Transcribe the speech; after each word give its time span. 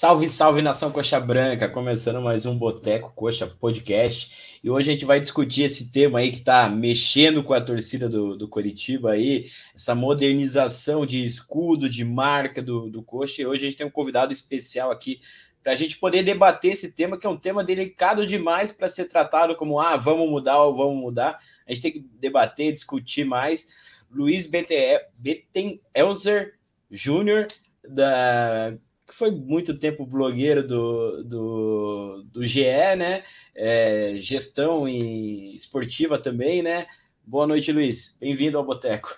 Salve, 0.00 0.28
salve 0.28 0.62
nação 0.62 0.92
Coxa 0.92 1.18
Branca, 1.18 1.68
começando 1.68 2.22
mais 2.22 2.46
um 2.46 2.56
Boteco 2.56 3.12
Coxa 3.16 3.48
Podcast. 3.48 4.60
E 4.62 4.70
hoje 4.70 4.88
a 4.88 4.92
gente 4.92 5.04
vai 5.04 5.18
discutir 5.18 5.64
esse 5.64 5.90
tema 5.90 6.20
aí 6.20 6.30
que 6.30 6.40
tá 6.40 6.68
mexendo 6.68 7.42
com 7.42 7.52
a 7.52 7.60
torcida 7.60 8.08
do, 8.08 8.36
do 8.36 8.46
Coritiba 8.46 9.10
aí, 9.10 9.46
essa 9.74 9.96
modernização 9.96 11.04
de 11.04 11.24
escudo, 11.24 11.88
de 11.88 12.04
marca 12.04 12.62
do, 12.62 12.88
do 12.88 13.02
Coxa. 13.02 13.42
E 13.42 13.46
hoje 13.46 13.66
a 13.66 13.70
gente 13.70 13.76
tem 13.76 13.88
um 13.88 13.90
convidado 13.90 14.32
especial 14.32 14.92
aqui 14.92 15.20
para 15.64 15.72
a 15.72 15.74
gente 15.74 15.98
poder 15.98 16.22
debater 16.22 16.74
esse 16.74 16.92
tema, 16.92 17.18
que 17.18 17.26
é 17.26 17.30
um 17.30 17.36
tema 17.36 17.64
delicado 17.64 18.24
demais 18.24 18.70
para 18.70 18.88
ser 18.88 19.06
tratado 19.06 19.56
como 19.56 19.80
ah, 19.80 19.96
vamos 19.96 20.30
mudar 20.30 20.62
ou 20.62 20.76
vamos 20.76 20.96
mudar. 20.96 21.40
A 21.66 21.74
gente 21.74 21.82
tem 21.82 21.90
que 21.90 22.06
debater, 22.20 22.70
discutir 22.70 23.24
mais. 23.24 23.98
Luiz 24.08 24.46
Bettenelzer 24.46 26.54
Júnior, 26.88 27.48
da 27.82 28.78
que 29.08 29.14
foi 29.14 29.30
muito 29.30 29.78
tempo 29.78 30.04
blogueiro 30.04 30.66
do, 30.66 31.24
do, 31.24 32.22
do 32.30 32.44
GE, 32.44 32.62
né? 32.98 33.22
É, 33.56 34.14
gestão 34.16 34.86
e 34.86 35.56
esportiva 35.56 36.18
também, 36.18 36.62
né? 36.62 36.86
Boa 37.26 37.46
noite, 37.46 37.72
Luiz. 37.72 38.18
Bem-vindo 38.20 38.58
ao 38.58 38.66
Boteco. 38.66 39.16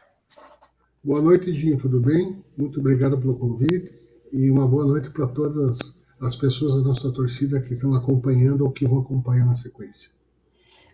Boa 1.02 1.20
noite, 1.20 1.52
Dinho. 1.52 1.77
Tudo 1.77 1.98
bem? 2.00 2.41
Muito 2.56 2.78
obrigado 2.78 3.19
pelo 3.19 3.36
convite 3.36 3.92
e 4.32 4.48
uma 4.48 4.66
boa 4.66 4.84
noite 4.84 5.10
para 5.10 5.27
todas 5.27 6.00
as 6.20 6.36
pessoas 6.36 6.77
da 6.77 6.82
nossa 6.82 7.10
torcida 7.10 7.60
que 7.60 7.75
estão 7.75 7.92
acompanhando 7.94 8.64
ou 8.64 8.70
que 8.70 8.86
vão 8.86 9.00
acompanhar 9.00 9.44
na 9.44 9.56
sequência. 9.56 10.12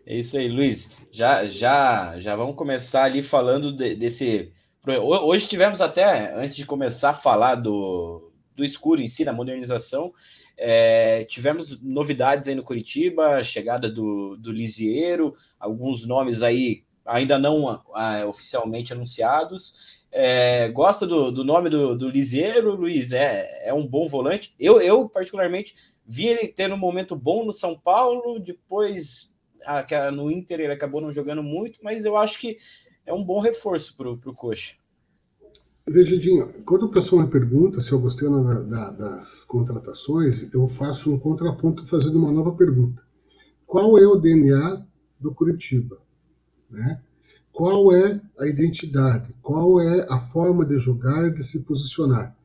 É 0.06 0.18
isso 0.18 0.38
aí, 0.38 0.48
Luiz. 0.48 0.96
Já, 1.12 1.44
já, 1.44 2.18
já 2.18 2.34
vamos 2.34 2.56
começar 2.56 3.04
ali 3.04 3.22
falando 3.22 3.76
de, 3.76 3.94
desse. 3.94 4.52
Hoje 4.86 5.48
tivemos 5.48 5.82
até, 5.82 6.34
antes 6.34 6.56
de 6.56 6.64
começar 6.64 7.10
a 7.10 7.14
falar 7.14 7.56
do, 7.56 8.26
do 8.56 8.64
escuro 8.64 9.00
em 9.00 9.06
si, 9.06 9.24
da 9.24 9.32
modernização. 9.32 10.12
É, 10.56 11.24
tivemos 11.24 11.80
novidades 11.82 12.48
aí 12.48 12.54
no 12.54 12.62
Curitiba, 12.62 13.44
chegada 13.44 13.90
do, 13.90 14.36
do 14.36 14.50
Lisieiro, 14.50 15.34
alguns 15.60 16.06
nomes 16.06 16.42
aí 16.42 16.84
ainda 17.04 17.38
não 17.38 17.80
oficialmente 18.28 18.92
anunciados. 18.92 20.04
É, 20.10 20.68
gosta 20.70 21.06
do, 21.06 21.30
do 21.30 21.44
nome 21.44 21.68
do, 21.68 21.96
do 21.96 22.08
Lisieiro, 22.08 22.74
Luiz? 22.74 23.12
É, 23.12 23.68
é 23.68 23.74
um 23.74 23.86
bom 23.86 24.08
volante. 24.08 24.54
Eu, 24.58 24.80
eu, 24.80 25.08
particularmente, 25.08 25.74
vi 26.06 26.26
ele 26.26 26.48
tendo 26.48 26.74
um 26.74 26.78
momento 26.78 27.14
bom 27.14 27.44
no 27.44 27.52
São 27.52 27.78
Paulo, 27.78 28.40
depois 28.40 29.34
no 30.14 30.30
Inter 30.30 30.60
ele 30.60 30.72
acabou 30.72 31.00
não 31.00 31.12
jogando 31.12 31.42
muito, 31.42 31.80
mas 31.82 32.04
eu 32.04 32.16
acho 32.16 32.38
que 32.38 32.56
é 33.04 33.12
um 33.12 33.24
bom 33.24 33.40
reforço 33.40 33.96
para 33.96 34.08
o 34.08 34.34
Coxa. 34.34 34.74
Veja, 35.88 36.18
Dinho, 36.18 36.48
quando 36.64 36.86
o 36.86 36.90
pessoal 36.90 37.22
me 37.22 37.30
pergunta 37.30 37.80
se 37.80 37.92
eu 37.92 38.00
gostei 38.00 38.28
da, 38.28 38.60
da, 38.62 38.90
das 38.90 39.44
contratações, 39.44 40.52
eu 40.52 40.66
faço 40.66 41.14
um 41.14 41.18
contraponto 41.18 41.86
fazendo 41.86 42.18
uma 42.18 42.32
nova 42.32 42.50
pergunta. 42.50 43.00
Qual 43.64 43.96
é 43.96 44.04
o 44.04 44.16
DNA 44.16 44.84
do 45.20 45.32
Curitiba? 45.32 45.96
Né? 46.68 47.00
Qual 47.52 47.92
é 47.92 48.20
a 48.36 48.48
identidade? 48.48 49.32
Qual 49.40 49.80
é 49.80 50.04
a 50.10 50.18
forma 50.18 50.66
de 50.66 50.76
jogar 50.76 51.28
e 51.28 51.34
de 51.34 51.44
se 51.44 51.60
posicionar? 51.60 52.36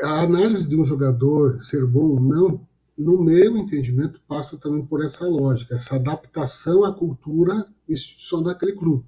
A 0.00 0.22
análise 0.22 0.68
de 0.68 0.76
um 0.76 0.84
jogador 0.84 1.60
ser 1.60 1.84
bom 1.84 2.10
ou 2.10 2.20
não, 2.20 2.60
no 2.96 3.20
meu 3.20 3.56
entendimento, 3.56 4.20
passa 4.28 4.56
também 4.56 4.86
por 4.86 5.04
essa 5.04 5.26
lógica, 5.26 5.74
essa 5.74 5.96
adaptação 5.96 6.84
à 6.84 6.94
cultura 6.94 7.66
institucional 7.88 8.44
daquele 8.44 8.74
clube 8.74 9.04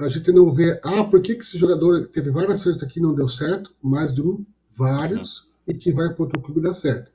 para 0.00 0.06
a 0.06 0.10
gente 0.10 0.32
não 0.32 0.50
ver, 0.50 0.80
ah, 0.82 1.04
por 1.04 1.20
que, 1.20 1.34
que 1.34 1.42
esse 1.42 1.58
jogador 1.58 2.06
teve 2.06 2.30
várias 2.30 2.64
vezes 2.64 2.82
aqui 2.82 2.98
e 2.98 3.02
não 3.02 3.14
deu 3.14 3.28
certo, 3.28 3.70
mais 3.82 4.14
de 4.14 4.22
um, 4.22 4.46
vários, 4.74 5.46
e 5.68 5.74
que 5.74 5.92
vai 5.92 6.08
para 6.08 6.22
outro 6.22 6.40
clube 6.40 6.62
dar 6.62 6.72
certo. 6.72 7.12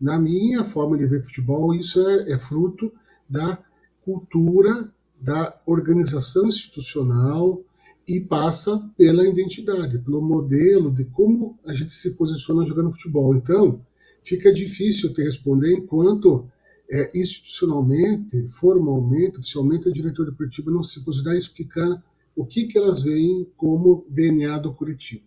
Na 0.00 0.18
minha 0.18 0.64
forma 0.64 0.96
de 0.96 1.04
ver 1.04 1.22
futebol, 1.22 1.74
isso 1.74 2.00
é, 2.00 2.32
é 2.32 2.38
fruto 2.38 2.90
da 3.28 3.62
cultura, 4.02 4.90
da 5.20 5.60
organização 5.66 6.46
institucional 6.46 7.62
e 8.08 8.18
passa 8.18 8.82
pela 8.96 9.28
identidade, 9.28 9.98
pelo 9.98 10.22
modelo 10.22 10.90
de 10.90 11.04
como 11.04 11.58
a 11.66 11.74
gente 11.74 11.92
se 11.92 12.12
posiciona 12.12 12.64
jogando 12.64 12.92
futebol. 12.92 13.36
Então, 13.36 13.78
fica 14.24 14.50
difícil 14.50 15.12
te 15.12 15.22
responder 15.22 15.70
enquanto 15.74 16.48
é, 16.90 17.12
institucionalmente, 17.14 18.48
formalmente, 18.48 19.36
oficialmente, 19.36 19.86
o 19.86 19.92
diretor 19.92 20.24
deportivo 20.24 20.70
não 20.70 20.82
se 20.82 20.98
posicionar 21.04 21.36
explicar 21.36 22.02
o 22.34 22.46
que, 22.46 22.66
que 22.66 22.78
elas 22.78 23.02
veem 23.02 23.46
como 23.56 24.06
DNA 24.08 24.58
do 24.58 24.72
Curitiba. 24.72 25.24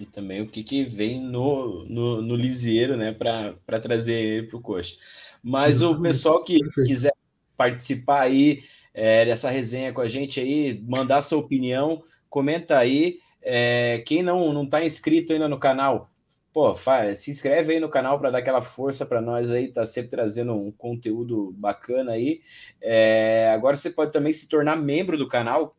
E 0.00 0.06
também 0.06 0.40
o 0.40 0.48
que, 0.48 0.62
que 0.62 0.84
vem 0.84 1.20
no, 1.20 1.84
no, 1.86 2.22
no 2.22 2.36
Lisieiro, 2.36 2.96
né, 2.96 3.12
para 3.12 3.80
trazer 3.80 4.14
ele 4.14 4.46
para 4.46 4.56
o 4.56 4.60
Coxa. 4.60 4.96
Mas 5.42 5.82
o 5.82 6.00
pessoal 6.00 6.42
que 6.42 6.60
Perfeito. 6.60 6.88
quiser 6.88 7.12
participar 7.56 8.22
aí 8.22 8.60
é, 8.94 9.24
dessa 9.24 9.50
resenha 9.50 9.92
com 9.92 10.00
a 10.00 10.08
gente 10.08 10.38
aí, 10.38 10.80
mandar 10.86 11.22
sua 11.22 11.38
opinião, 11.38 12.02
comenta 12.30 12.78
aí. 12.78 13.18
É, 13.42 14.02
quem 14.06 14.22
não 14.22 14.52
não 14.52 14.64
está 14.64 14.84
inscrito 14.84 15.32
ainda 15.32 15.48
no 15.48 15.58
canal, 15.58 16.10
pô, 16.52 16.74
faz, 16.74 17.20
se 17.20 17.30
inscreve 17.30 17.74
aí 17.74 17.80
no 17.80 17.88
canal 17.88 18.18
para 18.18 18.30
dar 18.30 18.38
aquela 18.38 18.62
força 18.62 19.06
para 19.06 19.20
nós 19.20 19.50
aí, 19.50 19.68
tá 19.68 19.86
sempre 19.86 20.10
trazendo 20.10 20.54
um 20.54 20.70
conteúdo 20.70 21.52
bacana 21.56 22.12
aí. 22.12 22.40
É, 22.80 23.50
agora 23.52 23.76
você 23.76 23.90
pode 23.90 24.12
também 24.12 24.32
se 24.32 24.48
tornar 24.48 24.76
membro 24.76 25.16
do 25.16 25.28
canal, 25.28 25.76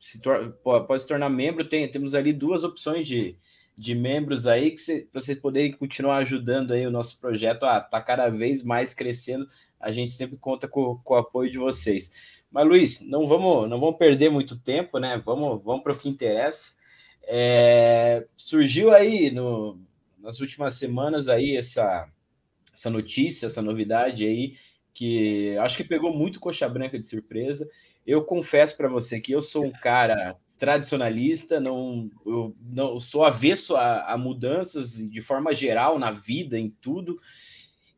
se 0.00 0.20
pode 0.62 1.02
se 1.02 1.08
tornar 1.08 1.28
membro, 1.28 1.68
tem, 1.68 1.90
temos 1.90 2.14
ali 2.14 2.32
duas 2.32 2.62
opções 2.62 3.06
de, 3.06 3.36
de 3.76 3.94
membros 3.94 4.46
aí 4.46 4.70
que 4.70 5.02
para 5.10 5.20
vocês 5.20 5.38
poderem 5.38 5.72
continuar 5.72 6.18
ajudando 6.18 6.72
aí 6.72 6.86
o 6.86 6.90
nosso 6.90 7.20
projeto 7.20 7.64
a 7.64 7.80
tá 7.80 8.00
cada 8.00 8.28
vez 8.28 8.62
mais 8.62 8.94
crescendo. 8.94 9.46
A 9.80 9.90
gente 9.90 10.12
sempre 10.12 10.36
conta 10.36 10.68
com, 10.68 10.98
com 10.98 11.14
o 11.14 11.16
apoio 11.16 11.50
de 11.50 11.58
vocês. 11.58 12.12
Mas 12.50 12.66
Luiz, 12.66 13.00
não 13.00 13.26
vamos 13.26 13.68
não 13.68 13.80
vamos 13.80 13.98
perder 13.98 14.30
muito 14.30 14.58
tempo, 14.58 14.98
né? 14.98 15.20
Vamos 15.24 15.62
vamos 15.62 15.82
para 15.82 15.92
o 15.92 15.98
que 15.98 16.08
interessa. 16.08 16.76
É, 17.24 18.26
surgiu 18.36 18.92
aí 18.92 19.30
no, 19.30 19.78
nas 20.18 20.40
últimas 20.40 20.74
semanas 20.74 21.28
aí 21.28 21.56
essa 21.56 22.08
essa 22.72 22.88
notícia, 22.90 23.46
essa 23.46 23.60
novidade 23.60 24.24
aí 24.24 24.52
que 24.98 25.56
acho 25.58 25.76
que 25.76 25.84
pegou 25.84 26.12
muito 26.12 26.40
coxa 26.40 26.68
branca 26.68 26.98
de 26.98 27.06
surpresa 27.06 27.68
eu 28.08 28.24
confesso 28.24 28.74
para 28.74 28.88
você 28.88 29.20
que 29.20 29.32
eu 29.32 29.42
sou 29.42 29.66
um 29.66 29.70
cara 29.70 30.34
tradicionalista, 30.56 31.60
não, 31.60 32.10
eu 32.24 32.56
não 32.58 32.98
sou 32.98 33.22
avesso 33.22 33.76
a, 33.76 34.14
a, 34.14 34.16
mudanças 34.16 34.94
de 34.94 35.20
forma 35.20 35.54
geral 35.54 35.98
na 35.98 36.10
vida, 36.10 36.58
em 36.58 36.70
tudo. 36.70 37.18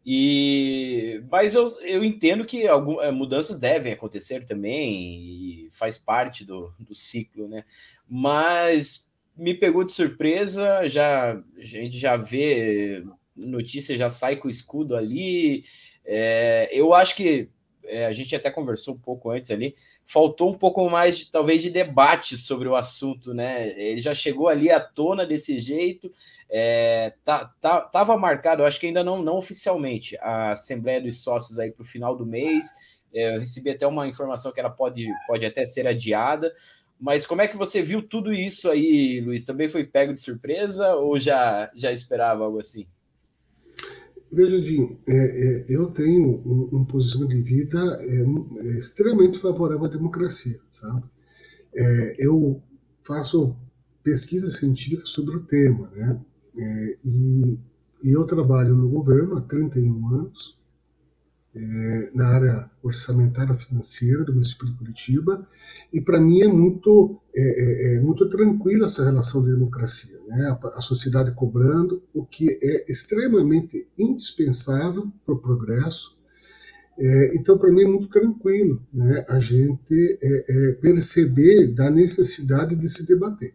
E 0.05 1.23
mas 1.31 1.55
eu, 1.55 1.65
eu 1.83 2.03
entendo 2.03 2.45
que 2.45 2.67
algumas 2.67 3.07
eh, 3.07 3.13
mudanças 3.13 3.57
devem 3.57 3.93
acontecer 3.93 4.45
também 4.47 5.23
e 5.23 5.69
faz 5.71 5.97
parte 5.97 6.45
do, 6.45 6.75
do 6.81 6.95
ciclo, 6.95 7.47
né? 7.47 7.65
Mas 8.09 9.13
me 9.37 9.55
pegou 9.55 9.85
de 9.85 9.93
surpresa, 9.93 10.89
já 10.89 11.35
a 11.35 11.63
gente 11.63 11.97
já 11.97 12.17
vê 12.17 13.05
notícia, 13.37 13.97
já 13.97 14.11
sai 14.11 14.37
com 14.37 14.49
o 14.49 14.51
escudo 14.51 14.97
ali. 14.97 15.63
É, 16.05 16.69
eu 16.73 16.95
acho 16.95 17.15
que 17.15 17.49
é, 17.85 18.07
a 18.07 18.13
gente 18.13 18.35
até 18.37 18.51
conversou 18.51 18.95
um 18.95 18.99
pouco 18.99 19.31
antes 19.31 19.51
ali, 19.51 19.75
faltou 20.07 20.51
um 20.51 20.55
pouco 20.57 20.89
mais, 20.89 21.25
talvez, 21.27 21.63
de 21.63 21.71
debate 21.71 22.37
sobre 22.37 22.69
o 22.69 22.77
assunto, 22.77 23.35
né? 23.35 23.69
Ele 23.79 24.01
já 24.01 24.15
chegou 24.15 24.49
ali 24.49 24.71
à 24.71 24.79
tona 24.79 25.27
desse 25.27 25.59
jeito, 25.59 26.11
é, 26.49 27.15
tá, 27.25 27.53
tá, 27.61 27.81
tava 27.81 28.17
marcado, 28.17 28.65
acho 28.65 28.79
que 28.79 28.87
ainda 28.87 29.03
não, 29.03 29.23
não 29.23 29.37
oficialmente, 29.37 30.17
a 30.21 30.53
Assembleia 30.53 31.01
dos 31.01 31.23
Sócios 31.23 31.59
aí 31.59 31.73
para 31.73 31.83
o 31.83 31.87
final 31.87 32.17
do 32.17 32.25
mês. 32.25 32.67
É, 33.13 33.35
eu 33.35 33.41
recebi 33.41 33.71
até 33.71 33.87
uma 33.87 34.07
informação 34.07 34.53
que 34.53 34.61
ela 34.61 34.71
pode, 34.71 35.09
pode 35.27 35.45
até 35.45 35.65
ser 35.65 35.87
adiada. 35.87 36.53
Mas 36.99 37.27
como 37.27 37.41
é 37.41 37.49
que 37.49 37.57
você 37.57 37.81
viu 37.81 38.03
tudo 38.03 38.33
isso 38.33 38.71
aí, 38.71 39.21
Luiz? 39.21 39.43
Também 39.43 39.69
foi 39.69 39.85
pego 39.85 40.13
de 40.13 40.21
surpresa 40.21 40.95
ou 40.95 41.19
já, 41.19 41.71
já 41.75 41.91
esperava 41.91 42.45
algo 42.45 42.61
assim? 42.61 42.87
Veja, 44.33 44.61
Dinho, 44.61 44.97
é, 45.09 45.13
é, 45.13 45.65
eu 45.69 45.91
tenho 45.91 46.41
um, 46.47 46.79
um 46.79 46.85
posicionamento 46.85 47.37
de 47.37 47.43
vida 47.43 47.99
é, 48.01 48.23
é, 48.69 48.79
extremamente 48.79 49.41
favorável 49.41 49.87
à 49.87 49.89
democracia, 49.89 50.61
sabe? 50.71 51.03
É, 51.75 52.17
eu 52.19 52.63
faço 53.01 53.57
pesquisa 54.05 54.49
científica 54.49 55.05
sobre 55.05 55.37
o 55.37 55.45
tema, 55.45 55.91
né? 55.97 56.21
É, 56.57 56.99
e, 57.05 57.59
e, 58.05 58.11
eu 58.13 58.25
trabalho 58.25 58.77
no 58.77 58.89
governo 58.89 59.37
há 59.37 59.41
31 59.41 60.15
anos, 60.15 60.59
na 62.15 62.29
área 62.29 62.71
orçamentária 62.81 63.57
financeira 63.57 64.23
do 64.23 64.33
município 64.33 64.69
de 64.69 64.75
Curitiba, 64.75 65.49
e 65.93 66.01
para 66.01 66.21
mim 66.21 66.43
é 66.43 66.47
muito, 66.47 67.20
é, 67.35 67.43
é, 67.43 67.97
é, 67.97 68.01
muito 68.01 68.29
tranquila 68.29 68.87
essa 68.87 69.05
relação 69.05 69.43
de 69.43 69.51
democracia, 69.51 70.19
né? 70.27 70.59
a, 70.75 70.81
sociedade 70.81 71.33
cobrando, 71.33 72.03
o 72.13 72.25
que 72.25 72.49
é 72.61 72.91
extremamente 72.91 73.89
indispensável 73.97 75.13
para 75.25 75.35
o 75.35 75.39
progresso. 75.39 76.19
É, 76.99 77.37
então, 77.37 77.57
para 77.57 77.73
mim 77.73 77.83
é 77.83 77.87
muito 77.87 78.09
tranquilo 78.09 78.85
né? 78.93 79.25
a 79.29 79.39
gente 79.39 80.19
é, 80.21 80.45
é, 80.49 80.73
perceber 80.73 81.69
da 81.69 81.89
necessidade 81.89 82.75
de 82.75 82.89
se 82.89 83.07
debater. 83.07 83.55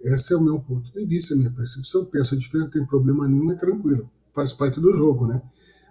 Esse 0.00 0.34
é 0.34 0.36
o 0.36 0.42
meu 0.42 0.58
ponto 0.58 0.92
de 0.92 1.04
vista, 1.06 1.32
a 1.32 1.36
minha 1.36 1.50
percepção. 1.50 2.04
Pensa 2.04 2.36
diferente, 2.36 2.64
não 2.64 2.70
tem 2.72 2.84
problema 2.84 3.28
nenhum, 3.28 3.52
é 3.52 3.54
tranquilo. 3.54 4.10
faz 4.34 4.52
parte 4.52 4.80
do 4.80 4.92
jogo, 4.92 5.28
né? 5.28 5.40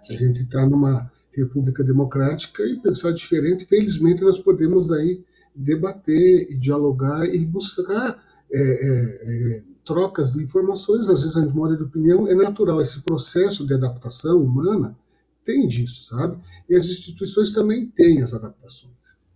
Sim. 0.02 0.14
A 0.14 0.18
gente 0.18 0.42
está 0.42 0.66
numa 0.66 1.10
república 1.32 1.82
democrática 1.82 2.62
e 2.62 2.78
pensar 2.78 3.12
diferente, 3.12 3.64
felizmente 3.64 4.20
nós 4.20 4.38
podemos 4.38 4.92
aí 4.92 5.24
debater 5.54 6.50
e 6.50 6.56
dialogar 6.56 7.26
e 7.26 7.44
buscar 7.44 8.22
é, 8.50 8.60
é, 8.60 9.56
é, 9.56 9.62
trocas 9.84 10.32
de 10.32 10.42
informações, 10.42 11.08
às 11.08 11.22
vezes 11.22 11.36
a 11.36 11.46
muda 11.46 11.76
de 11.76 11.82
opinião, 11.82 12.28
é 12.28 12.34
natural. 12.34 12.80
Esse 12.80 13.02
processo 13.02 13.66
de 13.66 13.74
adaptação 13.74 14.42
humana 14.42 14.96
tem 15.44 15.66
disso, 15.66 16.04
sabe? 16.04 16.38
E 16.68 16.74
as 16.74 16.84
instituições 16.86 17.52
também 17.52 17.86
têm 17.88 18.22
as 18.22 18.32
adaptações. 18.32 18.92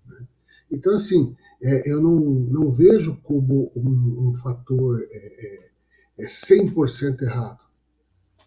Né? 0.06 0.26
Então, 0.70 0.94
assim, 0.94 1.36
é, 1.62 1.90
eu 1.90 2.00
não, 2.00 2.20
não 2.20 2.70
vejo 2.70 3.16
como 3.22 3.72
um, 3.74 4.28
um 4.28 4.34
fator 4.34 5.06
é, 5.10 5.70
é, 6.18 6.26
100% 6.26 7.22
é 7.22 7.24
errado, 7.24 7.64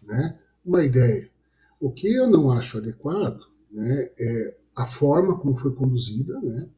né? 0.02 0.38
Uma 0.64 0.84
ideia. 0.84 1.28
O 1.80 1.90
que 1.90 2.12
eu 2.12 2.28
não 2.28 2.50
acho 2.50 2.78
adequado 2.78 3.40
né, 3.70 4.10
é 4.18 4.56
a 4.76 4.86
forma 4.86 5.38
como 5.38 5.56
foi 5.56 5.72
conduzida, 5.74 6.38
né? 6.40 6.68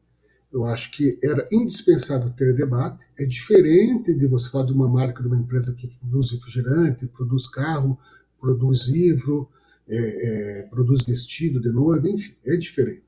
Eu 0.52 0.66
acho 0.66 0.90
que 0.90 1.18
era 1.22 1.48
indispensável 1.50 2.30
ter 2.30 2.54
debate. 2.54 3.04
É 3.18 3.24
diferente 3.24 4.12
de 4.12 4.26
você 4.26 4.50
falar 4.50 4.66
de 4.66 4.72
uma 4.72 4.88
marca, 4.88 5.22
de 5.22 5.28
uma 5.28 5.38
empresa 5.38 5.74
que 5.74 5.88
produz 5.98 6.30
refrigerante, 6.30 7.06
produz 7.06 7.46
carro, 7.46 7.98
produz 8.38 8.88
livro, 8.88 9.48
é, 9.88 9.96
é, 9.96 10.62
produz 10.64 11.02
vestido 11.04 11.60
de 11.60 11.70
noiva, 11.70 12.08
enfim, 12.08 12.34
é 12.44 12.56
diferente. 12.56 13.02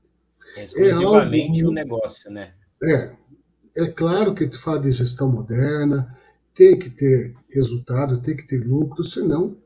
É 0.57 0.63
exclusivamente 0.63 1.61
é 1.61 1.67
um 1.67 1.71
negócio, 1.71 2.31
né? 2.31 2.53
É. 2.83 3.15
É 3.77 3.87
claro 3.87 4.33
que 4.33 4.47
tu 4.47 4.59
fala 4.59 4.79
de 4.79 4.91
gestão 4.91 5.29
moderna, 5.29 6.17
tem 6.53 6.79
que 6.79 6.89
ter 6.89 7.35
resultado, 7.49 8.21
tem 8.21 8.35
que 8.35 8.47
ter 8.47 8.65
lucro, 8.65 9.03
senão 9.03 9.57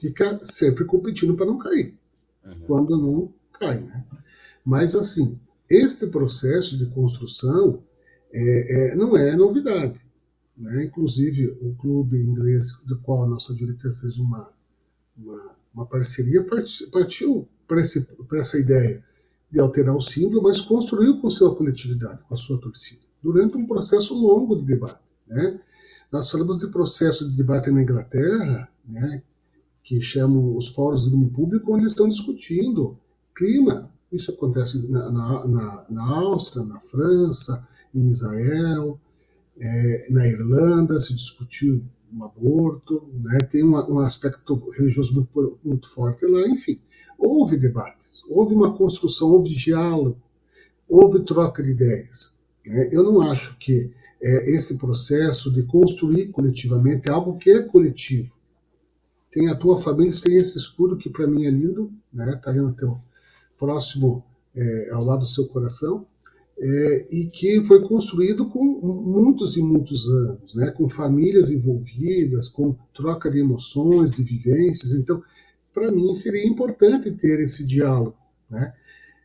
fica 0.00 0.40
sempre 0.42 0.84
competindo 0.84 1.36
para 1.36 1.46
não 1.46 1.58
cair. 1.58 1.96
Uhum. 2.44 2.60
Quando 2.66 3.00
não 3.00 3.32
cai, 3.52 3.80
né? 3.80 4.04
Mas 4.64 4.96
assim, 4.96 5.40
este 5.72 6.06
processo 6.06 6.76
de 6.76 6.86
construção 6.86 7.82
é, 8.30 8.92
é, 8.92 8.96
não 8.96 9.16
é 9.16 9.34
novidade. 9.34 9.98
Né? 10.56 10.84
Inclusive, 10.84 11.48
o 11.60 11.74
clube 11.76 12.18
inglês 12.18 12.72
do 12.84 12.98
qual 12.98 13.24
a 13.24 13.26
nossa 13.26 13.54
diretora 13.54 13.94
fez 13.96 14.18
uma, 14.18 14.50
uma, 15.16 15.56
uma 15.74 15.86
parceria 15.86 16.44
partiu 16.90 17.48
para 17.66 17.80
essa 17.80 18.58
ideia 18.58 19.02
de 19.50 19.60
alterar 19.60 19.96
o 19.96 20.00
símbolo, 20.00 20.42
mas 20.42 20.60
construiu 20.60 21.20
com 21.20 21.30
sua 21.30 21.54
coletividade, 21.54 22.22
com 22.28 22.34
a 22.34 22.36
sua 22.36 22.60
torcida, 22.60 23.02
durante 23.22 23.56
um 23.56 23.66
processo 23.66 24.14
longo 24.14 24.56
de 24.56 24.66
debate. 24.66 25.00
Né? 25.26 25.58
Nós 26.10 26.30
falamos 26.30 26.58
de 26.58 26.66
processo 26.66 27.30
de 27.30 27.36
debate 27.36 27.70
na 27.70 27.82
Inglaterra, 27.82 28.68
né, 28.86 29.22
que 29.82 30.00
chamam 30.00 30.54
os 30.56 30.68
fóruns 30.68 31.04
do 31.04 31.10
domínio 31.10 31.32
público, 31.32 31.72
onde 31.72 31.82
eles 31.82 31.92
estão 31.92 32.08
discutindo 32.08 32.98
clima, 33.34 33.90
isso 34.12 34.30
acontece 34.30 34.86
na, 34.88 35.10
na, 35.10 35.86
na 35.88 36.02
Áustria, 36.02 36.64
na 36.64 36.80
França, 36.80 37.66
em 37.94 38.06
Israel, 38.06 39.00
é, 39.58 40.06
na 40.10 40.26
Irlanda 40.26 41.00
se 41.00 41.14
discutiu 41.14 41.82
um 42.12 42.24
aborto, 42.24 43.08
né? 43.22 43.38
tem 43.50 43.62
uma, 43.62 43.88
um 43.90 44.00
aspecto 44.00 44.70
religioso 44.70 45.14
muito, 45.14 45.58
muito 45.64 45.88
forte 45.88 46.26
lá, 46.26 46.46
enfim. 46.48 46.78
Houve 47.18 47.56
debates, 47.56 48.24
houve 48.28 48.54
uma 48.54 48.76
construção, 48.76 49.30
houve 49.30 49.50
diálogo, 49.50 50.20
houve 50.88 51.24
troca 51.24 51.62
de 51.62 51.70
ideias. 51.70 52.34
Né? 52.66 52.88
Eu 52.92 53.02
não 53.02 53.22
acho 53.22 53.56
que 53.58 53.90
é, 54.20 54.50
esse 54.50 54.76
processo 54.76 55.50
de 55.50 55.62
construir 55.62 56.28
coletivamente 56.28 57.08
é 57.08 57.12
algo 57.12 57.38
que 57.38 57.50
é 57.50 57.62
coletivo. 57.62 58.30
Tem 59.30 59.48
a 59.48 59.56
tua 59.56 59.78
família, 59.78 60.12
tem 60.22 60.36
esse 60.36 60.58
escudo 60.58 60.96
que 60.96 61.08
para 61.08 61.26
mim 61.26 61.46
é 61.46 61.50
lindo, 61.50 61.90
né? 62.12 62.38
Tá 62.44 62.50
aí 62.50 62.58
no 62.58 62.74
teu 62.74 62.98
próximo 63.62 64.24
é, 64.56 64.90
ao 64.90 65.04
lado 65.04 65.20
do 65.20 65.26
seu 65.26 65.46
coração, 65.46 66.04
é, 66.58 67.06
e 67.12 67.26
que 67.26 67.62
foi 67.62 67.80
construído 67.86 68.48
com 68.48 68.64
muitos 68.64 69.56
e 69.56 69.62
muitos 69.62 70.08
anos, 70.08 70.52
né, 70.56 70.72
com 70.72 70.88
famílias 70.88 71.48
envolvidas, 71.48 72.48
com 72.48 72.74
troca 72.92 73.30
de 73.30 73.38
emoções, 73.38 74.10
de 74.10 74.24
vivências. 74.24 74.92
Então, 74.92 75.22
para 75.72 75.92
mim, 75.92 76.12
seria 76.16 76.44
importante 76.44 77.12
ter 77.12 77.38
esse 77.38 77.64
diálogo. 77.64 78.16
Né? 78.50 78.74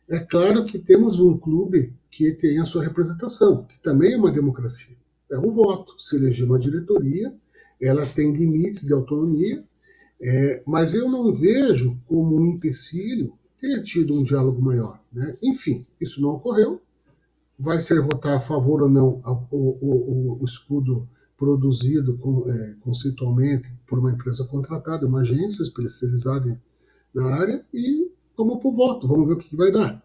É 0.08 0.20
claro 0.20 0.64
que 0.64 0.78
temos 0.78 1.18
um 1.18 1.36
clube 1.36 1.92
que 2.08 2.30
tem 2.32 2.60
a 2.60 2.64
sua 2.64 2.84
representação, 2.84 3.64
que 3.64 3.82
também 3.82 4.12
é 4.12 4.16
uma 4.16 4.30
democracia. 4.30 4.96
É 5.32 5.36
o 5.36 5.50
voto. 5.50 5.94
Se 5.98 6.14
eleger 6.14 6.46
uma 6.46 6.60
diretoria, 6.60 7.34
ela 7.80 8.06
tem 8.06 8.32
limites 8.32 8.86
de 8.86 8.92
autonomia, 8.92 9.64
é, 10.20 10.62
mas 10.64 10.94
eu 10.94 11.08
não 11.08 11.32
vejo 11.32 11.98
como 12.06 12.36
um 12.36 12.46
empecilho 12.46 13.36
ter 13.58 13.82
tido 13.82 14.14
um 14.14 14.22
diálogo 14.22 14.60
maior. 14.60 15.00
Né? 15.12 15.36
Enfim, 15.42 15.84
isso 16.00 16.20
não 16.20 16.30
ocorreu. 16.30 16.80
Vai 17.58 17.80
ser 17.80 18.00
votar 18.00 18.36
a 18.36 18.40
favor 18.40 18.82
ou 18.82 18.88
não 18.88 19.20
o, 19.50 19.56
o, 19.56 20.38
o 20.40 20.44
escudo 20.44 21.08
produzido 21.36 22.16
com, 22.18 22.50
é, 22.50 22.74
conceitualmente 22.80 23.72
por 23.86 23.98
uma 23.98 24.12
empresa 24.12 24.44
contratada, 24.44 25.06
uma 25.06 25.20
agência 25.20 25.62
especializada 25.62 26.60
na 27.14 27.34
área, 27.34 27.64
e 27.72 28.10
vamos 28.36 28.60
para 28.60 28.68
o 28.68 28.74
voto, 28.74 29.08
vamos 29.08 29.26
ver 29.26 29.34
o 29.34 29.38
que, 29.38 29.48
que 29.48 29.56
vai 29.56 29.72
dar. 29.72 30.02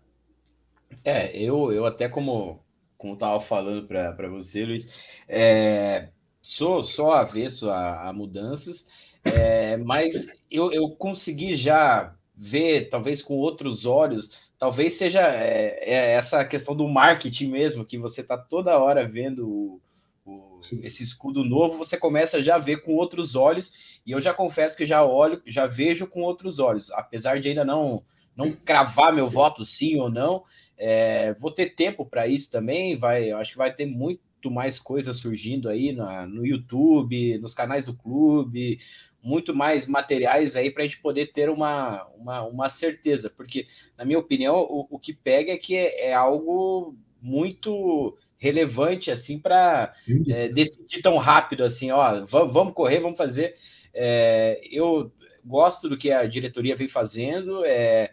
É, 1.03 1.37
eu, 1.37 1.71
eu 1.71 1.85
até 1.85 2.07
como 2.07 2.59
como 3.03 3.15
estava 3.15 3.37
falando 3.37 3.85
para 3.85 4.29
você, 4.29 4.65
Luiz, 4.65 5.21
é, 5.27 6.07
sou 6.41 6.81
só 6.81 7.11
avesso 7.11 7.69
a, 7.69 8.07
a 8.07 8.13
mudanças, 8.13 8.87
é, 9.25 9.75
mas 9.75 10.27
eu, 10.49 10.71
eu 10.71 10.89
consegui 10.91 11.53
já 11.53 12.15
ver, 12.35 12.89
talvez 12.89 13.21
com 13.21 13.35
outros 13.35 13.85
olhos, 13.85 14.51
talvez 14.57 14.95
seja 14.95 15.21
é, 15.21 15.77
é 15.81 16.13
essa 16.13 16.43
questão 16.43 16.75
do 16.75 16.87
marketing 16.87 17.47
mesmo, 17.49 17.85
que 17.85 17.97
você 17.97 18.21
está 18.21 18.37
toda 18.37 18.77
hora 18.79 19.07
vendo 19.07 19.47
o, 19.47 19.81
o, 20.25 20.59
esse 20.81 21.03
escudo 21.03 21.43
novo, 21.43 21.77
você 21.77 21.97
começa 21.97 22.41
já 22.41 22.55
a 22.55 22.59
ver 22.59 22.77
com 22.77 22.95
outros 22.95 23.35
olhos, 23.35 23.99
e 24.05 24.11
eu 24.11 24.19
já 24.19 24.33
confesso 24.33 24.77
que 24.77 24.85
já 24.85 25.03
olho, 25.03 25.41
já 25.45 25.67
vejo 25.67 26.07
com 26.07 26.21
outros 26.21 26.59
olhos, 26.59 26.91
apesar 26.91 27.39
de 27.39 27.49
ainda 27.49 27.65
não 27.65 28.03
não 28.35 28.51
cravar 28.51 29.13
meu 29.13 29.27
voto 29.27 29.63
sim 29.63 29.99
ou 29.99 30.09
não, 30.09 30.43
é, 30.75 31.35
vou 31.35 31.51
ter 31.51 31.75
tempo 31.75 32.03
para 32.03 32.27
isso 32.27 32.51
também, 32.51 32.97
vai, 32.97 33.31
acho 33.31 33.51
que 33.51 33.57
vai 33.57 33.71
ter 33.71 33.85
muito 33.85 34.49
mais 34.49 34.79
coisas 34.79 35.17
surgindo 35.17 35.69
aí 35.69 35.91
na, 35.91 36.25
no 36.25 36.45
YouTube, 36.45 37.37
nos 37.37 37.53
canais 37.53 37.85
do 37.85 37.95
clube, 37.95 38.79
muito 39.23 39.55
mais 39.55 39.87
materiais 39.87 40.57
aí 40.57 40.69
para 40.69 40.83
a 40.83 40.85
gente 40.85 41.01
poder 41.01 41.31
ter 41.31 41.49
uma, 41.49 42.05
uma, 42.17 42.43
uma, 42.43 42.69
certeza, 42.69 43.29
porque, 43.29 43.65
na 43.97 44.03
minha 44.03 44.19
opinião, 44.19 44.55
o, 44.55 44.85
o 44.89 44.99
que 44.99 45.13
pega 45.13 45.53
é 45.53 45.57
que 45.57 45.77
é, 45.77 46.09
é 46.09 46.13
algo 46.13 46.95
muito 47.21 48.17
relevante 48.37 49.09
assim 49.09 49.39
para 49.39 49.93
é, 50.27 50.49
decidir 50.49 51.01
tão 51.01 51.17
rápido 51.17 51.63
assim, 51.63 51.89
ó, 51.89 52.25
vamos 52.25 52.73
correr, 52.73 52.99
vamos 52.99 53.17
fazer. 53.17 53.53
É, 53.93 54.59
eu 54.69 55.09
gosto 55.45 55.87
do 55.87 55.97
que 55.97 56.11
a 56.11 56.25
diretoria 56.25 56.75
vem 56.75 56.89
fazendo, 56.89 57.63
é, 57.63 58.11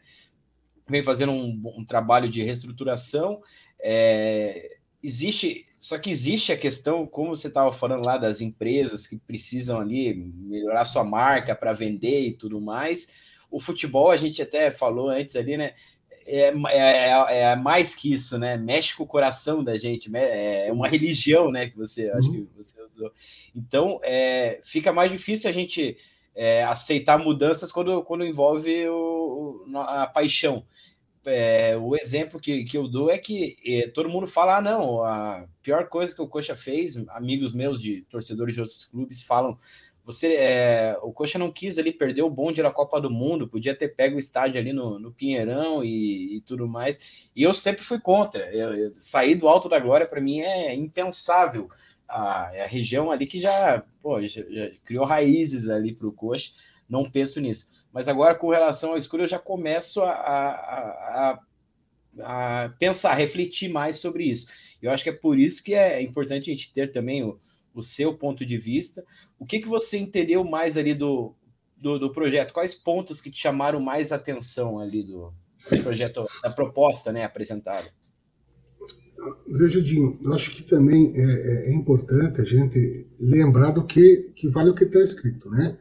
vem 0.88 1.02
fazendo 1.02 1.32
um, 1.32 1.60
um, 1.76 1.84
trabalho 1.84 2.28
de 2.28 2.42
reestruturação. 2.42 3.40
É, 3.82 4.76
existe 5.02 5.66
só 5.80 5.98
que 5.98 6.10
existe 6.10 6.52
a 6.52 6.58
questão, 6.58 7.06
como 7.06 7.34
você 7.34 7.48
estava 7.48 7.72
falando 7.72 8.04
lá, 8.04 8.18
das 8.18 8.42
empresas 8.42 9.06
que 9.06 9.16
precisam 9.16 9.80
ali 9.80 10.14
melhorar 10.14 10.84
sua 10.84 11.02
marca 11.02 11.54
para 11.54 11.72
vender 11.72 12.20
e 12.20 12.32
tudo 12.34 12.60
mais. 12.60 13.40
O 13.50 13.58
futebol, 13.58 14.10
a 14.10 14.16
gente 14.16 14.42
até 14.42 14.70
falou 14.70 15.08
antes 15.08 15.34
ali, 15.36 15.56
né? 15.56 15.72
É, 16.26 16.52
é, 16.68 17.40
é, 17.40 17.56
mais 17.56 17.94
que 17.94 18.12
isso, 18.12 18.36
né? 18.36 18.58
Mexe 18.58 18.94
com 18.94 19.04
o 19.04 19.06
coração 19.06 19.64
da 19.64 19.78
gente, 19.78 20.14
é, 20.14 20.68
é 20.68 20.72
uma 20.72 20.86
religião, 20.86 21.50
né? 21.50 21.70
Que 21.70 21.78
você 21.78 22.10
acho 22.10 22.30
que 22.30 22.46
você 22.54 22.82
usou. 22.82 23.10
Então, 23.56 23.98
é, 24.02 24.60
fica 24.62 24.92
mais 24.92 25.10
difícil 25.10 25.48
a 25.48 25.52
gente 25.52 25.96
é, 26.34 26.62
aceitar 26.62 27.18
mudanças 27.18 27.72
quando, 27.72 28.02
quando 28.04 28.26
envolve 28.26 28.86
o, 28.86 29.64
a 29.76 30.06
paixão 30.06 30.62
é, 31.24 31.76
o 31.76 31.94
exemplo 31.94 32.40
que, 32.40 32.64
que 32.64 32.76
eu 32.76 32.88
dou 32.88 33.10
é 33.10 33.18
que 33.18 33.56
é, 33.64 33.88
todo 33.88 34.08
mundo 34.08 34.26
fala: 34.26 34.58
ah, 34.58 34.62
não, 34.62 35.02
a 35.02 35.46
pior 35.62 35.88
coisa 35.88 36.14
que 36.14 36.22
o 36.22 36.28
Coxa 36.28 36.56
fez, 36.56 36.96
amigos 37.08 37.52
meus 37.52 37.80
de 37.80 38.02
torcedores 38.02 38.54
de 38.54 38.60
outros 38.60 38.84
clubes 38.84 39.22
falam. 39.22 39.56
Você, 40.04 40.34
é, 40.34 40.98
o 41.02 41.12
Coxa 41.12 41.38
não 41.38 41.52
quis 41.52 41.78
ali 41.78 41.92
perder 41.92 42.22
o 42.22 42.30
bonde 42.30 42.62
da 42.62 42.70
Copa 42.70 43.00
do 43.00 43.10
Mundo, 43.10 43.46
podia 43.46 43.76
ter 43.76 43.88
pego 43.94 44.16
o 44.16 44.18
estádio 44.18 44.58
ali 44.58 44.72
no, 44.72 44.98
no 44.98 45.12
Pinheirão 45.12 45.84
e, 45.84 46.36
e, 46.36 46.40
tudo 46.40 46.66
mais. 46.66 47.30
E 47.36 47.42
eu 47.42 47.52
sempre 47.54 47.84
fui 47.84 48.00
contra. 48.00 48.52
Eu, 48.52 48.74
eu, 48.74 48.92
sair 48.98 49.34
do 49.36 49.46
Alto 49.46 49.68
da 49.68 49.78
Glória 49.78 50.06
para 50.08 50.20
mim 50.20 50.40
é 50.40 50.74
impensável. 50.74 51.68
A, 52.08 52.50
é 52.52 52.64
a 52.64 52.66
região 52.66 53.10
ali 53.10 53.26
que 53.26 53.38
já, 53.38 53.84
pô, 54.02 54.20
já, 54.22 54.42
já 54.50 54.70
criou 54.84 55.04
raízes 55.04 55.68
ali 55.68 55.92
para 55.94 56.08
o 56.08 56.12
Coxa. 56.12 56.50
Não 56.90 57.08
penso 57.08 57.40
nisso. 57.40 57.70
Mas 57.92 58.08
agora, 58.08 58.34
com 58.34 58.50
relação 58.50 58.90
ao 58.90 58.98
escuro, 58.98 59.22
eu 59.22 59.28
já 59.28 59.38
começo 59.38 60.02
a, 60.02 60.10
a, 60.10 61.40
a, 62.20 62.64
a 62.64 62.68
pensar, 62.70 63.14
refletir 63.14 63.68
mais 63.68 63.96
sobre 63.96 64.24
isso. 64.24 64.48
Eu 64.82 64.90
acho 64.90 65.04
que 65.04 65.10
é 65.10 65.14
por 65.14 65.38
isso 65.38 65.62
que 65.62 65.72
é 65.72 66.02
importante 66.02 66.50
a 66.50 66.54
gente 66.54 66.72
ter 66.72 66.90
também 66.90 67.22
o, 67.22 67.38
o 67.72 67.82
seu 67.82 68.12
ponto 68.14 68.44
de 68.44 68.56
vista. 68.56 69.04
O 69.38 69.46
que, 69.46 69.60
que 69.60 69.68
você 69.68 69.98
entendeu 69.98 70.42
mais 70.42 70.76
ali 70.76 70.92
do, 70.92 71.34
do, 71.76 71.98
do, 71.98 72.12
projeto, 72.12 72.52
quais 72.52 72.74
pontos 72.74 73.20
que 73.20 73.30
te 73.30 73.38
chamaram 73.38 73.80
mais 73.80 74.10
atenção 74.10 74.80
ali 74.80 75.04
do, 75.04 75.32
do 75.70 75.82
projeto, 75.82 76.26
da 76.42 76.50
proposta 76.50 77.12
né, 77.12 77.24
apresentada? 77.24 77.88
Veja, 79.46 79.82
Dinho, 79.82 80.18
eu 80.22 80.32
acho 80.32 80.50
que 80.52 80.62
também 80.62 81.12
é, 81.14 81.20
é, 81.20 81.70
é, 81.70 81.72
importante 81.72 82.40
a 82.40 82.44
gente 82.44 83.06
lembrar 83.18 83.70
do 83.72 83.84
que, 83.84 84.32
que 84.34 84.48
vale 84.48 84.70
o 84.70 84.74
que 84.74 84.84
está 84.84 85.00
escrito, 85.00 85.50
né? 85.50 85.76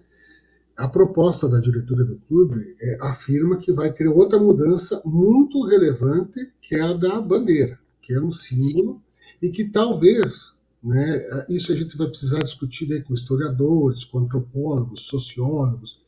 A 0.80 0.88
proposta 0.88 1.50
da 1.50 1.60
diretoria 1.60 2.06
do 2.06 2.16
clube 2.26 2.74
é, 2.80 2.98
afirma 3.02 3.58
que 3.58 3.70
vai 3.70 3.92
ter 3.92 4.08
outra 4.08 4.40
mudança 4.40 5.02
muito 5.04 5.66
relevante, 5.66 6.54
que 6.62 6.74
é 6.74 6.80
a 6.80 6.94
da 6.94 7.20
bandeira, 7.20 7.78
que 8.02 8.14
é 8.14 8.22
um 8.22 8.32
símbolo, 8.32 9.02
e 9.42 9.50
que 9.50 9.66
talvez, 9.66 10.58
né, 10.82 11.46
isso 11.50 11.74
a 11.74 11.76
gente 11.76 11.98
vai 11.98 12.08
precisar 12.08 12.40
discutir 12.40 13.04
com 13.04 13.14
historiadores, 13.14 14.06
com 14.06 14.20
antropólogos, 14.20 15.08
sociólogos, 15.08 16.00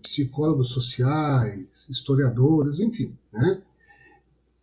psicólogos 0.00 0.70
sociais, 0.70 1.88
historiadores, 1.90 2.78
enfim, 2.78 3.12
né? 3.32 3.60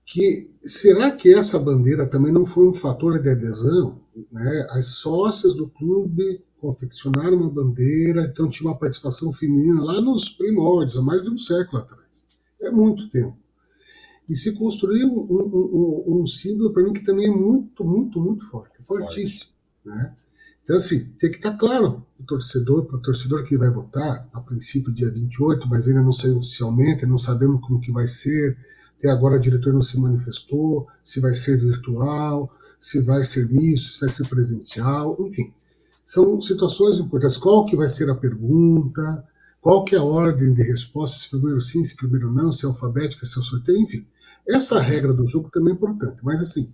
que 0.05 0.49
será 0.61 1.11
que 1.11 1.33
essa 1.33 1.59
bandeira 1.59 2.07
também 2.07 2.31
não 2.31 2.45
foi 2.45 2.65
um 2.65 2.73
fator 2.73 3.19
de 3.21 3.29
adesão? 3.29 3.99
Né? 4.31 4.67
As 4.69 4.87
sócias 4.99 5.53
do 5.53 5.67
clube 5.67 6.41
confeccionaram 6.63 7.35
uma 7.35 7.49
bandeira, 7.49 8.23
então 8.23 8.49
tinha 8.49 8.69
uma 8.69 8.79
participação 8.79 9.33
feminina 9.33 9.83
lá 9.83 9.99
nos 9.99 10.29
primórdios, 10.29 10.97
há 10.97 11.01
mais 11.01 11.21
de 11.21 11.29
um 11.29 11.37
século 11.37 11.81
atrás. 11.81 12.25
É 12.61 12.71
muito 12.71 13.09
tempo. 13.09 13.37
E 14.29 14.33
se 14.33 14.53
construiu 14.53 15.09
um, 15.09 16.13
um, 16.15 16.21
um 16.21 16.25
símbolo 16.25 16.71
para 16.71 16.81
mim 16.81 16.93
que 16.93 17.03
também 17.03 17.27
é 17.27 17.35
muito, 17.35 17.83
muito, 17.83 18.17
muito 18.17 18.45
forte, 18.49 18.81
fortíssimo. 18.81 19.51
Né? 19.83 20.15
Então, 20.63 20.77
assim, 20.77 21.03
tem 21.19 21.29
que 21.29 21.35
estar 21.35 21.57
claro 21.57 22.05
o 22.17 22.23
torcedor, 22.23 22.85
para 22.85 22.95
o 22.95 23.01
torcedor 23.01 23.43
que 23.43 23.57
vai 23.57 23.69
votar, 23.69 24.29
a 24.31 24.39
princípio 24.39 24.93
dia 24.93 25.11
28, 25.11 25.67
mas 25.67 25.85
ainda 25.85 26.01
não 26.01 26.13
saiu 26.13 26.37
oficialmente, 26.37 27.05
não 27.05 27.17
sabemos 27.17 27.59
como 27.59 27.81
que 27.81 27.91
vai 27.91 28.07
ser, 28.07 28.57
até 28.97 29.09
agora 29.09 29.35
a 29.35 29.39
diretora 29.39 29.73
não 29.73 29.81
se 29.81 29.99
manifestou, 29.99 30.87
se 31.03 31.19
vai 31.19 31.33
ser 31.33 31.57
virtual, 31.57 32.49
se 32.79 33.01
vai 33.01 33.25
ser 33.25 33.49
misto, 33.49 33.91
se 33.91 33.99
vai 33.99 34.09
ser 34.09 34.29
presencial, 34.29 35.17
enfim. 35.19 35.53
São 36.05 36.39
situações 36.41 36.97
importantes. 36.97 37.37
Qual 37.37 37.65
que 37.65 37.75
vai 37.75 37.89
ser 37.89 38.09
a 38.09 38.15
pergunta, 38.15 39.25
qual 39.63 39.85
que 39.85 39.95
é 39.95 39.97
a 39.97 40.03
ordem 40.03 40.53
de 40.53 40.61
resposta, 40.61 41.17
se 41.17 41.29
primeiro 41.29 41.61
sim, 41.61 41.83
se 41.85 41.95
primeiro 41.95 42.31
não, 42.31 42.51
se 42.51 42.65
é 42.65 42.67
alfabética, 42.67 43.25
se 43.25 43.39
é 43.39 43.41
sorteio, 43.41 43.77
enfim. 43.77 44.05
Essa 44.45 44.77
regra 44.77 45.13
do 45.13 45.25
jogo 45.25 45.49
também 45.49 45.73
é 45.73 45.75
importante, 45.77 46.17
mas 46.21 46.41
assim, 46.41 46.73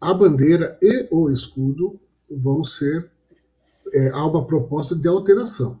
a 0.00 0.12
bandeira 0.12 0.76
e 0.82 1.06
o 1.12 1.30
escudo 1.30 2.00
vão 2.28 2.64
ser, 2.64 3.08
é, 3.92 4.10
há 4.10 4.26
uma 4.26 4.44
proposta 4.44 4.96
de 4.96 5.06
alteração. 5.06 5.78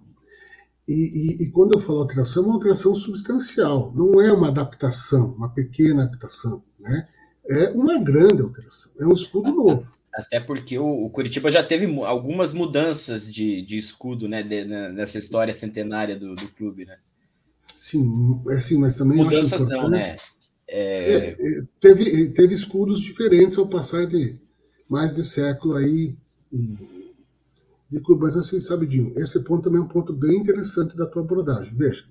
E, 0.86 0.92
e, 0.92 1.44
e, 1.44 1.50
quando 1.50 1.74
eu 1.74 1.80
falo 1.80 2.00
alteração, 2.00 2.44
é 2.44 2.46
uma 2.46 2.54
alteração 2.54 2.94
substancial, 2.94 3.92
não 3.92 4.20
é 4.20 4.32
uma 4.32 4.48
adaptação, 4.48 5.32
uma 5.32 5.48
pequena 5.48 6.04
adaptação, 6.04 6.62
né? 6.78 7.08
É 7.48 7.70
uma 7.70 7.98
grande 7.98 8.40
alteração, 8.40 8.92
é 9.00 9.06
um 9.06 9.12
escudo 9.12 9.50
novo. 9.50 9.96
Até 10.14 10.38
porque 10.38 10.78
o, 10.78 10.86
o 10.86 11.10
Curitiba 11.10 11.50
já 11.50 11.62
teve 11.62 11.86
algumas 12.04 12.52
mudanças 12.52 13.32
de, 13.32 13.62
de 13.62 13.76
escudo, 13.76 14.28
né, 14.28 14.42
de, 14.42 14.64
nessa 14.64 15.18
história 15.18 15.52
centenária 15.52 16.16
do, 16.16 16.34
do 16.36 16.48
clube, 16.48 16.84
né? 16.84 16.96
Sim, 17.74 18.40
é 18.48 18.60
sim, 18.60 18.78
mas 18.78 18.94
também 18.94 19.18
mudanças 19.18 19.66
não, 19.66 19.88
né? 19.88 20.10
É... 20.10 20.34
É, 20.66 21.28
é, 21.28 21.62
teve, 21.78 22.28
teve 22.30 22.54
escudos 22.54 22.98
diferentes 23.00 23.58
ao 23.58 23.68
passar 23.68 24.06
de 24.06 24.38
mais 24.88 25.14
de 25.14 25.22
século 25.22 25.76
aí 25.76 26.16
de 27.90 28.00
clube. 28.00 28.22
Mas 28.22 28.36
assim, 28.36 28.58
sabe, 28.60 28.86
Dinho, 28.86 29.12
esse 29.16 29.42
ponto 29.44 29.64
também 29.64 29.80
é 29.80 29.84
um 29.84 29.88
ponto 29.88 30.12
bem 30.12 30.38
interessante 30.38 30.96
da 30.96 31.06
tua 31.06 31.22
abordagem. 31.22 31.74
Veja, 31.74 32.04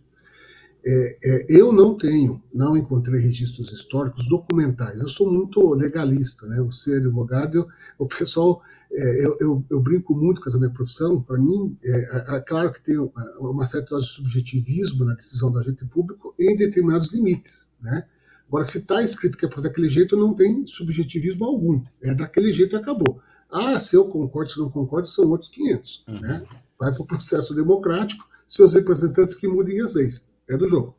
é, 0.86 1.18
é, 1.24 1.46
eu 1.48 1.72
não 1.72 1.98
tenho, 1.98 2.44
não 2.54 2.76
encontrei 2.76 3.20
registros 3.22 3.72
históricos 3.72 4.28
documentais. 4.28 5.00
Eu 5.00 5.08
sou 5.08 5.32
muito 5.32 5.74
legalista, 5.74 6.46
né? 6.48 6.62
Você 6.62 6.96
é 6.96 6.98
advogado, 6.98 7.56
eu, 7.58 7.68
o 7.98 8.06
pessoal, 8.06 8.62
é, 8.92 9.26
eu, 9.26 9.38
eu, 9.40 9.66
eu, 9.70 9.80
brinco 9.80 10.14
muito 10.14 10.42
com 10.42 10.50
essa 10.50 10.58
minha 10.58 10.70
profissão. 10.70 11.22
Para 11.22 11.38
mim, 11.38 11.78
é, 11.84 11.90
é, 11.90 12.36
é, 12.36 12.40
claro 12.42 12.74
que 12.74 12.84
tem 12.84 12.98
uma 13.40 13.66
certa 13.66 13.92
dose 13.92 14.08
de 14.08 14.14
subjetivismo 14.14 15.06
na 15.06 15.14
decisão 15.14 15.52
do 15.52 15.60
agente 15.60 15.86
público 15.86 16.36
em 16.38 16.56
determinados 16.56 17.14
limites, 17.14 17.70
né? 17.82 18.06
Agora, 18.46 18.66
se 18.66 18.80
está 18.80 19.02
escrito 19.02 19.38
que 19.38 19.46
é 19.46 19.50
daquele 19.50 19.88
jeito, 19.88 20.18
não 20.18 20.34
tem 20.34 20.68
subjetivismo 20.68 21.46
algum. 21.46 21.82
É 22.02 22.14
daquele 22.14 22.52
jeito 22.52 22.76
e 22.76 22.78
acabou. 22.78 23.20
Ah, 23.50 23.80
se 23.80 23.96
eu 23.96 24.06
concordo, 24.06 24.52
se 24.52 24.60
não 24.60 24.70
concordo, 24.70 25.08
são 25.08 25.30
outros 25.30 25.50
500. 25.50 26.04
Uhum. 26.08 26.20
Né? 26.20 26.44
Vai 26.78 26.92
para 26.92 27.02
o 27.02 27.08
processo 27.08 27.56
democrático, 27.56 28.28
seus 28.48 28.74
representantes 28.74 29.34
que 29.34 29.48
mudem 29.48 29.82
as 29.82 29.96
leis. 29.96 30.28
É 30.50 30.58
do 30.58 30.68
jogo. 30.68 30.96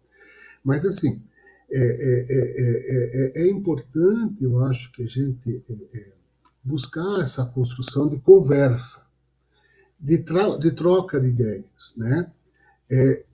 Mas, 0.63 0.85
assim, 0.85 1.23
é, 1.71 1.79
é, 1.79 3.43
é, 3.43 3.43
é 3.43 3.51
importante, 3.51 4.45
eu 4.45 4.65
acho, 4.65 4.93
que 4.93 5.03
a 5.03 5.07
gente 5.07 5.63
buscar 6.63 7.21
essa 7.21 7.45
construção 7.47 8.09
de 8.09 8.19
conversa, 8.19 9.05
de, 10.01 10.25
de 10.61 10.71
troca 10.73 11.21
de 11.21 11.29
ideias. 11.29 11.95
Né? 11.97 12.31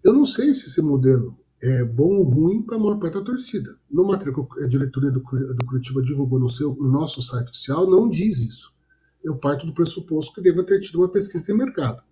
eu 0.04 0.12
não 0.12 0.24
sei 0.24 0.54
se 0.54 0.66
esse 0.66 0.80
modelo 0.80 1.36
é 1.60 1.84
bom 1.84 2.14
ou 2.14 2.24
ruim 2.24 2.62
para 2.62 2.76
a 2.76 2.78
maior 2.78 2.98
parte 2.98 3.14
da 3.14 3.24
torcida. 3.24 3.76
No 3.90 4.04
material 4.04 4.46
que 4.46 4.64
a 4.64 4.68
diretoria 4.68 5.10
do, 5.10 5.20
do 5.20 5.66
Curitiba 5.66 6.02
divulgou 6.02 6.38
no, 6.38 6.48
seu, 6.48 6.74
no 6.74 6.90
nosso 6.90 7.20
site 7.20 7.50
oficial, 7.50 7.88
não 7.88 8.08
diz 8.08 8.38
isso 8.38 8.72
eu 9.22 9.36
parto 9.36 9.66
do 9.66 9.74
pressuposto 9.74 10.34
que 10.34 10.40
deva 10.40 10.64
ter 10.64 10.80
tido 10.80 10.98
uma 10.98 11.08
pesquisa 11.08 11.44
de 11.44 11.54
mercado. 11.54 12.02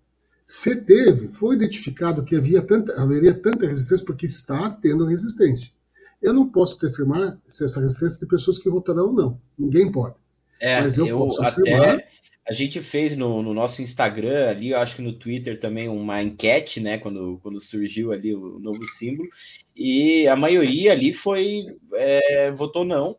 Se 0.49 0.77
teve, 0.77 1.29
foi 1.29 1.57
identificado 1.57 2.25
que 2.25 2.35
havia 2.35 2.63
tanta, 2.63 2.99
haveria 3.03 3.35
tanta 3.35 3.67
resistência 3.67 4.07
porque 4.07 4.25
está 4.25 4.71
tendo 4.71 5.05
resistência. 5.05 5.75
Eu 6.23 6.33
não 6.33 6.49
posso 6.49 6.85
afirmar 6.87 7.39
se 7.47 7.67
essa 7.67 7.79
resistência 7.83 8.17
é 8.17 8.21
de 8.21 8.27
pessoas 8.27 8.59
que 8.59 8.71
votarão 8.71 9.09
ou 9.09 9.13
não. 9.13 9.41
Ninguém 9.59 9.93
pode. 9.93 10.15
É, 10.59 10.81
Mas 10.81 10.97
eu, 10.97 11.07
eu 11.07 11.19
posso 11.19 11.43
afirmar. 11.43 11.97
Até, 11.97 12.09
a 12.49 12.53
gente 12.55 12.81
fez 12.81 13.15
no, 13.15 13.43
no, 13.43 13.53
nosso 13.53 13.83
Instagram 13.83 14.49
ali, 14.49 14.71
eu 14.71 14.79
acho 14.79 14.97
que 14.97 15.03
no 15.03 15.13
Twitter 15.13 15.61
também, 15.61 15.87
uma 15.87 16.23
enquete, 16.23 16.81
né? 16.81 16.97
Quando, 16.97 17.39
quando 17.43 17.61
surgiu 17.61 18.11
ali 18.11 18.35
o 18.35 18.59
novo 18.59 18.83
símbolo. 18.87 19.29
E 19.77 20.27
a 20.27 20.35
maioria 20.35 20.93
ali 20.93 21.13
foi. 21.13 21.67
É, 21.93 22.51
votou 22.53 22.87
não. 22.87 23.19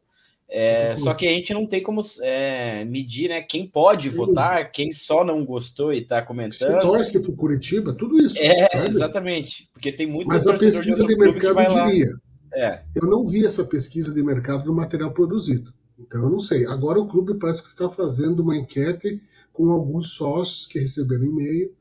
É, 0.51 0.95
só 0.95 1.13
que 1.13 1.27
a 1.27 1.29
gente 1.29 1.53
não 1.53 1.67
tem 1.67 1.81
como 1.81 2.01
é, 2.23 2.83
medir 2.83 3.29
né, 3.29 3.39
quem 3.41 3.67
pode 3.67 4.09
Sim. 4.09 4.17
votar, 4.17 4.71
quem 4.71 4.91
só 4.91 5.23
não 5.23 5.45
gostou 5.45 5.93
e 5.93 5.99
está 5.99 6.23
comentando. 6.23 6.71
Você 6.71 6.79
torce 6.79 7.19
para 7.21 7.31
o 7.31 7.35
Curitiba, 7.35 7.93
tudo 7.93 8.19
isso. 8.19 8.35
É, 8.39 8.67
sabe? 8.67 8.89
exatamente. 8.89 9.69
Porque 9.71 9.91
tem 9.91 10.07
muito 10.07 10.27
Mas 10.27 10.47
a 10.47 10.57
pesquisa 10.57 11.05
de, 11.05 11.13
de 11.13 11.19
mercado 11.19 11.85
diria. 11.85 12.07
É. 12.55 12.81
Eu 12.95 13.07
não 13.07 13.27
vi 13.27 13.45
essa 13.45 13.63
pesquisa 13.63 14.11
de 14.11 14.23
mercado 14.23 14.63
do 14.63 14.73
material 14.73 15.11
produzido. 15.11 15.71
Então 15.99 16.23
eu 16.23 16.29
não 16.31 16.39
sei. 16.39 16.65
Agora 16.65 16.99
o 16.99 17.07
clube 17.07 17.37
parece 17.37 17.61
que 17.61 17.67
está 17.67 17.87
fazendo 17.87 18.39
uma 18.41 18.57
enquete 18.57 19.21
com 19.53 19.69
alguns 19.69 20.13
sócios 20.13 20.65
que 20.65 20.79
receberam 20.79 21.25
e-mail. 21.25 21.71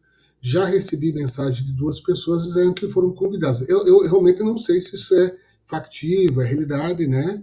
Já 0.43 0.67
recebi 0.67 1.11
mensagem 1.13 1.65
de 1.65 1.73
duas 1.73 2.01
pessoas 2.01 2.45
dizendo 2.45 2.75
que 2.75 2.89
foram 2.89 3.13
convidadas. 3.13 3.67
Eu, 3.67 3.87
eu 3.87 4.03
realmente 4.03 4.41
não 4.41 4.59
sei 4.59 4.79
se 4.79 4.95
isso 4.95 5.15
é 5.15 5.35
factível, 5.65 6.43
é 6.43 6.47
realidade, 6.47 7.07
né? 7.07 7.43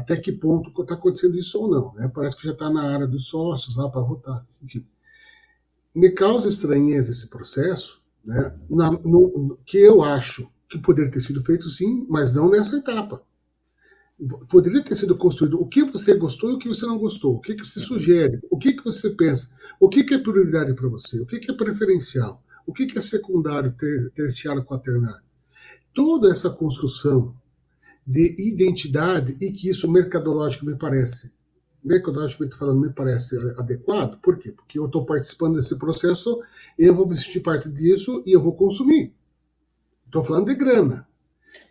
Até 0.00 0.16
que 0.16 0.32
ponto 0.32 0.80
está 0.80 0.94
acontecendo 0.94 1.38
isso 1.38 1.60
ou 1.60 1.70
não. 1.70 1.94
Né? 1.94 2.10
Parece 2.12 2.36
que 2.36 2.44
já 2.44 2.52
está 2.52 2.70
na 2.70 2.82
área 2.82 3.06
dos 3.06 3.28
sócios 3.28 3.76
lá 3.76 3.88
para 3.88 4.00
votar. 4.00 4.46
Enfim. 4.62 4.84
Me 5.94 6.10
causa 6.10 6.48
estranheza 6.48 7.10
esse 7.10 7.28
processo, 7.28 8.00
né? 8.24 8.54
Na, 8.68 8.90
no, 8.90 9.58
que 9.66 9.78
eu 9.78 10.02
acho 10.02 10.50
que 10.68 10.78
poderia 10.78 11.10
ter 11.10 11.20
sido 11.20 11.42
feito 11.44 11.68
sim, 11.68 12.06
mas 12.08 12.32
não 12.32 12.48
nessa 12.48 12.76
etapa. 12.76 13.22
Poderia 14.48 14.82
ter 14.84 14.94
sido 14.94 15.16
construído 15.16 15.60
o 15.60 15.66
que 15.66 15.82
você 15.82 16.14
gostou 16.14 16.50
e 16.50 16.54
o 16.54 16.58
que 16.58 16.68
você 16.68 16.86
não 16.86 16.98
gostou, 16.98 17.36
o 17.36 17.40
que, 17.40 17.54
que 17.54 17.66
se 17.66 17.80
sugere, 17.80 18.38
o 18.50 18.58
que, 18.58 18.74
que 18.74 18.84
você 18.84 19.10
pensa, 19.10 19.50
o 19.80 19.88
que, 19.88 20.04
que 20.04 20.14
é 20.14 20.18
prioridade 20.18 20.74
para 20.74 20.88
você, 20.88 21.18
o 21.20 21.26
que, 21.26 21.38
que 21.38 21.50
é 21.50 21.54
preferencial, 21.54 22.42
o 22.66 22.72
que, 22.72 22.86
que 22.86 22.98
é 22.98 23.00
secundário, 23.00 23.72
ter, 23.72 24.10
terciário, 24.10 24.62
quaternário. 24.62 25.24
Toda 25.92 26.30
essa 26.30 26.50
construção 26.50 27.34
de 28.10 28.34
identidade 28.38 29.36
e 29.40 29.52
que 29.52 29.70
isso 29.70 29.88
mercadológico 29.88 30.66
me 30.66 30.74
parece, 30.74 31.32
mercadologicamente 31.82 32.56
falando, 32.56 32.80
me 32.80 32.92
parece 32.92 33.36
adequado. 33.56 34.18
Por 34.20 34.36
quê? 34.36 34.50
Porque 34.50 34.80
eu 34.80 34.86
estou 34.86 35.06
participando 35.06 35.54
desse 35.54 35.78
processo, 35.78 36.42
eu 36.76 36.92
vou 36.92 37.06
me 37.06 37.16
sentir 37.16 37.38
parte 37.38 37.68
disso 37.68 38.20
e 38.26 38.32
eu 38.32 38.42
vou 38.42 38.52
consumir. 38.52 39.14
Estou 40.06 40.24
falando 40.24 40.46
de 40.46 40.56
grana. 40.56 41.06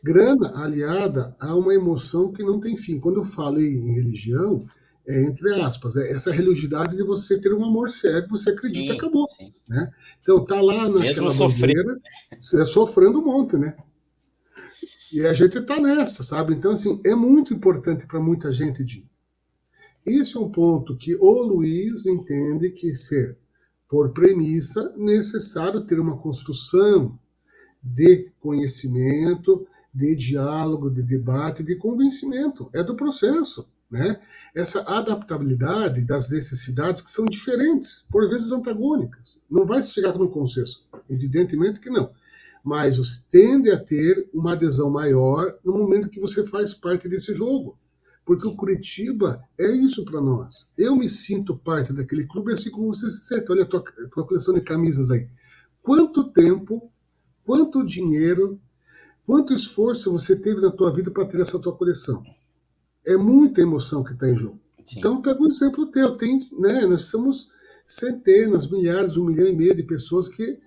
Grana 0.01 0.63
aliada 0.63 1.35
a 1.41 1.53
uma 1.55 1.73
emoção 1.73 2.31
que 2.31 2.41
não 2.41 2.61
tem 2.61 2.77
fim. 2.77 3.01
Quando 3.01 3.17
eu 3.19 3.25
falei 3.25 3.73
em 3.73 3.95
religião, 3.95 4.65
é 5.05 5.23
entre 5.23 5.53
aspas, 5.61 5.97
é 5.97 6.09
essa 6.09 6.31
religiosidade 6.31 6.95
de 6.95 7.03
você 7.03 7.37
ter 7.37 7.53
um 7.53 7.65
amor 7.65 7.89
cego, 7.89 8.29
você 8.29 8.51
acredita, 8.51 8.93
sim, 8.93 8.97
acabou. 8.97 9.27
Sim. 9.37 9.53
Né? 9.67 9.91
Então 10.21 10.45
tá 10.45 10.61
lá 10.61 10.87
naquela 10.87 11.01
Mesmo 11.01 11.31
sofrendo. 11.31 11.83
Bandeira, 11.83 12.01
é 12.31 12.65
sofrendo 12.65 13.19
um 13.19 13.25
monte, 13.25 13.57
né? 13.57 13.75
E 15.11 15.25
a 15.25 15.33
gente 15.33 15.57
está 15.57 15.79
nessa, 15.79 16.23
sabe? 16.23 16.53
Então, 16.53 16.71
assim, 16.71 17.01
é 17.05 17.15
muito 17.15 17.53
importante 17.53 18.05
para 18.05 18.19
muita 18.19 18.51
gente 18.51 18.83
de. 18.83 19.05
Esse 20.05 20.37
é 20.37 20.39
um 20.39 20.49
ponto 20.49 20.95
que 20.95 21.15
o 21.15 21.41
Luiz 21.41 22.05
entende 22.05 22.69
que 22.69 22.95
ser, 22.95 23.37
por 23.87 24.11
premissa, 24.11 24.93
necessário 24.95 25.81
ter 25.81 25.99
uma 25.99 26.17
construção 26.17 27.17
de 27.81 28.31
conhecimento, 28.39 29.67
de 29.93 30.15
diálogo, 30.15 30.89
de 30.89 31.01
debate, 31.01 31.63
de 31.63 31.75
convencimento. 31.75 32.69
É 32.73 32.83
do 32.83 32.95
processo. 32.95 33.67
Né? 33.89 34.21
Essa 34.53 34.81
adaptabilidade 34.81 36.01
das 36.01 36.29
necessidades 36.29 37.01
que 37.01 37.09
são 37.09 37.25
diferentes, 37.25 38.05
por 38.11 38.29
vezes 38.29 38.51
antagônicas. 38.51 39.41
Não 39.49 39.65
vai 39.65 39.81
se 39.81 39.93
chegar 39.93 40.13
no 40.17 40.29
consenso. 40.29 40.87
Evidentemente 41.09 41.79
que 41.79 41.89
não. 41.89 42.11
Mas 42.63 42.97
você 42.97 43.19
tende 43.29 43.71
a 43.71 43.79
ter 43.79 44.29
uma 44.33 44.53
adesão 44.53 44.89
maior 44.89 45.57
no 45.63 45.77
momento 45.77 46.09
que 46.09 46.19
você 46.19 46.45
faz 46.45 46.73
parte 46.73 47.07
desse 47.07 47.33
jogo. 47.33 47.77
Porque 48.25 48.47
o 48.47 48.55
Curitiba 48.55 49.41
é 49.57 49.67
isso 49.71 50.05
para 50.05 50.21
nós. 50.21 50.69
Eu 50.77 50.95
me 50.95 51.09
sinto 51.09 51.57
parte 51.57 51.91
daquele 51.91 52.27
clube 52.27 52.53
assim 52.53 52.69
como 52.69 52.93
você 52.93 53.09
se 53.09 53.21
sente. 53.21 53.51
Olha 53.51 53.63
a 53.63 53.65
tua, 53.65 53.79
a 53.79 54.09
tua 54.09 54.25
coleção 54.25 54.53
de 54.53 54.61
camisas 54.61 55.09
aí. 55.09 55.27
Quanto 55.81 56.31
tempo, 56.31 56.91
quanto 57.43 57.83
dinheiro, 57.83 58.59
quanto 59.25 59.53
esforço 59.53 60.11
você 60.11 60.35
teve 60.35 60.61
na 60.61 60.69
tua 60.69 60.93
vida 60.93 61.09
para 61.09 61.25
ter 61.25 61.39
essa 61.39 61.57
tua 61.57 61.75
coleção? 61.75 62.23
É 63.05 63.17
muita 63.17 63.61
emoção 63.61 64.03
que 64.03 64.13
está 64.13 64.29
em 64.29 64.35
jogo. 64.35 64.59
Sim. 64.85 64.99
Então, 64.99 65.21
pega 65.21 65.41
um 65.41 65.47
exemplo 65.47 65.87
teu. 65.87 66.15
Tem, 66.15 66.39
né, 66.59 66.85
nós 66.85 67.03
somos 67.03 67.49
centenas, 67.87 68.69
milhares, 68.69 69.17
um 69.17 69.25
milhão 69.25 69.47
e 69.47 69.55
meio 69.55 69.75
de 69.75 69.81
pessoas 69.81 70.27
que 70.27 70.59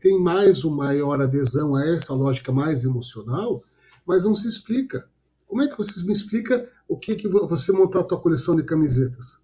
têm 0.00 0.18
mais 0.18 0.64
ou 0.64 0.70
maior 0.70 1.20
adesão 1.20 1.74
a 1.74 1.86
essa 1.86 2.14
lógica 2.14 2.52
mais 2.52 2.84
emocional, 2.84 3.62
mas 4.06 4.24
não 4.24 4.34
se 4.34 4.48
explica. 4.48 5.08
Como 5.46 5.62
é 5.62 5.68
que 5.68 5.76
vocês 5.76 6.02
me 6.04 6.12
explicam 6.12 6.64
o 6.88 6.96
que 6.96 7.14
que 7.14 7.28
você 7.28 7.72
montar 7.72 8.00
a 8.00 8.04
tua 8.04 8.20
coleção 8.20 8.54
de 8.54 8.62
camisetas? 8.62 9.40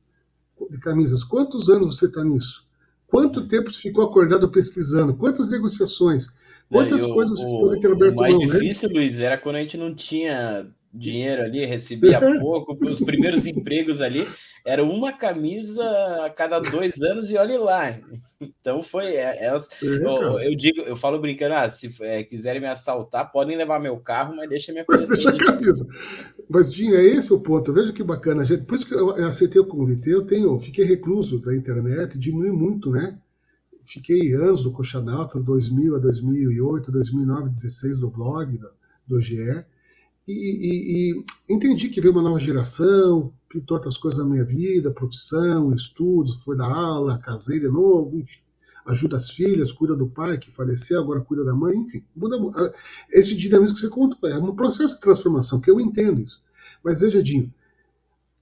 De 0.70 0.78
camisas. 0.78 1.24
Quantos 1.24 1.68
anos 1.68 1.96
você 1.96 2.06
está 2.06 2.24
nisso? 2.24 2.66
Quanto 3.06 3.46
tempo 3.46 3.70
você 3.70 3.82
ficou 3.82 4.04
acordado 4.04 4.50
pesquisando? 4.50 5.14
Quantas 5.14 5.48
negociações? 5.48 6.28
Quantas 6.68 7.02
não, 7.02 7.14
coisas 7.14 7.38
o, 7.38 7.42
você 7.42 7.50
pode 7.50 7.80
ter 7.80 7.92
aberto 7.92 8.14
O 8.14 8.20
mais 8.20 8.34
mão, 8.34 8.46
né? 8.46 8.58
difícil, 8.58 8.88
né? 8.88 8.94
Luiz, 8.96 9.20
era 9.20 9.38
quando 9.38 9.56
a 9.56 9.60
gente 9.60 9.76
não 9.76 9.94
tinha 9.94 10.66
dinheiro 10.96 11.42
ali, 11.42 11.64
recebia 11.64 12.18
pouco, 12.40 12.76
os 12.88 13.00
primeiros 13.00 13.46
empregos 13.46 14.00
ali, 14.00 14.26
era 14.64 14.82
uma 14.82 15.12
camisa 15.12 15.84
a 16.24 16.30
cada 16.30 16.58
dois 16.58 17.00
anos 17.02 17.30
e 17.30 17.36
olhe 17.36 17.56
lá. 17.58 17.94
Então 18.40 18.82
foi. 18.82 19.14
É, 19.14 19.46
é, 19.46 19.56
eu, 19.82 20.40
eu, 20.40 20.56
digo, 20.56 20.80
eu 20.80 20.96
falo 20.96 21.20
brincando, 21.20 21.54
ah, 21.54 21.68
se 21.68 21.90
é, 22.02 22.22
quiserem 22.24 22.60
me 22.60 22.66
assaltar, 22.66 23.30
podem 23.30 23.56
levar 23.56 23.80
meu 23.80 23.96
carro, 23.98 24.34
mas 24.34 24.48
deixa 24.48 24.72
minha 24.72 24.84
coleção. 24.84 25.16
Deixa 25.16 25.36
camisa. 25.36 25.86
Mas, 26.48 26.72
Dinho, 26.72 26.96
é 26.96 27.04
esse 27.04 27.32
o 27.32 27.40
ponto. 27.40 27.72
Veja 27.72 27.92
que 27.92 28.02
bacana, 28.02 28.44
gente. 28.44 28.64
Por 28.64 28.74
isso 28.74 28.86
que 28.86 28.94
eu 28.94 29.10
aceitei 29.26 29.60
o 29.60 29.66
convite. 29.66 30.08
Eu 30.08 30.24
tenho, 30.24 30.58
fiquei 30.60 30.84
recluso 30.84 31.38
da 31.40 31.54
internet, 31.54 32.18
diminui 32.18 32.52
muito, 32.52 32.90
né? 32.90 33.18
Fiquei 33.84 34.34
anos 34.34 34.62
do 34.62 34.72
Coxanautas, 34.72 35.44
2000 35.44 35.94
a 35.94 35.98
2008, 35.98 36.90
2009, 36.90 37.50
16 37.50 37.98
do 37.98 38.10
blog, 38.10 38.58
do, 38.58 38.70
do 39.06 39.20
GE 39.20 39.64
e, 40.26 40.32
e, 40.32 41.20
e, 41.20 41.24
entendi 41.54 41.88
que 41.88 42.00
veio 42.00 42.12
uma 42.12 42.22
nova 42.22 42.38
geração, 42.38 43.32
pintou 43.48 43.76
outras 43.76 43.96
coisas 43.96 44.18
na 44.18 44.24
minha 44.24 44.44
vida, 44.44 44.90
profissão, 44.90 45.72
estudos, 45.72 46.42
foi 46.42 46.56
da 46.56 46.66
aula, 46.66 47.18
casei 47.18 47.60
de 47.60 47.68
novo, 47.68 48.18
enfim, 48.18 48.40
ajuda 48.86 49.16
as 49.16 49.30
filhas, 49.30 49.72
cuida 49.72 49.94
do 49.94 50.08
pai 50.08 50.36
que 50.36 50.50
faleceu, 50.50 51.00
agora 51.00 51.20
cuida 51.20 51.44
da 51.44 51.54
mãe, 51.54 51.76
enfim, 51.76 52.04
muda, 52.14 52.38
esse 53.10 53.36
dinamismo 53.36 53.76
que 53.76 53.82
você 53.82 53.88
contou, 53.88 54.28
é 54.28 54.36
um 54.38 54.56
processo 54.56 54.94
de 54.94 55.00
transformação, 55.00 55.60
que 55.60 55.70
eu 55.70 55.80
entendo 55.80 56.20
isso. 56.20 56.42
Mas 56.82 57.00
veja, 57.00 57.22
Dinho, 57.22 57.52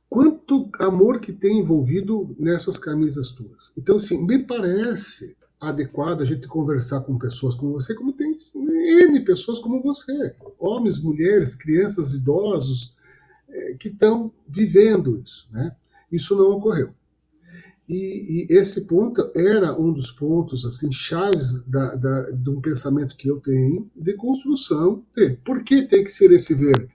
quanto 0.09 0.71
amor 0.81 1.21
que 1.21 1.33
tem 1.33 1.59
envolvido 1.59 2.35
nessas 2.39 2.79
camisas 2.79 3.31
tuas. 3.31 3.73
Então, 3.77 3.97
assim, 3.97 4.25
me 4.25 4.39
parece 4.39 5.37
adequado 5.69 6.23
a 6.23 6.25
gente 6.25 6.47
conversar 6.47 7.01
com 7.01 7.19
pessoas 7.19 7.55
como 7.55 7.73
você, 7.73 7.95
como 7.95 8.13
tem 8.13 8.37
N 8.55 9.21
pessoas 9.21 9.59
como 9.59 9.83
você, 9.83 10.35
homens, 10.59 11.01
mulheres, 11.03 11.55
crianças, 11.55 12.13
idosos, 12.13 12.97
é, 13.49 13.75
que 13.75 13.89
estão 13.89 14.33
vivendo 14.49 15.21
isso. 15.25 15.49
Né? 15.53 15.75
Isso 16.11 16.37
não 16.37 16.51
ocorreu. 16.53 16.93
E, 17.89 18.47
e, 18.51 18.55
esse 18.55 18.83
ponto 18.87 19.31
era 19.35 19.79
um 19.79 19.93
dos 19.93 20.11
pontos 20.11 20.65
assim 20.65 20.91
chaves 20.91 21.63
da, 21.65 21.95
da, 21.95 22.31
de 22.31 22.51
um 22.51 22.61
pensamento 22.61 23.17
que 23.17 23.29
eu 23.29 23.41
tenho 23.41 23.91
de 23.95 24.15
construção 24.15 25.05
de 25.15 25.37
por 25.45 25.63
que 25.63 25.83
tem 25.83 26.03
que 26.03 26.11
ser 26.11 26.33
esse 26.33 26.55
verde? 26.55 26.95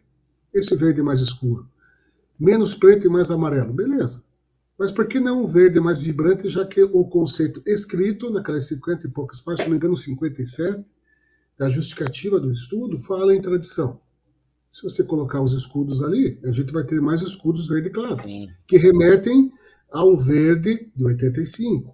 Esse 0.52 0.76
verde 0.76 1.02
mais 1.04 1.22
escuro. 1.22 1.70
Menos 2.40 2.74
preto 2.74 3.06
e 3.06 3.10
mais 3.10 3.30
amarelo. 3.30 3.72
Beleza. 3.72 4.24
Mas 4.80 4.94
por 4.94 5.06
que 5.06 5.20
não 5.20 5.44
um 5.44 5.46
verde 5.46 5.78
mais 5.78 6.02
vibrante, 6.02 6.48
já 6.48 6.66
que 6.66 6.82
o 6.82 7.04
conceito 7.04 7.62
escrito, 7.66 8.32
naquelas 8.32 8.66
50 8.68 9.08
e 9.08 9.10
poucas 9.10 9.42
páginas, 9.42 9.60
se 9.60 9.66
não 9.66 9.72
me 9.72 9.78
engano, 9.78 9.98
57, 9.98 10.90
da 11.58 11.70
justificativa 11.70 12.40
do 12.40 12.50
estudo, 12.50 13.02
fala 13.02 13.36
em 13.36 13.42
tradição. 13.42 14.00
Se 14.72 14.82
você 14.82 15.04
colocar 15.04 15.42
os 15.42 15.52
escudos 15.52 16.02
ali, 16.02 16.40
a 16.46 16.52
gente 16.54 16.72
vai 16.72 16.86
ter 16.86 17.02
mais 17.02 17.22
escudos 17.22 17.68
verde 17.68 17.90
claro, 17.90 18.24
Sim. 18.24 18.50
que 18.66 18.78
remetem 18.78 19.52
ao 19.92 20.18
verde 20.18 20.90
de 20.96 21.04
85. 21.04 21.94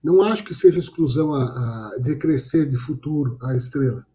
Não 0.00 0.22
acho 0.22 0.44
que 0.44 0.54
seja 0.54 0.78
exclusão 0.78 1.34
a, 1.34 1.42
a 1.42 1.98
decrescer 1.98 2.68
de 2.68 2.76
futuro 2.76 3.36
a 3.42 3.56
estrela. 3.56 4.06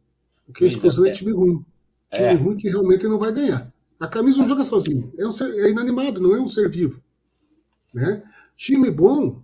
Porque 0.46 0.64
a 0.64 0.68
exclusão 0.68 1.06
é 1.06 1.12
time 1.12 1.34
ruim. 1.34 1.66
Time 2.14 2.28
é. 2.28 2.34
ruim 2.36 2.56
que 2.56 2.70
realmente 2.70 3.06
não 3.06 3.20
vai 3.20 3.34
ganhar. 3.34 3.74
A 4.00 4.08
camisa 4.08 4.38
não 4.38 4.48
joga 4.48 4.64
sozinha. 4.64 5.12
É, 5.18 5.28
um 5.28 5.32
ser, 5.32 5.50
é 5.56 5.70
inanimado, 5.70 6.22
não 6.22 6.34
é 6.34 6.40
um 6.40 6.48
ser 6.48 6.70
vivo. 6.70 7.02
Né? 7.94 8.24
Time 8.56 8.92
bom 8.92 9.42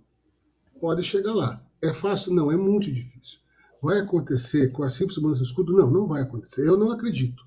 pode 0.80 1.02
chegar 1.02 1.34
lá. 1.34 1.62
É 1.82 1.92
fácil? 1.92 2.32
Não, 2.32 2.50
é 2.50 2.56
muito 2.56 2.90
difícil. 2.90 3.40
Vai 3.82 4.00
acontecer 4.00 4.72
com 4.72 4.82
a 4.82 4.88
simples 4.88 5.18
mudança 5.18 5.42
de 5.42 5.46
escudo? 5.46 5.72
Não, 5.72 5.90
não 5.90 6.06
vai 6.06 6.22
acontecer. 6.22 6.66
Eu 6.66 6.76
não 6.76 6.90
acredito. 6.90 7.46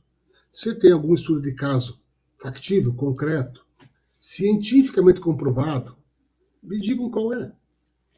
Se 0.52 0.76
tem 0.76 0.92
algum 0.92 1.14
estudo 1.14 1.42
de 1.42 1.54
caso 1.54 2.00
factível, 2.38 2.94
concreto, 2.94 3.66
cientificamente 4.18 5.20
comprovado, 5.20 5.96
me 6.62 6.80
digam 6.80 7.10
qual 7.10 7.34
é. 7.34 7.52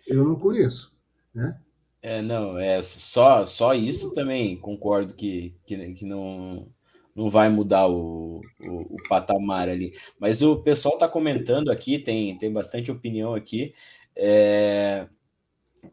Eu 0.07 0.23
não 0.23 0.35
conheço. 0.35 0.93
Né? 1.33 1.59
É, 2.01 2.21
não, 2.21 2.57
é 2.57 2.81
só, 2.81 3.45
só 3.45 3.73
isso 3.73 4.13
também 4.13 4.57
concordo 4.57 5.13
que, 5.13 5.53
que, 5.65 5.93
que 5.93 6.05
não, 6.05 6.67
não 7.15 7.29
vai 7.29 7.49
mudar 7.49 7.87
o, 7.87 8.39
o, 8.65 8.95
o 8.95 8.97
patamar 9.09 9.69
ali. 9.69 9.93
Mas 10.19 10.41
o 10.41 10.57
pessoal 10.57 10.95
está 10.95 11.07
comentando 11.07 11.71
aqui, 11.71 11.99
tem, 11.99 12.37
tem 12.37 12.51
bastante 12.51 12.91
opinião 12.91 13.33
aqui. 13.33 13.73
É, 14.15 15.07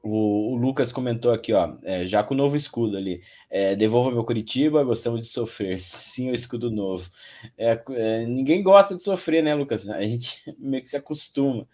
o, 0.02 0.52
o, 0.52 0.56
Lucas 0.56 0.92
comentou 0.92 1.32
aqui, 1.32 1.52
ó, 1.52 1.74
é, 1.82 2.06
já 2.06 2.22
com 2.22 2.34
o 2.34 2.36
novo 2.36 2.56
escudo 2.56 2.96
ali. 2.96 3.20
É, 3.50 3.74
devolva 3.74 4.10
meu 4.10 4.24
Curitiba, 4.24 4.84
gostamos 4.84 5.20
de 5.20 5.26
sofrer. 5.26 5.80
Sim, 5.82 6.30
o 6.30 6.34
escudo 6.34 6.70
novo. 6.70 7.08
É, 7.56 7.82
é, 7.90 8.26
ninguém 8.26 8.62
gosta 8.62 8.94
de 8.94 9.02
sofrer, 9.02 9.42
né, 9.42 9.54
Lucas? 9.54 9.88
A 9.88 10.02
gente 10.02 10.42
meio 10.58 10.82
que 10.82 10.88
se 10.88 10.96
acostuma. 10.96 11.66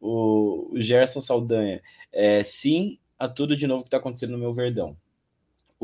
O, 0.00 0.70
o 0.72 0.80
Gerson 0.80 1.20
Saldanha, 1.20 1.82
é, 2.12 2.42
sim 2.42 2.98
a 3.18 3.28
tudo 3.28 3.56
de 3.56 3.66
novo 3.66 3.84
que 3.84 3.88
está 3.88 3.98
acontecendo 3.98 4.32
no 4.32 4.38
meu 4.38 4.52
Verdão. 4.52 4.96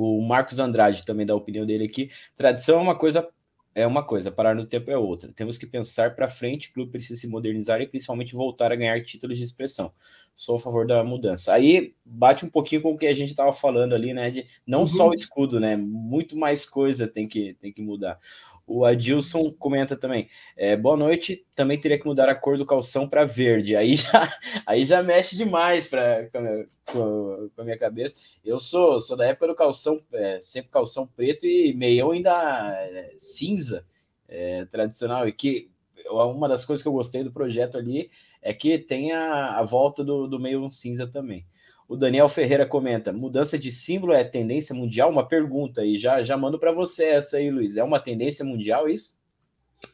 O 0.01 0.23
Marcos 0.23 0.61
Andrade 0.61 1.05
também 1.05 1.27
dá 1.27 1.33
a 1.33 1.37
opinião 1.37 1.67
dele 1.67 1.85
aqui. 1.85 2.09
Tradição 2.37 2.79
é 2.79 2.83
uma 2.83 2.97
coisa 2.97 3.29
é 3.75 3.87
uma 3.87 4.05
coisa, 4.05 4.31
parar 4.31 4.55
no 4.55 4.65
tempo 4.65 4.91
é 4.91 4.97
outra. 4.97 5.33
Temos 5.33 5.59
que 5.59 5.67
pensar 5.67 6.15
para 6.15 6.27
frente, 6.29 6.69
o 6.69 6.73
clube 6.73 6.93
precisa 6.93 7.21
se 7.21 7.29
modernizar 7.29 7.81
e 7.81 7.87
principalmente 7.87 8.35
voltar 8.35 8.73
a 8.73 8.77
ganhar 8.77 9.01
títulos 9.03 9.39
de 9.39 9.45
expressão. 9.45 9.93
Sou 10.39 10.55
a 10.55 10.59
favor 10.61 10.87
da 10.87 11.03
mudança. 11.03 11.53
Aí 11.53 11.97
bate 12.05 12.47
um 12.47 12.49
pouquinho 12.49 12.81
com 12.81 12.93
o 12.93 12.97
que 12.97 13.09
a 13.09 13.13
gente 13.13 13.31
estava 13.31 13.53
falando 13.53 13.93
ali, 13.93 14.15
né? 14.15 14.31
De 14.31 14.47
não 14.65 14.83
uhum. 14.83 14.87
só 14.87 15.09
o 15.09 15.13
escudo, 15.13 15.59
né? 15.59 15.77
Muito 15.77 16.39
mais 16.39 16.65
coisa 16.65 17.09
tem 17.09 17.27
que, 17.27 17.55
tem 17.55 17.73
que 17.73 17.83
mudar. 17.83 18.21
O 18.65 18.85
Adilson 18.85 19.51
comenta 19.51 19.97
também. 19.97 20.29
É, 20.57 20.77
boa 20.77 20.97
noite. 20.97 21.45
Também 21.57 21.81
teria 21.81 21.99
que 21.99 22.07
mudar 22.07 22.29
a 22.29 22.37
cor 22.37 22.57
do 22.57 22.65
calção 22.65 23.09
para 23.09 23.25
verde. 23.25 23.75
Aí 23.75 23.97
já, 23.97 24.33
aí 24.65 24.85
já 24.85 25.03
mexe 25.03 25.37
demais 25.37 25.89
pra, 25.89 26.31
com, 26.31 27.51
com, 27.57 27.61
a 27.61 27.65
minha 27.65 27.77
cabeça. 27.77 28.15
Eu 28.45 28.61
sou, 28.61 29.01
sou 29.01 29.17
da 29.17 29.27
época 29.27 29.49
do 29.49 29.57
calção, 29.57 29.99
é, 30.13 30.39
sempre 30.39 30.71
calção 30.71 31.05
preto 31.05 31.47
e 31.47 31.75
meião 31.75 32.13
ainda 32.13 32.31
é, 32.79 33.13
cinza, 33.17 33.85
é, 34.29 34.65
tradicional. 34.67 35.27
E 35.27 35.33
que 35.33 35.69
uma 36.11 36.49
das 36.49 36.65
coisas 36.65 36.83
que 36.83 36.89
eu 36.89 36.93
gostei 36.93 37.23
do 37.23 37.33
projeto 37.33 37.77
ali 37.77 38.11
é 38.43 38.53
que 38.53 38.79
tem 38.79 39.13
a, 39.13 39.59
a 39.59 39.65
volta 39.65 40.05
do, 40.05 40.27
do 40.27 40.39
meio 40.39 40.71
cinza 40.71 41.07
também. 41.07 41.47
O 41.89 41.97
Daniel 41.97 42.29
Ferreira 42.29 42.67
comenta: 42.67 43.13
mudança 43.13 43.59
de 43.59 43.73
símbolo 43.73 44.13
é 44.13 44.23
tendência 44.23 44.75
mundial? 44.75 45.11
Uma 45.11 45.27
pergunta 45.27 45.81
aí, 45.81 45.97
já, 45.97 46.23
já 46.23 46.37
mando 46.37 46.59
para 46.59 46.73
você 46.73 47.05
essa 47.05 47.39
aí, 47.39 47.51
Luiz. 47.51 47.77
É 47.77 47.83
uma 47.83 47.99
tendência 47.99 48.45
mundial 48.45 48.89
isso? 48.89 49.17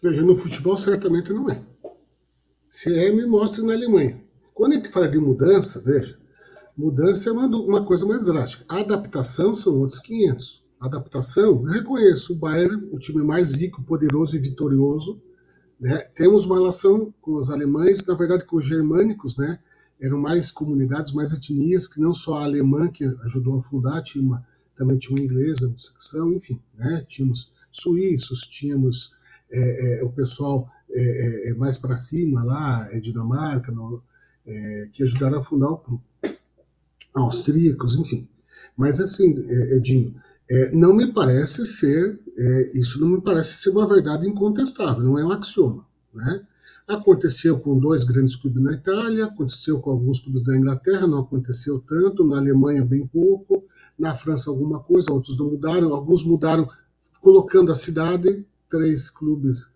Veja, 0.02 0.22
no 0.22 0.36
futebol 0.36 0.76
certamente 0.76 1.32
não 1.32 1.48
é. 1.48 1.62
Se 2.68 2.92
é, 2.98 3.12
me 3.12 3.24
mostre 3.26 3.62
na 3.62 3.74
Alemanha. 3.74 4.20
Quando 4.52 4.72
a 4.72 4.76
gente 4.76 4.88
fala 4.88 5.08
de 5.08 5.18
mudança, 5.18 5.80
veja, 5.80 6.18
mudança 6.76 7.28
é 7.28 7.32
uma, 7.32 7.46
uma 7.46 7.84
coisa 7.84 8.04
mais 8.06 8.24
drástica. 8.24 8.64
A 8.68 8.80
adaptação 8.80 9.54
são 9.54 9.78
outros 9.78 10.00
500. 10.00 10.64
adaptação, 10.80 11.44
eu 11.44 11.62
reconheço, 11.62 12.32
o 12.32 12.36
Bayern, 12.36 12.88
o 12.92 12.98
time 12.98 13.22
mais 13.22 13.54
rico, 13.54 13.82
poderoso 13.82 14.36
e 14.36 14.40
vitorioso, 14.40 15.20
né? 15.80 15.98
Temos 16.14 16.44
uma 16.44 16.56
relação 16.56 17.12
com 17.20 17.36
os 17.36 17.50
alemães, 17.50 18.04
na 18.06 18.14
verdade 18.14 18.44
com 18.44 18.56
os 18.56 18.66
germânicos, 18.66 19.36
né? 19.36 19.58
eram 20.00 20.18
mais 20.18 20.50
comunidades, 20.50 21.12
mais 21.12 21.32
etnias, 21.32 21.86
que 21.86 22.00
não 22.00 22.12
só 22.12 22.38
a 22.38 22.44
alemã, 22.44 22.88
que 22.88 23.04
ajudou 23.04 23.58
a 23.58 23.62
fundar, 23.62 24.02
tinha 24.02 24.24
uma 24.24 24.46
também 24.76 24.98
tinha 24.98 25.16
uma 25.16 25.24
inglesa 25.24 25.68
de 25.68 25.80
secção, 25.80 26.32
enfim, 26.32 26.60
né? 26.74 27.04
tínhamos 27.08 27.52
suíços, 27.70 28.40
tínhamos 28.40 29.14
é, 29.50 30.00
é, 30.00 30.04
o 30.04 30.10
pessoal 30.10 30.68
é, 30.90 31.00
é, 31.00 31.50
é 31.50 31.54
mais 31.54 31.78
para 31.78 31.96
cima 31.96 32.42
lá, 32.42 32.88
é 32.90 32.98
Dinamarca, 32.98 33.70
no, 33.70 34.02
que 34.92 35.02
ajudaram 35.02 35.38
a 35.38 35.44
fundar 35.44 35.70
o 35.70 35.78
clube, 35.78 36.02
austríacos, 37.14 37.94
enfim. 37.94 38.28
Mas 38.76 39.00
assim, 39.00 39.32
Edinho, 39.76 40.14
não 40.72 40.94
me 40.94 41.12
parece 41.12 41.64
ser, 41.64 42.20
isso 42.74 43.00
não 43.00 43.08
me 43.08 43.20
parece 43.20 43.54
ser 43.54 43.70
uma 43.70 43.88
verdade 43.88 44.28
incontestável, 44.28 45.02
não 45.02 45.18
é 45.18 45.24
um 45.24 45.32
axioma, 45.32 45.86
né? 46.12 46.46
Aconteceu 46.86 47.58
com 47.58 47.78
dois 47.78 48.04
grandes 48.04 48.36
clubes 48.36 48.62
na 48.62 48.72
Itália, 48.72 49.24
aconteceu 49.24 49.80
com 49.80 49.90
alguns 49.90 50.20
clubes 50.20 50.44
da 50.44 50.54
Inglaterra, 50.54 51.06
não 51.06 51.20
aconteceu 51.20 51.80
tanto, 51.80 52.26
na 52.26 52.36
Alemanha 52.36 52.84
bem 52.84 53.06
pouco, 53.06 53.64
na 53.98 54.14
França 54.14 54.50
alguma 54.50 54.80
coisa, 54.80 55.12
outros 55.12 55.38
não 55.38 55.50
mudaram, 55.50 55.94
alguns 55.94 56.22
mudaram 56.24 56.68
colocando 57.20 57.72
a 57.72 57.74
cidade, 57.74 58.44
três 58.68 59.08
clubes 59.08 59.70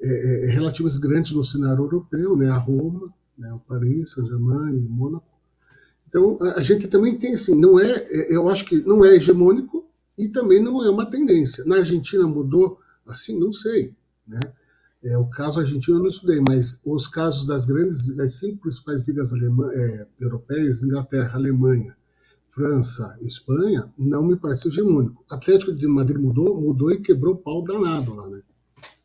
é, 0.00 0.44
é, 0.44 0.46
relativamente 0.50 1.00
grandes 1.00 1.32
no 1.32 1.42
cenário 1.42 1.82
europeu, 1.82 2.36
né, 2.36 2.48
a 2.48 2.58
Roma, 2.58 3.12
né, 3.36 3.52
o 3.52 3.58
Paris, 3.58 4.12
Saint-Germain 4.12 4.76
e 4.76 4.88
Mônaco. 4.88 5.26
Então 6.06 6.38
a, 6.40 6.58
a 6.58 6.62
gente 6.62 6.86
também 6.86 7.18
tem 7.18 7.34
assim, 7.34 7.58
não 7.58 7.80
é, 7.80 7.90
é, 7.90 8.36
eu 8.36 8.48
acho 8.48 8.66
que 8.66 8.76
não 8.82 9.04
é 9.04 9.16
hegemônico 9.16 9.85
e 10.16 10.28
também 10.28 10.62
não 10.62 10.84
é 10.84 10.90
uma 10.90 11.10
tendência. 11.10 11.64
Na 11.64 11.76
Argentina 11.76 12.26
mudou 12.26 12.78
assim, 13.06 13.38
não 13.38 13.52
sei, 13.52 13.94
né? 14.26 14.40
É, 15.02 15.16
o 15.16 15.26
caso 15.26 15.60
argentino 15.60 15.98
eu 15.98 16.02
não 16.02 16.08
estudei, 16.08 16.40
mas 16.40 16.80
os 16.84 17.06
casos 17.06 17.46
das 17.46 17.64
grandes, 17.64 18.12
das 18.16 18.34
cinco 18.34 18.62
principais 18.62 19.06
ligas 19.06 19.32
alemã, 19.32 19.70
é, 19.72 20.06
europeias, 20.18 20.82
Inglaterra, 20.82 21.36
Alemanha, 21.36 21.96
França, 22.48 23.16
Espanha, 23.20 23.92
não 23.96 24.26
me 24.26 24.36
parece 24.36 24.68
hegemônico. 24.68 25.24
Atlético 25.30 25.72
de 25.72 25.86
Madrid 25.86 26.20
mudou, 26.20 26.60
mudou 26.60 26.90
e 26.90 27.00
quebrou 27.00 27.34
o 27.34 27.38
pau 27.38 27.62
danado 27.62 28.14
lá, 28.14 28.28
né? 28.28 28.42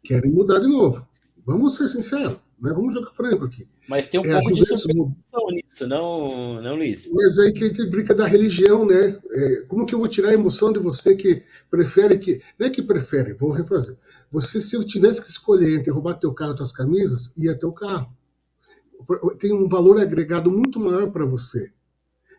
Querem 0.04 0.32
mudar 0.32 0.60
de 0.60 0.68
novo. 0.68 1.06
Vamos 1.46 1.76
ser 1.76 1.88
sinceros, 1.88 2.40
né? 2.62 2.72
Vamos 2.74 2.94
jogar 2.94 3.12
franco 3.12 3.46
aqui. 3.46 3.68
Mas 3.90 4.08
tem 4.08 4.20
um 4.20 4.26
é, 4.26 4.40
pouco 4.40 4.54
de 4.54 4.66
superstição 4.66 5.48
nisso, 5.50 5.88
não, 5.88 6.62
não, 6.62 6.76
Luiz? 6.76 7.10
Mas 7.12 7.40
aí 7.40 7.52
que 7.52 7.64
a 7.64 7.68
gente 7.68 7.86
brinca 7.88 8.14
da 8.14 8.28
religião, 8.28 8.86
né? 8.86 9.20
É, 9.32 9.62
como 9.68 9.86
que 9.86 9.96
eu 9.96 10.00
vou 10.00 10.08
tirar 10.08 10.30
a 10.30 10.34
emoção 10.34 10.72
de 10.72 10.80
você 10.80 11.16
que 11.16 11.44
prefere 11.70 12.20
que. 12.20 12.42
Não 12.60 12.68
é 12.68 12.70
que 12.70 12.84
prefere, 12.84 13.34
vou 13.34 13.52
refazer. 13.52 13.98
Você, 14.30 14.62
se 14.62 14.76
eu 14.76 14.84
tivesse 14.84 15.22
que 15.22 15.28
escolher 15.28 15.80
entre 15.80 15.92
roubar 15.92 16.20
teu 16.20 16.34
carro 16.34 16.54
e 16.54 16.58
tuas 16.58 16.72
camisas, 16.72 17.32
ia 17.36 17.58
teu 17.58 17.72
carro. 17.72 18.16
Tem 19.40 19.52
um 19.52 19.68
valor 19.68 20.00
agregado 20.00 20.52
muito 20.52 20.80
maior 20.80 21.12
para 21.12 21.26
você. 21.26 21.72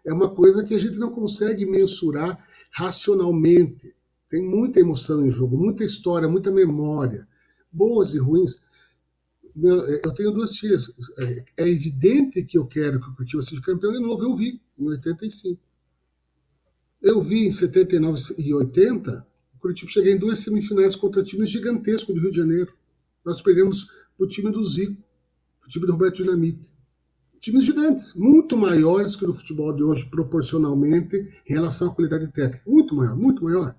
É 0.04 0.12
uma 0.12 0.30
coisa 0.30 0.64
que 0.64 0.74
a 0.74 0.78
gente 0.78 0.98
não 0.98 1.10
consegue 1.10 1.66
mensurar 1.66 2.38
racionalmente. 2.70 3.94
Tem 4.28 4.40
muita 4.40 4.80
emoção 4.80 5.26
em 5.26 5.30
jogo, 5.30 5.58
muita 5.58 5.84
história, 5.84 6.28
muita 6.28 6.50
memória, 6.50 7.28
boas 7.70 8.14
e 8.14 8.18
ruins. 8.18 8.62
Eu 9.54 10.14
tenho 10.14 10.30
duas 10.30 10.58
filhas. 10.58 10.94
É 11.56 11.68
evidente 11.68 12.42
que 12.44 12.56
eu 12.56 12.66
quero 12.66 13.00
que 13.00 13.08
o 13.08 13.14
Curitiba 13.14 13.42
seja 13.42 13.60
campeão 13.60 13.92
de 13.92 14.00
novo. 14.00 14.22
Eu 14.22 14.36
vi 14.36 14.60
em 14.78 14.88
85. 14.88 15.60
Eu 17.00 17.22
vi 17.22 17.46
em 17.46 17.52
79 17.52 18.34
e 18.38 18.54
80 18.54 19.26
Curitiba 19.62 19.92
cheguei 19.92 20.14
em 20.14 20.18
duas 20.18 20.40
semifinais 20.40 20.96
contra 20.96 21.22
times 21.22 21.48
gigantescos 21.48 22.12
do 22.12 22.20
Rio 22.20 22.32
de 22.32 22.36
Janeiro. 22.36 22.74
Nós 23.24 23.40
perdemos 23.40 23.88
o 24.18 24.26
time 24.26 24.50
do 24.50 24.64
Zico, 24.64 25.00
o 25.64 25.68
time 25.68 25.86
do 25.86 25.92
Roberto 25.92 26.16
Dinamite. 26.16 26.74
Times 27.38 27.64
gigantes, 27.64 28.14
muito 28.14 28.56
maiores 28.56 29.14
que 29.14 29.24
o 29.24 29.32
futebol 29.32 29.72
de 29.72 29.84
hoje, 29.84 30.06
proporcionalmente, 30.06 31.16
em 31.48 31.54
relação 31.54 31.88
à 31.88 31.94
qualidade 31.94 32.26
técnica. 32.32 32.62
Muito 32.66 32.94
maior, 32.96 33.16
muito 33.16 33.44
maior. 33.44 33.76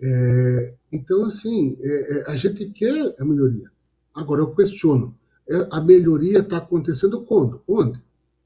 É, 0.00 0.74
então, 0.90 1.24
assim, 1.24 1.76
é, 1.80 2.18
é, 2.18 2.30
a 2.30 2.36
gente 2.36 2.68
quer 2.70 3.14
a 3.20 3.24
melhoria. 3.24 3.70
Agora, 4.18 4.40
eu 4.42 4.52
questiono: 4.52 5.16
é, 5.48 5.68
a 5.70 5.80
melhoria 5.80 6.40
está 6.40 6.58
acontecendo 6.58 7.20
quando? 7.22 7.62
Onde? 7.68 8.02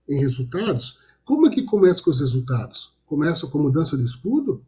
Em 0.06 0.20
resultados? 0.20 0.98
Como 1.24 1.46
é 1.46 1.50
que 1.50 1.62
começa 1.62 2.02
com 2.02 2.10
os 2.10 2.20
resultados? 2.20 2.92
Começa 3.06 3.46
com 3.46 3.58
mudança 3.58 3.96
de 3.96 4.04
escudo? 4.04 4.62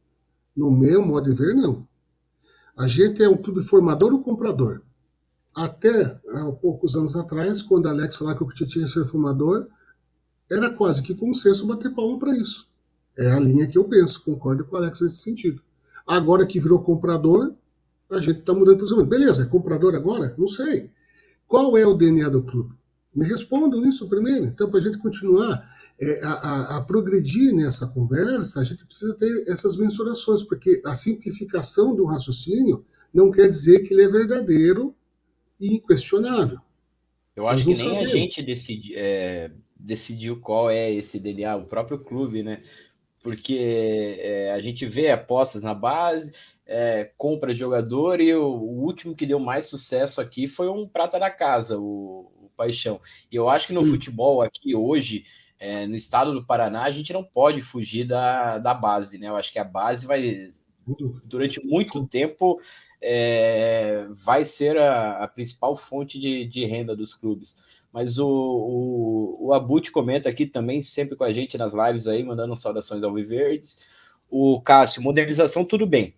No 0.57 0.71
meu 0.71 1.05
modo 1.05 1.29
de 1.29 1.37
ver, 1.37 1.55
não. 1.55 1.87
A 2.75 2.87
gente 2.87 3.23
é 3.23 3.29
um 3.29 3.37
clube 3.37 3.63
formador 3.63 4.15
ou 4.15 4.23
comprador. 4.23 4.81
Até 5.55 6.19
há 6.27 6.53
poucos 6.53 6.97
anos 6.97 7.15
atrás, 7.17 7.61
quando 7.61 7.87
Alex 7.87 8.17
falava 8.17 8.39
que 8.39 8.45
o 8.45 8.49
tinha 8.49 8.87
que 8.87 8.91
ser 8.91 9.05
formador, 9.05 9.67
era 10.51 10.71
quase 10.71 11.03
que 11.03 11.15
consenso 11.15 11.67
bater 11.67 11.95
palma 11.95 12.19
para 12.19 12.37
isso. 12.37 12.67
É 13.17 13.31
a 13.31 13.39
linha 13.39 13.69
que 13.69 13.77
eu 13.77 13.85
penso, 13.85 14.23
concordo 14.23 14.65
com 14.65 14.75
o 14.75 14.79
Alex 14.79 15.03
nesse 15.03 15.19
sentido. 15.19 15.61
Agora 16.07 16.47
que 16.47 16.59
virou 16.59 16.83
comprador, 16.83 17.53
a 18.11 18.21
gente 18.21 18.41
está 18.41 18.55
mudando 18.55 18.79
para 18.79 19.03
o 19.03 19.07
Beleza, 19.07 19.43
é 19.43 19.47
comprador 19.47 19.95
agora? 19.95 20.35
Não 20.39 20.49
sei. 20.49 20.91
Qual 21.55 21.79
é 21.79 21.87
o 21.87 21.95
DNA 21.95 22.29
do 22.31 22.43
clube? 22.43 22.75
Me 23.15 23.25
respondam 23.29 23.89
isso 23.89 24.09
primeiro. 24.09 24.45
Então, 24.47 24.69
para 24.69 24.81
a 24.81 24.83
gente 24.83 24.99
continuar 24.99 25.73
é, 26.01 26.21
a, 26.25 26.79
a, 26.79 26.83
progredir 26.83 27.55
nessa 27.55 27.87
conversa, 27.87 28.61
a 28.61 28.65
gente 28.65 28.85
precisa 28.85 29.17
ter 29.17 29.45
essas 29.47 29.77
mensurações, 29.77 30.43
porque 30.43 30.83
a 30.85 30.97
simplificação 30.97 31.95
do 31.95 32.07
raciocínio 32.07 32.85
não 33.15 33.31
quer 33.31 33.47
dizer 33.47 33.85
que 33.85 33.95
ele 33.95 34.03
é 34.03 34.09
verdadeiro 34.09 34.93
e 35.61 35.77
inquestionável. 35.77 36.59
Eu 37.37 37.47
acho 37.47 37.63
que 37.63 37.69
nem 37.69 37.77
sabemos. 37.77 38.11
a 38.11 38.13
gente 38.13 38.43
decidi, 38.43 38.97
é, 38.97 39.53
decidiu 39.79 40.41
qual 40.41 40.69
é 40.69 40.93
esse 40.93 41.21
DNA, 41.21 41.55
o 41.55 41.67
próprio 41.67 42.01
clube, 42.01 42.43
né? 42.43 42.63
Porque 43.25 44.19
é, 44.21 44.53
a 44.53 44.61
gente 44.61 44.85
vê 44.85 45.11
apostas 45.11 45.63
na 45.63 45.73
base, 45.73 46.35
é, 46.67 47.11
compra 47.17 47.55
de 47.55 47.59
jogador 47.59 48.21
e 48.21 48.35
o, 48.35 48.45
o, 48.45 48.85
último 48.85 49.17
que 49.17 49.25
deu 49.25 49.41
mais 49.41 49.65
sucesso 49.65 50.21
aqui 50.21 50.47
foi 50.47 50.69
um 50.69 50.87
prata 50.87 51.19
da 51.19 51.31
casa, 51.31 51.79
o, 51.79 52.31
o 52.43 52.51
Paixão. 52.55 53.01
E 53.33 53.37
eu 53.37 53.49
acho 53.49 53.69
que 53.69 53.73
no 53.73 53.83
Sim. 53.83 53.93
futebol 53.93 54.43
aqui 54.43 54.77
hoje 54.77 55.25
é, 55.59 55.87
no 55.87 55.97
estado 55.97 56.35
do 56.35 56.45
Paraná, 56.45 56.83
a 56.83 56.91
gente 56.91 57.15
não 57.15 57.25
pode 57.25 57.63
fugir 57.63 58.05
da, 58.07 58.59
da 58.59 58.75
base, 58.75 59.17
né? 59.17 59.29
Eu 59.29 59.37
acho 59.37 59.51
que 59.51 59.59
a 59.59 59.65
base 59.65 60.07
vai, 60.07 60.47
durante 61.25 61.65
muito 61.65 62.07
tempo, 62.07 62.61
é, 63.01 64.07
vai 64.11 64.45
ser 64.45 64.77
a, 64.77 65.25
a, 65.25 65.29
principal 65.29 65.75
fonte 65.75 66.21
de, 66.21 66.45
de 66.45 66.67
renda 66.67 66.95
dos 66.95 67.15
clubes. 67.15 67.84
Mas 67.95 68.19
o, 68.19 68.27
o, 68.27 69.47
o 69.47 69.55
Abut 69.55 69.93
comenta 69.93 70.29
aqui 70.29 70.47
também, 70.47 70.83
sempre 70.83 71.15
com 71.15 71.23
a 71.23 71.33
gente 71.33 71.57
nas 71.57 71.73
lives 71.73 72.09
aí, 72.09 72.25
mandando 72.25 72.57
saudações 72.57 73.05
ao 73.05 73.15
Viverdes. 73.15 73.87
O 74.29 74.61
Cássio, 74.61 75.01
modernização, 75.01 75.65
tudo 75.65 75.87
bem 75.87 76.13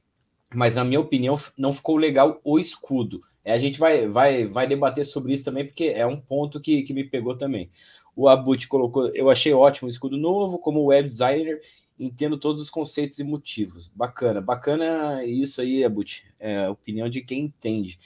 mas 0.54 0.74
na 0.74 0.84
minha 0.84 1.00
opinião 1.00 1.34
não 1.58 1.72
ficou 1.72 1.96
legal 1.96 2.40
o 2.44 2.58
escudo. 2.58 3.20
É, 3.44 3.52
a 3.52 3.58
gente 3.58 3.78
vai, 3.78 4.06
vai, 4.06 4.46
vai 4.46 4.66
debater 4.66 5.04
sobre 5.04 5.34
isso 5.34 5.44
também, 5.44 5.66
porque 5.66 5.84
é 5.84 6.06
um 6.06 6.20
ponto 6.20 6.60
que, 6.60 6.82
que 6.82 6.94
me 6.94 7.04
pegou 7.04 7.36
também. 7.36 7.70
O 8.14 8.28
Abut 8.28 8.66
colocou, 8.68 9.08
eu 9.14 9.28
achei 9.28 9.52
ótimo 9.52 9.88
o 9.88 9.90
escudo 9.90 10.16
novo, 10.16 10.58
como 10.58 10.86
web 10.86 11.08
designer, 11.08 11.60
entendo 11.98 12.38
todos 12.38 12.60
os 12.60 12.70
conceitos 12.70 13.18
e 13.18 13.24
motivos. 13.24 13.88
Bacana, 13.88 14.40
bacana 14.40 15.24
isso 15.24 15.60
aí, 15.60 15.84
Abut. 15.84 16.24
É 16.38 16.68
opinião 16.68 17.08
de 17.08 17.20
quem 17.20 17.40
entende. 17.44 17.98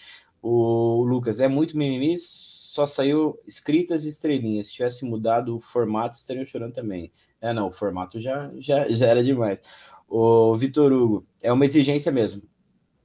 O 0.42 1.04
Lucas, 1.04 1.40
é 1.40 1.48
muito 1.48 1.76
mimimi, 1.76 2.16
só 2.18 2.86
saiu 2.86 3.38
escritas 3.46 4.04
e 4.04 4.08
estrelinhas. 4.08 4.68
Se 4.68 4.74
tivesse 4.74 5.04
mudado 5.04 5.56
o 5.56 5.60
formato, 5.60 6.16
estariam 6.16 6.44
chorando 6.44 6.72
também. 6.72 7.12
É, 7.40 7.52
não, 7.52 7.68
o 7.68 7.72
formato 7.72 8.18
já, 8.20 8.50
já, 8.58 8.88
já 8.88 9.06
era 9.06 9.22
demais. 9.22 9.60
O 10.08 10.54
Vitor 10.56 10.92
Hugo, 10.92 11.26
é 11.42 11.52
uma 11.52 11.64
exigência 11.64 12.10
mesmo, 12.10 12.42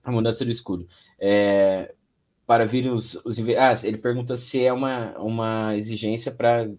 a 0.03 0.11
mudança 0.11 0.45
do 0.45 0.51
escudo. 0.51 0.87
É, 1.19 1.93
para 2.45 2.65
virem 2.65 2.91
os, 2.91 3.15
os 3.25 3.39
ah, 3.49 3.73
ele 3.83 3.97
pergunta 3.97 4.37
se 4.37 4.63
é 4.63 4.71
uma, 4.71 5.17
uma 5.17 5.75
exigência 5.75 6.31
para 6.31 6.69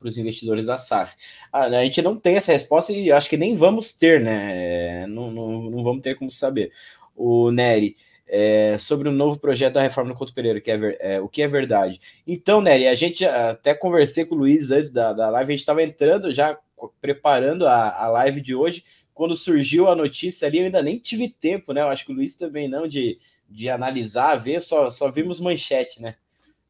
os 0.00 0.18
investidores 0.18 0.66
da 0.66 0.76
SAF. 0.76 1.16
Ah, 1.52 1.64
a 1.64 1.84
gente 1.84 2.02
não 2.02 2.16
tem 2.16 2.36
essa 2.36 2.52
resposta 2.52 2.92
e 2.92 3.10
acho 3.10 3.28
que 3.28 3.36
nem 3.36 3.54
vamos 3.54 3.92
ter, 3.92 4.20
né? 4.20 5.02
É, 5.02 5.06
não, 5.06 5.30
não, 5.30 5.70
não 5.70 5.82
vamos 5.82 6.02
ter 6.02 6.14
como 6.16 6.30
saber. 6.30 6.70
O 7.16 7.50
Nery, 7.50 7.96
é, 8.26 8.76
sobre 8.78 9.08
o 9.08 9.12
novo 9.12 9.38
projeto 9.38 9.74
da 9.74 9.82
reforma 9.82 10.12
do 10.12 10.16
Couto 10.16 10.34
Pereira, 10.34 10.60
que 10.60 10.70
é, 10.70 10.96
é, 11.00 11.20
o 11.20 11.28
que 11.28 11.42
é 11.42 11.46
verdade. 11.46 12.00
Então, 12.26 12.60
Nery, 12.60 12.88
a 12.88 12.94
gente 12.94 13.24
até 13.24 13.74
conversei 13.74 14.24
com 14.24 14.34
o 14.34 14.38
Luiz 14.38 14.70
antes 14.70 14.90
da, 14.90 15.12
da 15.12 15.30
live, 15.30 15.52
a 15.52 15.54
gente 15.54 15.60
estava 15.60 15.82
entrando 15.82 16.32
já 16.32 16.58
preparando 17.00 17.66
a, 17.66 18.04
a 18.04 18.08
live 18.08 18.40
de 18.40 18.54
hoje, 18.54 18.84
quando 19.14 19.36
surgiu 19.36 19.88
a 19.88 19.94
notícia 19.94 20.48
ali, 20.48 20.58
eu 20.58 20.64
ainda 20.64 20.82
nem 20.82 20.98
tive 20.98 21.28
tempo, 21.28 21.72
né? 21.72 21.82
Eu 21.82 21.88
acho 21.88 22.04
que 22.04 22.12
o 22.12 22.14
Luiz 22.14 22.34
também 22.34 22.68
não, 22.68 22.88
de, 22.88 23.16
de 23.48 23.70
analisar, 23.70 24.34
ver, 24.36 24.60
só, 24.60 24.90
só 24.90 25.08
vimos 25.08 25.38
manchete, 25.38 26.02
né? 26.02 26.16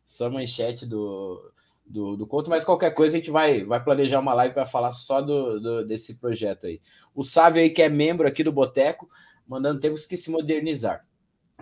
Só 0.04 0.28
manchete 0.28 0.84
do, 0.84 1.50
do, 1.86 2.16
do 2.16 2.26
conto, 2.26 2.50
mas 2.50 2.62
qualquer 2.62 2.90
coisa 2.92 3.16
a 3.16 3.18
gente 3.18 3.30
vai, 3.30 3.64
vai 3.64 3.82
planejar 3.82 4.20
uma 4.20 4.34
live 4.34 4.52
para 4.52 4.66
falar 4.66 4.92
só 4.92 5.22
do, 5.22 5.58
do, 5.58 5.86
desse 5.86 6.16
projeto 6.16 6.66
aí. 6.66 6.80
O 7.14 7.24
Sávio 7.24 7.62
aí, 7.62 7.70
que 7.70 7.80
é 7.80 7.88
membro 7.88 8.28
aqui 8.28 8.44
do 8.44 8.52
Boteco, 8.52 9.08
mandando 9.48 9.80
temos 9.80 10.04
que 10.04 10.16
se 10.16 10.30
modernizar. 10.30 11.06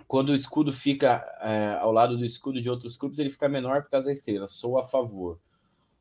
Quando 0.07 0.29
o 0.29 0.35
escudo 0.35 0.73
fica 0.73 1.23
é, 1.41 1.77
ao 1.79 1.91
lado 1.91 2.17
do 2.17 2.25
escudo 2.25 2.59
de 2.59 2.69
outros 2.69 2.97
clubes, 2.97 3.19
ele 3.19 3.29
fica 3.29 3.47
menor 3.47 3.83
por 3.83 3.91
causa 3.91 4.07
da 4.07 4.11
estrela. 4.11 4.47
Sou 4.47 4.77
a 4.77 4.83
favor. 4.83 5.39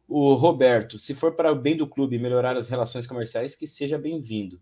O 0.08 0.34
Roberto, 0.34 0.98
se 0.98 1.14
for 1.14 1.34
para 1.34 1.52
o 1.52 1.56
bem 1.56 1.76
do 1.76 1.86
clube 1.86 2.18
melhorar 2.18 2.56
as 2.56 2.68
relações 2.68 3.06
comerciais, 3.06 3.54
que 3.54 3.66
seja 3.66 3.98
bem-vindo. 3.98 4.60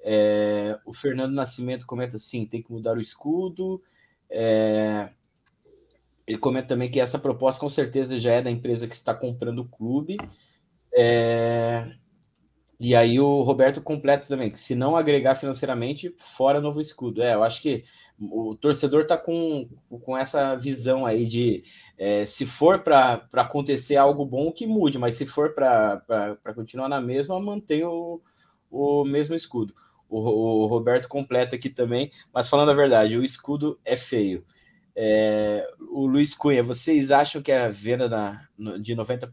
É, 0.00 0.78
o 0.86 0.92
Fernando 0.92 1.34
Nascimento 1.34 1.86
comenta 1.86 2.16
assim: 2.16 2.46
tem 2.46 2.62
que 2.62 2.72
mudar 2.72 2.96
o 2.96 3.00
escudo. 3.00 3.82
É, 4.30 5.10
ele 6.26 6.38
comenta 6.38 6.68
também 6.68 6.90
que 6.90 7.00
essa 7.00 7.18
proposta 7.18 7.60
com 7.60 7.68
certeza 7.68 8.18
já 8.18 8.32
é 8.32 8.42
da 8.42 8.50
empresa 8.50 8.88
que 8.88 8.94
está 8.94 9.14
comprando 9.14 9.60
o 9.60 9.68
clube. 9.68 10.16
É, 10.94 11.92
e 12.78 12.94
aí 12.94 13.18
o 13.18 13.42
Roberto 13.42 13.80
completa 13.80 14.26
também, 14.26 14.50
que 14.50 14.60
se 14.60 14.74
não 14.74 14.96
agregar 14.96 15.34
financeiramente, 15.34 16.14
fora 16.18 16.60
novo 16.60 16.78
escudo. 16.78 17.22
É, 17.22 17.34
eu 17.34 17.42
acho 17.42 17.62
que 17.62 17.82
o 18.20 18.54
torcedor 18.54 19.02
está 19.02 19.16
com, 19.16 19.66
com 20.02 20.16
essa 20.16 20.54
visão 20.56 21.06
aí 21.06 21.24
de 21.24 21.62
é, 21.96 22.26
se 22.26 22.44
for 22.44 22.80
para 22.80 23.26
acontecer 23.32 23.96
algo 23.96 24.26
bom, 24.26 24.52
que 24.52 24.66
mude, 24.66 24.98
mas 24.98 25.14
se 25.14 25.26
for 25.26 25.54
para 25.54 26.54
continuar 26.54 26.88
na 26.88 27.00
mesma, 27.00 27.40
mantenha 27.40 27.88
o, 27.88 28.20
o 28.70 29.04
mesmo 29.04 29.34
escudo. 29.34 29.74
O, 30.08 30.18
o, 30.18 30.66
Roberto 30.66 31.08
completa 31.08 31.56
aqui 31.56 31.70
também, 31.70 32.10
mas 32.32 32.48
falando 32.48 32.70
a 32.70 32.74
verdade, 32.74 33.16
o 33.16 33.24
escudo 33.24 33.80
é 33.84 33.96
feio. 33.96 34.44
É, 34.94 35.66
o 35.90 36.06
Luiz 36.06 36.34
Cunha, 36.34 36.62
vocês 36.62 37.10
acham 37.10 37.42
que 37.42 37.52
a 37.52 37.68
venda 37.68 38.08
na, 38.08 38.78
de 38.78 38.94
90% 38.94 39.30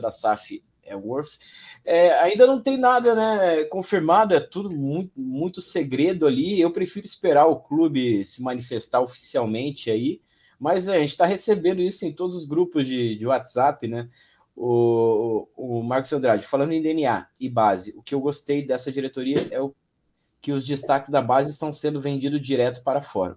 da 0.00 0.10
SAF 0.10 0.62
é 0.88 0.96
worth. 0.96 1.38
É, 1.84 2.12
ainda 2.20 2.46
não 2.46 2.60
tem 2.60 2.76
nada 2.76 3.14
né, 3.14 3.64
confirmado, 3.64 4.34
é 4.34 4.40
tudo 4.40 4.70
muito, 4.70 5.12
muito 5.16 5.62
segredo 5.62 6.26
ali. 6.26 6.60
Eu 6.60 6.72
prefiro 6.72 7.06
esperar 7.06 7.46
o 7.46 7.60
clube 7.60 8.24
se 8.24 8.42
manifestar 8.42 9.00
oficialmente 9.00 9.90
aí, 9.90 10.20
mas 10.58 10.88
a 10.88 10.98
gente 10.98 11.10
está 11.10 11.26
recebendo 11.26 11.80
isso 11.80 12.04
em 12.04 12.12
todos 12.12 12.34
os 12.34 12.44
grupos 12.44 12.86
de, 12.86 13.16
de 13.16 13.26
WhatsApp, 13.26 13.86
né? 13.86 14.08
O, 14.56 15.46
o, 15.56 15.82
Marcos 15.84 16.12
Andrade, 16.12 16.44
falando 16.44 16.72
em 16.72 16.82
DNA 16.82 17.28
e 17.40 17.48
base, 17.48 17.94
o 17.96 18.02
que 18.02 18.12
eu 18.12 18.20
gostei 18.20 18.66
dessa 18.66 18.90
diretoria 18.90 19.46
é 19.52 19.60
o, 19.60 19.72
que 20.40 20.52
os 20.52 20.66
destaques 20.66 21.10
da 21.10 21.22
base 21.22 21.50
estão 21.50 21.72
sendo 21.72 22.00
vendidos 22.00 22.40
direto 22.40 22.82
para 22.82 23.00
fora. 23.00 23.36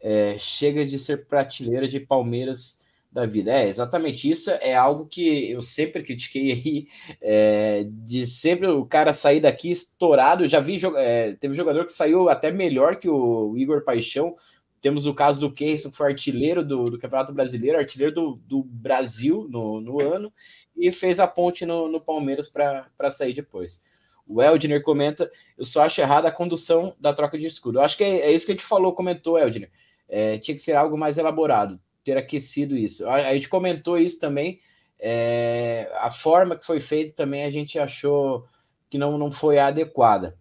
É, 0.00 0.36
chega 0.38 0.84
de 0.84 0.98
ser 0.98 1.26
prateleira 1.28 1.86
de 1.86 2.00
Palmeiras 2.00 2.81
da 3.12 3.26
vida. 3.26 3.52
É, 3.52 3.68
exatamente 3.68 4.28
isso 4.28 4.50
é 4.50 4.74
algo 4.74 5.06
que 5.06 5.50
eu 5.50 5.60
sempre 5.60 6.02
critiquei 6.02 6.52
aí, 6.52 6.86
é, 7.20 7.84
de 7.86 8.26
sempre 8.26 8.66
o 8.68 8.86
cara 8.86 9.12
sair 9.12 9.40
daqui 9.40 9.70
estourado. 9.70 10.46
Já 10.46 10.58
vi, 10.60 10.80
é, 10.96 11.32
teve 11.34 11.54
jogador 11.54 11.84
que 11.84 11.92
saiu 11.92 12.28
até 12.28 12.50
melhor 12.50 12.96
que 12.96 13.08
o 13.08 13.56
Igor 13.56 13.84
Paixão. 13.84 14.34
Temos 14.80 15.06
o 15.06 15.14
caso 15.14 15.40
do 15.40 15.52
Keyson, 15.52 15.90
que 15.90 15.96
foi 15.96 16.10
artilheiro 16.10 16.64
do, 16.64 16.82
do 16.82 16.98
Campeonato 16.98 17.32
Brasileiro, 17.32 17.78
artilheiro 17.78 18.12
do, 18.12 18.40
do 18.48 18.64
Brasil 18.64 19.46
no, 19.48 19.80
no 19.80 20.00
ano, 20.00 20.32
e 20.76 20.90
fez 20.90 21.20
a 21.20 21.26
ponte 21.28 21.64
no, 21.64 21.86
no 21.88 22.00
Palmeiras 22.00 22.48
para 22.48 23.10
sair 23.10 23.32
depois. 23.32 23.84
O 24.26 24.42
Eldner 24.42 24.82
comenta: 24.82 25.30
eu 25.56 25.64
só 25.64 25.82
acho 25.82 26.00
errada 26.00 26.26
a 26.26 26.32
condução 26.32 26.96
da 26.98 27.12
troca 27.12 27.38
de 27.38 27.46
escudo. 27.46 27.78
Eu 27.78 27.82
acho 27.82 27.96
que 27.96 28.02
é, 28.02 28.22
é 28.22 28.32
isso 28.32 28.44
que 28.44 28.52
a 28.52 28.54
gente 28.56 28.64
falou, 28.64 28.92
comentou, 28.92 29.38
Eldner. 29.38 29.70
É, 30.08 30.38
tinha 30.38 30.54
que 30.54 30.60
ser 30.60 30.74
algo 30.74 30.98
mais 30.98 31.16
elaborado 31.16 31.78
ter 32.04 32.16
aquecido 32.16 32.76
isso. 32.76 33.06
A, 33.08 33.14
a 33.14 33.34
gente 33.34 33.48
comentou 33.48 33.98
isso 33.98 34.20
também. 34.20 34.58
É, 35.00 35.90
a 35.96 36.10
forma 36.10 36.56
que 36.56 36.64
foi 36.64 36.78
feita 36.78 37.12
também 37.12 37.44
a 37.44 37.50
gente 37.50 37.78
achou 37.78 38.46
que 38.88 38.96
não, 38.98 39.18
não 39.18 39.30
foi 39.30 39.58
adequada. 39.58 40.36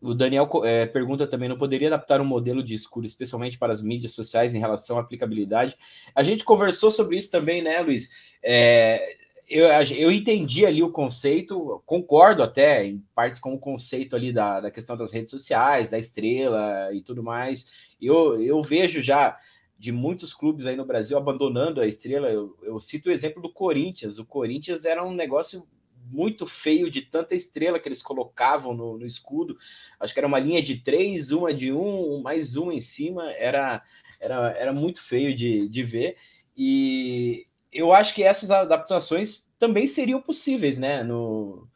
O 0.00 0.14
Daniel 0.14 0.48
é, 0.64 0.86
pergunta 0.86 1.26
também: 1.26 1.48
não 1.48 1.58
poderia 1.58 1.88
adaptar 1.88 2.20
um 2.20 2.24
modelo 2.24 2.62
de 2.62 2.74
escuro, 2.74 3.06
especialmente 3.06 3.58
para 3.58 3.72
as 3.72 3.82
mídias 3.82 4.12
sociais, 4.12 4.54
em 4.54 4.60
relação 4.60 4.96
à 4.96 5.00
aplicabilidade? 5.00 5.76
A 6.14 6.22
gente 6.22 6.44
conversou 6.44 6.90
sobre 6.90 7.16
isso 7.16 7.30
também, 7.30 7.60
né, 7.62 7.80
Luiz? 7.80 8.08
É, 8.42 9.16
eu, 9.48 9.66
eu 9.96 10.12
entendi 10.12 10.66
ali 10.66 10.82
o 10.82 10.92
conceito, 10.92 11.82
concordo 11.86 12.42
até 12.42 12.86
em 12.86 13.02
partes 13.14 13.38
com 13.38 13.54
o 13.54 13.58
conceito 13.58 14.14
ali 14.14 14.30
da, 14.32 14.60
da 14.60 14.70
questão 14.70 14.96
das 14.96 15.10
redes 15.10 15.30
sociais, 15.30 15.90
da 15.90 15.98
estrela 15.98 16.90
e 16.92 17.00
tudo 17.00 17.22
mais. 17.22 17.88
Eu, 18.00 18.40
eu 18.40 18.62
vejo 18.62 19.00
já 19.00 19.34
de 19.78 19.92
muitos 19.92 20.34
clubes 20.34 20.66
aí 20.66 20.74
no 20.74 20.84
Brasil 20.84 21.16
abandonando 21.16 21.80
a 21.80 21.86
estrela. 21.86 22.28
Eu, 22.28 22.56
eu, 22.62 22.80
cito 22.80 23.08
o 23.08 23.12
exemplo 23.12 23.40
do 23.40 23.52
Corinthians. 23.52 24.18
O 24.18 24.26
Corinthians 24.26 24.84
era 24.84 25.04
um 25.04 25.14
negócio 25.14 25.66
muito 26.10 26.46
feio 26.46 26.90
de 26.90 27.02
tanta 27.02 27.34
estrela 27.34 27.78
que 27.78 27.86
eles 27.86 28.02
colocavam 28.02 28.74
no, 28.74 28.98
no 28.98 29.06
escudo. 29.06 29.56
Acho 30.00 30.12
que 30.12 30.18
era 30.18 30.26
uma 30.26 30.38
linha 30.38 30.60
de 30.60 30.78
três, 30.78 31.30
uma 31.30 31.54
de 31.54 31.72
um, 31.72 32.20
mais 32.20 32.56
um 32.56 32.72
em 32.72 32.80
cima. 32.80 33.30
Era, 33.32 33.80
era, 34.18 34.50
era 34.52 34.72
muito 34.72 35.00
feio 35.00 35.34
de, 35.34 35.68
de 35.68 35.82
ver. 35.84 36.16
E 36.56 37.46
eu 37.72 37.92
acho 37.92 38.14
que 38.14 38.24
essas 38.24 38.50
adaptações 38.50 39.48
também 39.58 39.86
seriam 39.86 40.20
possíveis, 40.20 40.76
né? 40.76 41.04
No, 41.04 41.68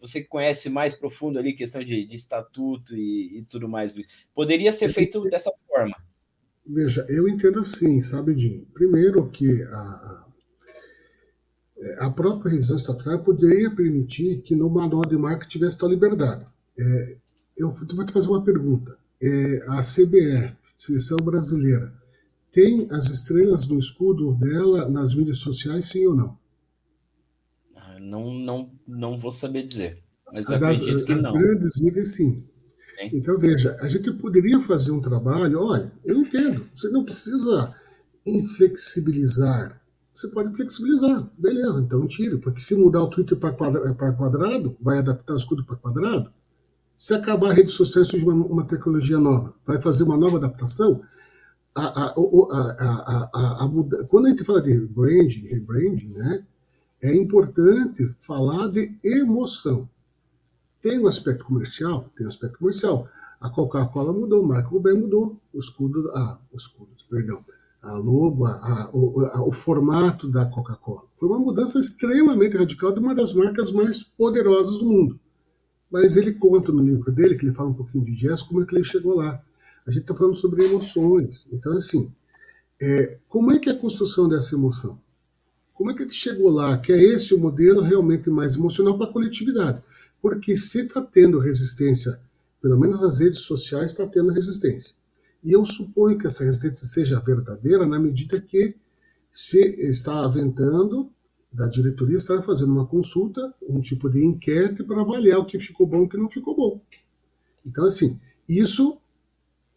você 0.00 0.22
que 0.22 0.28
conhece 0.28 0.70
mais 0.70 0.94
profundo 0.94 1.38
ali 1.38 1.52
questão 1.52 1.82
de, 1.84 2.06
de 2.06 2.16
estatuto 2.16 2.96
e, 2.96 3.38
e 3.38 3.42
tudo 3.44 3.68
mais, 3.68 3.94
poderia 4.34 4.72
ser 4.72 4.88
feito 4.88 5.20
dessa 5.24 5.50
forma. 5.68 5.94
Veja, 6.66 7.04
eu 7.08 7.28
entendo 7.28 7.60
assim, 7.60 8.00
sabe, 8.00 8.38
Jim? 8.38 8.66
Primeiro 8.72 9.28
que 9.28 9.62
a, 9.64 10.26
a 11.98 12.10
própria 12.10 12.52
revisão 12.52 12.76
estatutária 12.76 13.18
poderia 13.18 13.74
permitir 13.74 14.40
que 14.42 14.56
no 14.56 14.70
manual 14.70 15.02
de 15.02 15.16
marca 15.16 15.46
tivesse 15.46 15.78
tal 15.78 15.90
liberdade. 15.90 16.46
É, 16.78 17.16
eu 17.56 17.72
vou 17.72 18.04
te 18.04 18.12
fazer 18.12 18.28
uma 18.28 18.42
pergunta. 18.42 18.96
É, 19.22 19.62
a 19.68 19.82
CBF, 19.82 20.56
Seleção 20.78 21.18
Brasileira, 21.18 21.92
tem 22.50 22.86
as 22.90 23.10
estrelas 23.10 23.64
do 23.64 23.78
escudo 23.78 24.34
dela 24.34 24.88
nas 24.88 25.14
mídias 25.14 25.38
sociais, 25.38 25.86
sim 25.86 26.06
ou 26.06 26.14
não? 26.14 26.38
Ah, 27.76 27.98
não, 28.00 28.32
não, 28.32 28.70
não 28.86 29.18
vou 29.18 29.32
saber 29.32 29.64
dizer. 29.64 30.02
Mas 30.32 30.46
das, 30.46 30.62
acredito 30.62 31.04
que 31.04 31.12
as 31.12 31.22
não. 31.22 31.32
grandes 31.32 31.82
ligas, 31.82 32.10
sim. 32.10 32.44
Então, 33.00 33.38
veja, 33.38 33.76
a 33.80 33.88
gente 33.88 34.12
poderia 34.12 34.60
fazer 34.60 34.90
um 34.90 35.00
trabalho, 35.00 35.60
olha, 35.60 35.92
eu 36.04 36.16
entendo, 36.18 36.66
você 36.74 36.88
não 36.88 37.04
precisa 37.04 37.74
inflexibilizar. 38.26 39.80
Você 40.12 40.28
pode 40.28 40.54
flexibilizar, 40.54 41.28
beleza, 41.36 41.80
então 41.80 42.06
tire, 42.06 42.38
porque 42.38 42.60
se 42.60 42.76
mudar 42.76 43.02
o 43.02 43.10
Twitter 43.10 43.36
para 43.36 43.52
quadra, 43.52 43.94
quadrado, 43.94 44.76
vai 44.80 44.98
adaptar 44.98 45.34
o 45.34 45.36
escudo 45.36 45.64
para 45.64 45.76
quadrado. 45.76 46.32
Se 46.96 47.12
acabar 47.12 47.50
a 47.50 47.52
rede 47.52 47.72
social 47.72 48.04
surge 48.04 48.24
uma, 48.24 48.34
uma, 48.46 48.64
tecnologia 48.64 49.18
nova, 49.18 49.52
vai 49.66 49.80
fazer 49.80 50.04
uma 50.04 50.16
nova 50.16 50.36
adaptação. 50.36 51.02
A, 51.74 51.82
a, 51.82 53.64
a, 53.64 53.68
quando 54.08 54.26
a 54.26 54.30
gente 54.30 54.44
fala 54.44 54.62
de 54.62 54.72
rebranding, 54.72 55.48
rebranding, 55.48 56.12
né, 56.12 56.46
é 57.02 57.12
importante 57.14 58.14
falar 58.20 58.68
de 58.68 58.96
emoção. 59.02 59.88
Tem 60.84 60.98
um 60.98 61.06
aspecto 61.06 61.46
comercial? 61.46 62.12
Tem 62.14 62.26
um 62.26 62.28
aspecto 62.28 62.58
comercial. 62.58 63.08
A 63.40 63.48
Coca-Cola 63.48 64.12
mudou, 64.12 64.42
o 64.42 64.46
Marco 64.46 64.74
Rubem 64.74 64.92
mudou, 64.92 65.40
o 65.50 65.58
escudo, 65.58 66.10
ah, 66.14 66.38
o 66.52 66.58
escudo, 66.58 66.90
perdão, 67.08 67.42
a 67.80 67.94
logo, 67.94 68.44
a, 68.44 68.50
a, 68.52 68.90
o, 68.92 69.20
a, 69.24 69.48
o, 69.48 69.50
formato 69.50 70.28
da 70.28 70.44
Coca-Cola. 70.44 71.04
Foi 71.18 71.26
uma 71.26 71.38
mudança 71.38 71.80
extremamente 71.80 72.58
radical 72.58 72.92
de 72.92 73.00
uma 73.00 73.14
das 73.14 73.32
marcas 73.32 73.72
mais 73.72 74.02
poderosas 74.02 74.76
do 74.76 74.84
mundo. 74.84 75.18
Mas 75.90 76.18
ele 76.18 76.34
conta 76.34 76.70
no 76.70 76.82
livro 76.82 77.10
dele, 77.10 77.36
que 77.36 77.46
ele 77.46 77.54
fala 77.54 77.70
um 77.70 77.74
pouquinho 77.74 78.04
de 78.04 78.14
jazz, 78.14 78.42
como 78.42 78.62
é 78.62 78.66
que 78.66 78.74
ele 78.74 78.84
chegou 78.84 79.16
lá. 79.16 79.42
A 79.86 79.90
gente 79.90 80.02
está 80.02 80.14
falando 80.14 80.36
sobre 80.36 80.66
emoções. 80.66 81.48
Então, 81.50 81.72
assim, 81.78 82.12
é, 82.78 83.16
como 83.26 83.50
é 83.52 83.58
que 83.58 83.70
é 83.70 83.72
a 83.72 83.78
construção 83.78 84.28
dessa 84.28 84.54
emoção? 84.54 85.00
Como 85.72 85.90
é 85.90 85.94
que 85.94 86.02
ele 86.02 86.10
chegou 86.10 86.50
lá? 86.50 86.76
Que 86.76 86.92
é 86.92 87.02
esse 87.02 87.34
o 87.34 87.40
modelo 87.40 87.80
realmente 87.80 88.28
mais 88.28 88.54
emocional 88.54 88.98
para 88.98 89.08
a 89.08 89.12
coletividade. 89.12 89.82
Porque 90.24 90.56
se 90.56 90.86
está 90.86 91.02
tendo 91.02 91.38
resistência, 91.38 92.18
pelo 92.58 92.80
menos 92.80 93.02
nas 93.02 93.18
redes 93.18 93.40
sociais 93.40 93.90
está 93.90 94.06
tendo 94.06 94.32
resistência. 94.32 94.96
E 95.44 95.52
eu 95.52 95.66
suponho 95.66 96.16
que 96.16 96.26
essa 96.26 96.42
resistência 96.42 96.86
seja 96.86 97.20
verdadeira 97.20 97.84
na 97.84 97.98
medida 97.98 98.40
que 98.40 98.74
se 99.30 99.60
está 99.86 100.24
aventando 100.24 101.12
da 101.52 101.68
diretoria 101.68 102.16
estar 102.16 102.40
fazendo 102.40 102.72
uma 102.72 102.86
consulta, 102.86 103.54
um 103.68 103.82
tipo 103.82 104.08
de 104.08 104.24
enquete 104.24 104.82
para 104.82 105.02
avaliar 105.02 105.40
o 105.40 105.44
que 105.44 105.58
ficou 105.58 105.86
bom 105.86 105.98
e 105.98 106.04
o 106.06 106.08
que 106.08 106.16
não 106.16 106.30
ficou 106.30 106.56
bom. 106.56 106.80
Então, 107.62 107.84
assim, 107.84 108.18
isso, 108.48 108.96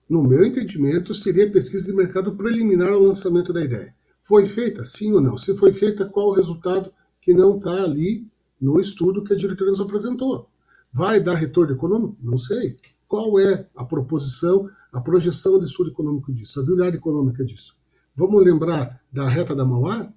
no 0.07 0.23
meu 0.23 0.45
entendimento, 0.45 1.13
seria 1.13 1.51
pesquisa 1.51 1.87
de 1.87 1.93
mercado 1.93 2.37
preliminar 2.37 2.93
ao 2.93 3.01
lançamento 3.01 3.51
da 3.51 3.65
ideia. 3.65 3.93
Foi 4.23 4.45
feita? 4.45 4.85
Sim 4.85 5.11
ou 5.11 5.19
não? 5.19 5.35
Se 5.35 5.53
foi 5.57 5.73
feita, 5.73 6.05
qual 6.05 6.29
o 6.29 6.35
resultado 6.35 6.89
que 7.19 7.33
não 7.33 7.57
está 7.57 7.83
ali 7.83 8.25
no 8.59 8.79
estudo 8.79 9.23
que 9.23 9.33
a 9.33 9.37
diretoria 9.37 9.71
nos 9.71 9.81
apresentou. 9.81 10.49
Vai 10.91 11.19
dar 11.19 11.35
retorno 11.35 11.73
econômico? 11.73 12.17
Não 12.21 12.37
sei. 12.37 12.77
Qual 13.07 13.39
é 13.39 13.67
a 13.75 13.85
proposição, 13.85 14.69
a 14.91 14.99
projeção 14.99 15.57
do 15.57 15.65
estudo 15.65 15.91
econômico 15.91 16.33
disso, 16.33 16.59
a 16.59 16.63
viabilidade 16.63 16.97
econômica 16.97 17.45
disso? 17.45 17.77
Vamos 18.15 18.43
lembrar 18.43 19.01
da 19.11 19.27
reta 19.27 19.55
da 19.55 19.63
Mauá? 19.63 20.11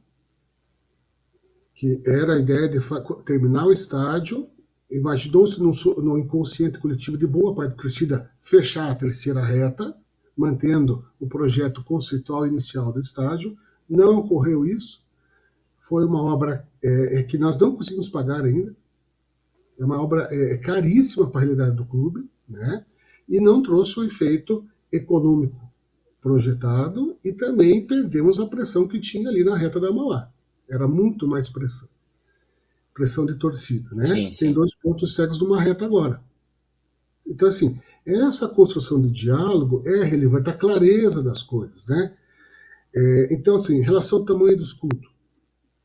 Que 1.74 2.02
era 2.06 2.34
a 2.34 2.38
ideia 2.38 2.68
de 2.68 2.78
terminar 3.24 3.66
o 3.66 3.72
estádio, 3.72 4.48
imaginou-se 4.90 5.60
no, 5.60 5.70
no, 6.02 6.18
inconsciente 6.18 6.78
coletivo 6.78 7.16
de 7.16 7.26
boa 7.26 7.54
parte 7.54 7.70
do 7.70 7.76
Cristida 7.76 8.30
fechar 8.40 8.90
a 8.90 8.94
terceira 8.94 9.42
reta, 9.42 9.94
mantendo 10.36 11.04
o 11.18 11.28
projeto 11.28 11.84
conceitual 11.84 12.46
inicial 12.46 12.92
do 12.92 13.00
estádio. 13.00 13.56
Não 13.88 14.18
ocorreu 14.18 14.66
isso 14.66 15.02
foi 15.90 16.04
uma 16.06 16.22
obra 16.22 16.64
é, 16.80 17.18
é, 17.18 17.22
que 17.24 17.36
nós 17.36 17.58
não 17.58 17.74
conseguimos 17.74 18.08
pagar 18.08 18.44
ainda. 18.44 18.72
É 19.76 19.84
uma 19.84 20.00
obra 20.00 20.28
é, 20.30 20.54
é 20.54 20.56
caríssima 20.56 21.28
para 21.28 21.40
a 21.40 21.44
realidade 21.44 21.74
do 21.74 21.84
clube. 21.84 22.30
né? 22.48 22.86
E 23.28 23.40
não 23.40 23.60
trouxe 23.60 23.98
o 23.98 24.04
efeito 24.04 24.64
econômico 24.92 25.60
projetado 26.20 27.16
e 27.24 27.32
também 27.32 27.84
perdemos 27.84 28.38
a 28.38 28.46
pressão 28.46 28.86
que 28.86 29.00
tinha 29.00 29.28
ali 29.28 29.42
na 29.42 29.56
reta 29.56 29.80
da 29.80 29.92
Mauá. 29.92 30.30
Era 30.68 30.86
muito 30.86 31.26
mais 31.26 31.48
pressão. 31.48 31.88
Pressão 32.94 33.26
de 33.26 33.34
torcida, 33.34 33.92
né? 33.92 34.04
Sim, 34.04 34.32
sim. 34.32 34.38
Tem 34.38 34.54
dois 34.54 34.74
pontos 34.76 35.14
cegos 35.16 35.40
numa 35.40 35.60
reta 35.60 35.86
agora. 35.86 36.22
Então, 37.26 37.48
assim, 37.48 37.80
essa 38.06 38.46
construção 38.46 39.00
de 39.00 39.10
diálogo 39.10 39.82
é 39.84 40.04
relevante, 40.04 40.50
a 40.50 40.52
clareza 40.52 41.20
das 41.20 41.42
coisas, 41.42 41.86
né? 41.88 42.14
É, 42.94 43.34
então, 43.34 43.56
assim, 43.56 43.78
em 43.78 43.82
relação 43.82 44.20
ao 44.20 44.24
tamanho 44.24 44.56
do 44.56 44.62
escudo. 44.62 45.09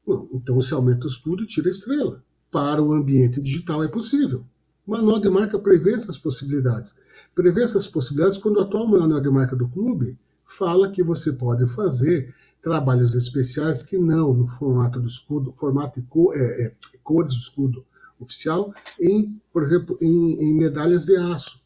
Bom, 0.05 0.27
então, 0.33 0.61
se 0.61 0.73
aumenta 0.73 1.05
o 1.05 1.09
escudo, 1.09 1.45
tira 1.45 1.67
a 1.67 1.71
estrela. 1.71 2.23
Para 2.51 2.81
o 2.81 2.93
ambiente 2.93 3.41
digital 3.41 3.83
é 3.83 3.87
possível. 3.87 4.45
O 4.85 4.91
manual 4.91 5.19
de 5.19 5.29
marca 5.29 5.57
prevê 5.57 5.93
essas 5.93 6.17
possibilidades. 6.17 6.95
Prevê 7.33 7.63
essas 7.63 7.87
possibilidades 7.87 8.37
quando 8.37 8.57
o 8.57 8.61
atual 8.61 8.87
manual 8.87 9.19
de 9.19 9.29
marca 9.29 9.55
do 9.55 9.67
clube 9.67 10.17
fala 10.43 10.91
que 10.91 11.01
você 11.01 11.33
pode 11.33 11.65
fazer 11.67 12.33
trabalhos 12.61 13.15
especiais 13.15 13.81
que 13.81 13.97
não 13.97 14.33
no 14.33 14.47
formato 14.47 14.99
do 14.99 15.07
escudo, 15.07 15.51
formato 15.51 15.99
e 15.99 16.39
é, 16.39 16.67
é, 16.67 16.75
cores 17.03 17.33
do 17.33 17.39
escudo 17.39 17.85
oficial, 18.19 18.73
em, 18.99 19.39
por 19.51 19.61
exemplo, 19.61 19.97
em, 20.01 20.49
em 20.49 20.53
medalhas 20.53 21.05
de 21.05 21.15
aço. 21.15 21.59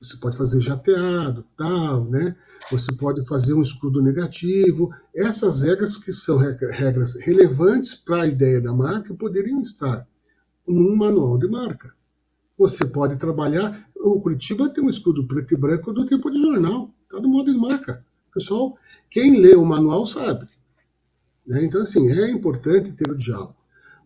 Você 0.00 0.16
pode 0.16 0.36
fazer 0.36 0.60
jateado, 0.60 1.44
tal, 1.56 2.04
né? 2.04 2.36
Você 2.70 2.92
pode 2.92 3.26
fazer 3.26 3.52
um 3.54 3.62
escudo 3.62 4.00
negativo. 4.00 4.94
Essas 5.14 5.62
regras 5.62 5.96
que 5.96 6.12
são 6.12 6.36
regras 6.36 7.16
relevantes 7.16 7.96
para 7.96 8.22
a 8.22 8.26
ideia 8.26 8.60
da 8.60 8.72
marca 8.72 9.12
poderiam 9.12 9.60
estar 9.60 10.06
num 10.66 10.94
manual 10.94 11.36
de 11.36 11.48
marca. 11.48 11.92
Você 12.56 12.84
pode 12.84 13.16
trabalhar. 13.16 13.88
O 13.96 14.20
Curitiba 14.20 14.68
tem 14.68 14.84
um 14.84 14.88
escudo 14.88 15.26
preto 15.26 15.54
e 15.54 15.56
branco 15.56 15.92
do 15.92 16.06
tempo 16.06 16.30
de 16.30 16.38
jornal, 16.38 16.94
está 17.02 17.20
no 17.20 17.28
modo 17.28 17.52
de 17.52 17.58
marca. 17.58 18.04
Pessoal, 18.32 18.78
quem 19.10 19.40
lê 19.40 19.56
o 19.56 19.64
manual 19.64 20.06
sabe. 20.06 20.48
Né? 21.44 21.64
Então, 21.64 21.82
assim, 21.82 22.08
é 22.12 22.30
importante 22.30 22.92
ter 22.92 23.10
o 23.10 23.16
diálogo. 23.16 23.56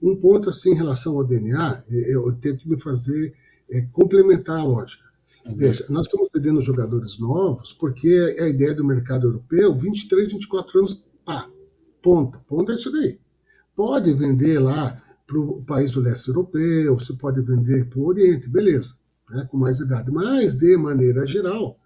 Um 0.00 0.16
ponto 0.16 0.48
assim 0.48 0.70
em 0.70 0.76
relação 0.76 1.16
ao 1.16 1.24
DNA, 1.24 1.84
eu 1.88 2.32
tenho 2.32 2.56
que 2.56 2.68
me 2.68 2.80
fazer 2.80 3.34
é, 3.70 3.82
complementar 3.92 4.58
a 4.58 4.64
lógica. 4.64 5.11
Uhum. 5.46 5.56
Veja, 5.56 5.84
nós 5.88 6.06
estamos 6.06 6.28
perdendo 6.28 6.60
jogadores 6.60 7.18
novos 7.18 7.72
porque 7.72 8.34
é 8.38 8.44
a 8.44 8.48
ideia 8.48 8.74
do 8.74 8.84
mercado 8.84 9.26
europeu, 9.26 9.76
23, 9.76 10.32
24 10.32 10.78
anos, 10.78 11.04
pá, 11.24 11.48
ponta, 12.00 12.38
ponta 12.46 12.72
é 12.72 12.74
isso 12.74 12.90
daí. 12.92 13.18
Pode 13.74 14.12
vender 14.12 14.58
lá 14.58 15.02
para 15.26 15.38
o 15.38 15.62
país 15.62 15.90
do 15.90 16.00
leste 16.00 16.28
europeu, 16.28 16.98
você 16.98 17.12
pode 17.14 17.40
vender 17.40 17.88
para 17.88 17.98
o 17.98 18.06
Oriente, 18.06 18.48
beleza, 18.48 18.94
né, 19.30 19.46
com 19.50 19.56
mais 19.56 19.80
idade. 19.80 20.10
Mas, 20.10 20.54
de 20.54 20.76
maneira 20.76 21.24
geral, 21.26 21.78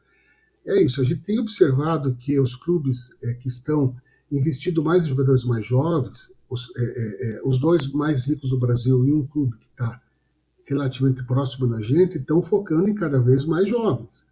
é 0.66 0.80
isso. 0.82 1.00
A 1.00 1.04
gente 1.04 1.22
tem 1.22 1.38
observado 1.38 2.16
que 2.16 2.38
os 2.40 2.56
clubes 2.56 3.10
é, 3.22 3.34
que 3.34 3.48
estão 3.48 3.94
investindo 4.30 4.82
mais 4.82 5.06
em 5.06 5.10
jogadores 5.10 5.44
mais 5.44 5.64
jovens, 5.64 6.34
os, 6.48 6.70
é, 6.76 6.82
é, 6.82 7.36
é, 7.36 7.40
os 7.44 7.58
dois 7.58 7.92
mais 7.92 8.26
ricos 8.26 8.50
do 8.50 8.58
Brasil 8.58 9.06
e 9.06 9.12
um 9.12 9.26
clube 9.26 9.56
que 9.58 9.66
está 9.66 10.00
relativamente 10.66 11.24
próximo 11.24 11.68
da 11.68 11.80
gente, 11.80 12.18
estão 12.18 12.42
focando 12.42 12.88
em 12.88 12.94
cada 12.94 13.20
vez 13.20 13.44
mais 13.44 13.68
jovens. 13.68 14.26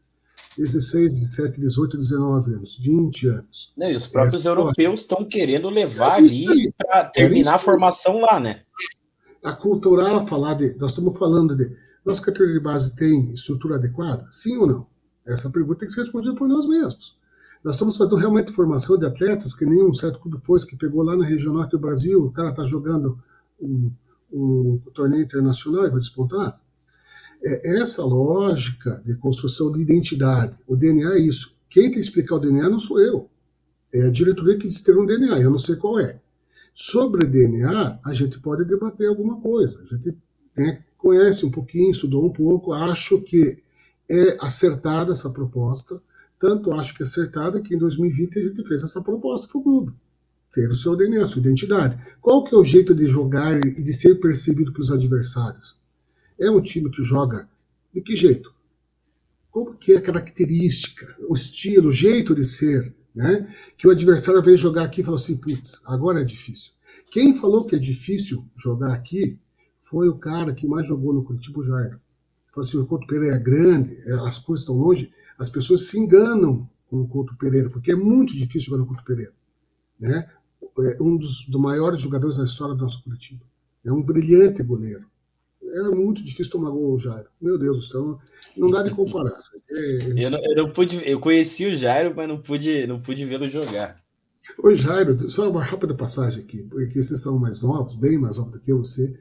16, 0.59 1.12
17, 1.12 1.61
18, 1.61 1.97
19 1.97 2.55
anos, 2.55 2.79
20 2.79 3.29
anos. 3.29 3.73
Não, 3.77 3.90
e 3.90 3.94
os 3.94 4.07
próprios 4.07 4.35
Essa 4.37 4.49
europeus 4.49 5.01
estão 5.01 5.25
querendo 5.25 5.68
levar 5.68 6.23
é 6.23 6.27
ali 6.27 6.73
para 6.77 7.05
terminar 7.05 7.57
a 7.57 7.59
formação 7.59 8.20
lá, 8.20 8.38
né? 8.38 8.62
Aculturar, 9.42 10.27
falar 10.27 10.55
de. 10.55 10.75
Nós 10.77 10.92
estamos 10.92 11.18
falando 11.18 11.57
de. 11.57 11.77
Nossa 12.05 12.23
categoria 12.23 12.55
de 12.55 12.61
base 12.61 12.94
tem 12.94 13.31
estrutura 13.33 13.77
adequada? 13.77 14.29
Sim 14.31 14.59
ou 14.59 14.66
não? 14.66 14.87
Essa 15.27 15.51
pergunta 15.51 15.81
tem 15.81 15.88
que 15.88 15.94
ser 15.94 16.03
respondida 16.03 16.35
por 16.35 16.47
nós 16.47 16.66
mesmos. 16.66 17.16
Nós 17.64 17.75
estamos 17.75 17.97
fazendo 17.97 18.16
realmente 18.16 18.53
formação 18.53 18.99
de 18.99 19.07
atletas, 19.07 19.55
que 19.55 19.64
nem 19.64 19.83
um 19.83 19.92
certo 19.92 20.20
clube 20.20 20.38
foi 20.44 20.61
que 20.61 20.77
pegou 20.77 21.03
lá 21.03 21.16
na 21.16 21.25
região 21.25 21.55
norte 21.55 21.70
do 21.70 21.79
Brasil, 21.79 22.23
o 22.23 22.31
cara 22.31 22.51
está 22.51 22.64
jogando 22.64 23.18
um, 23.59 23.90
um, 24.35 24.81
torneio 24.92 25.23
internacional 25.23 25.87
e 25.87 25.90
vai 25.90 25.99
despontar. 25.99 26.61
É 27.42 27.81
essa 27.81 28.05
lógica 28.05 29.03
de 29.05 29.16
construção 29.16 29.70
de 29.70 29.81
identidade. 29.81 30.59
O 30.66 30.77
DNA 30.77 31.14
é 31.14 31.18
isso. 31.18 31.55
Quem 31.68 31.85
tem 31.85 31.92
que 31.92 31.99
explicar 32.01 32.37
o 32.37 32.40
DNA 32.40 32.68
não 32.68 32.79
sou 32.79 33.01
eu. 33.01 33.29
É 33.92 34.07
a 34.07 34.11
diretoria 34.11 34.59
que 34.59 34.66
diz 34.66 34.81
ter 34.81 34.97
um 34.97 35.07
DNA, 35.07 35.40
eu 35.40 35.51
não 35.51 35.59
sei 35.59 35.77
qual 35.77 36.01
é. 36.01 36.20
Sobre 36.75 37.27
DNA, 37.27 38.01
a 38.05 38.14
gente 38.14 38.40
pode 38.40 38.64
debater 38.64 39.09
alguma 39.09 39.40
coisa. 39.40 39.81
A 39.83 39.87
gente 39.87 40.16
tem, 40.55 40.79
conhece 40.97 41.47
um 41.47 41.51
pouquinho, 41.51 41.90
estudou 41.90 42.27
um 42.27 42.33
pouco, 42.33 42.73
acho 42.73 43.20
que 43.20 43.62
é 44.09 44.37
acertada 44.40 45.12
essa 45.12 45.31
proposta 45.31 46.03
tanto 46.44 46.73
acho 46.73 46.94
que 46.94 47.03
é 47.03 47.07
acertada 47.07 47.61
que 47.61 47.75
em 47.75 47.79
2020 47.79 48.38
a 48.38 48.42
gente 48.42 48.68
fez 48.68 48.83
essa 48.83 49.01
proposta 49.01 49.49
para 49.49 49.59
o 49.59 49.62
clube. 49.62 49.94
Ter 50.54 50.70
o 50.70 50.74
seu 50.74 50.94
DNA, 50.94 51.22
a 51.22 51.26
sua 51.26 51.40
identidade. 51.40 52.00
Qual 52.20 52.44
que 52.44 52.54
é 52.54 52.58
o 52.58 52.64
jeito 52.64 52.94
de 52.94 53.06
jogar 53.08 53.58
e 53.58 53.82
de 53.82 53.92
ser 53.92 54.20
percebido 54.20 54.72
pelos 54.72 54.90
adversários? 54.90 55.76
É 56.38 56.48
um 56.48 56.62
time 56.62 56.88
que 56.90 57.02
joga 57.02 57.48
de 57.92 58.00
que 58.00 58.16
jeito? 58.16 58.54
Como 59.50 59.74
que 59.74 59.92
é 59.92 59.96
a 59.96 60.02
característica, 60.02 61.16
o 61.28 61.34
estilo, 61.34 61.88
o 61.88 61.92
jeito 61.92 62.34
de 62.34 62.46
ser, 62.46 62.94
né? 63.14 63.52
Que 63.76 63.86
o 63.86 63.90
adversário 63.90 64.42
veio 64.42 64.56
jogar 64.56 64.84
aqui 64.84 65.00
e 65.00 65.04
falou 65.04 65.16
assim, 65.16 65.36
putz, 65.36 65.80
agora 65.84 66.20
é 66.20 66.24
difícil. 66.24 66.72
Quem 67.10 67.34
falou 67.34 67.64
que 67.64 67.76
é 67.76 67.78
difícil 67.78 68.44
jogar 68.56 68.92
aqui 68.92 69.38
foi 69.80 70.08
o 70.08 70.18
cara 70.18 70.54
que 70.54 70.66
mais 70.66 70.88
jogou 70.88 71.12
no 71.12 71.22
Curitiba, 71.22 71.60
o 71.60 71.64
Jair. 71.64 72.00
Falou 72.52 72.66
assim, 72.66 72.78
o 72.78 72.86
Couto 72.86 73.06
Pereira 73.06 73.36
é 73.36 73.38
grande, 73.38 74.00
é, 74.06 74.12
as 74.26 74.38
coisas 74.38 74.62
estão 74.62 74.76
longe, 74.76 75.12
as 75.38 75.50
pessoas 75.50 75.88
se 75.88 75.98
enganam 75.98 76.68
com 76.88 77.00
o 77.00 77.08
Couto 77.08 77.36
Pereira, 77.36 77.68
porque 77.70 77.92
é 77.92 77.96
muito 77.96 78.34
difícil 78.34 78.70
jogar 78.70 78.78
no 78.78 78.86
Couto 78.86 79.04
Pereira. 79.04 79.32
Né? 79.98 80.28
É 80.78 81.02
um 81.02 81.16
dos, 81.16 81.46
dos 81.46 81.60
maiores 81.60 82.00
jogadores 82.00 82.37
da 82.37 82.44
história 82.44 82.74
do 82.74 82.82
nosso 82.82 83.02
Curitiba. 83.02 83.44
É 83.84 83.92
um 83.92 84.02
brilhante 84.02 84.62
goleiro. 84.62 85.06
Era 85.62 85.90
muito 85.90 86.22
difícil 86.22 86.52
tomar 86.52 86.70
gol 86.70 86.94
o 86.94 86.98
Jairo. 86.98 87.28
Meu 87.40 87.58
Deus 87.58 87.76
do 87.76 87.82
céu, 87.82 88.18
não 88.56 88.70
dá 88.70 88.82
de 88.82 88.90
comparar. 88.90 89.37
É... 89.70 90.24
Eu, 90.24 90.30
não, 90.30 90.38
eu, 90.38 90.56
não, 90.56 90.72
pude, 90.72 91.02
eu 91.08 91.18
conheci 91.18 91.66
o 91.66 91.74
Jairo, 91.74 92.14
mas 92.14 92.28
não 92.28 92.40
pude, 92.40 92.87
não 92.87 93.00
pude 93.00 93.24
vê-lo 93.24 93.48
jogar. 93.48 94.02
Oi, 94.58 94.76
Jairo, 94.76 95.30
só 95.30 95.50
uma 95.50 95.64
rápida 95.64 95.94
passagem 95.94 96.42
aqui, 96.42 96.62
porque 96.64 97.02
vocês 97.02 97.20
são 97.20 97.38
mais 97.38 97.62
novos, 97.62 97.94
bem 97.94 98.18
mais 98.18 98.37
novos 98.37 98.52
do 98.52 98.60
que 98.60 98.72
você 98.72 99.18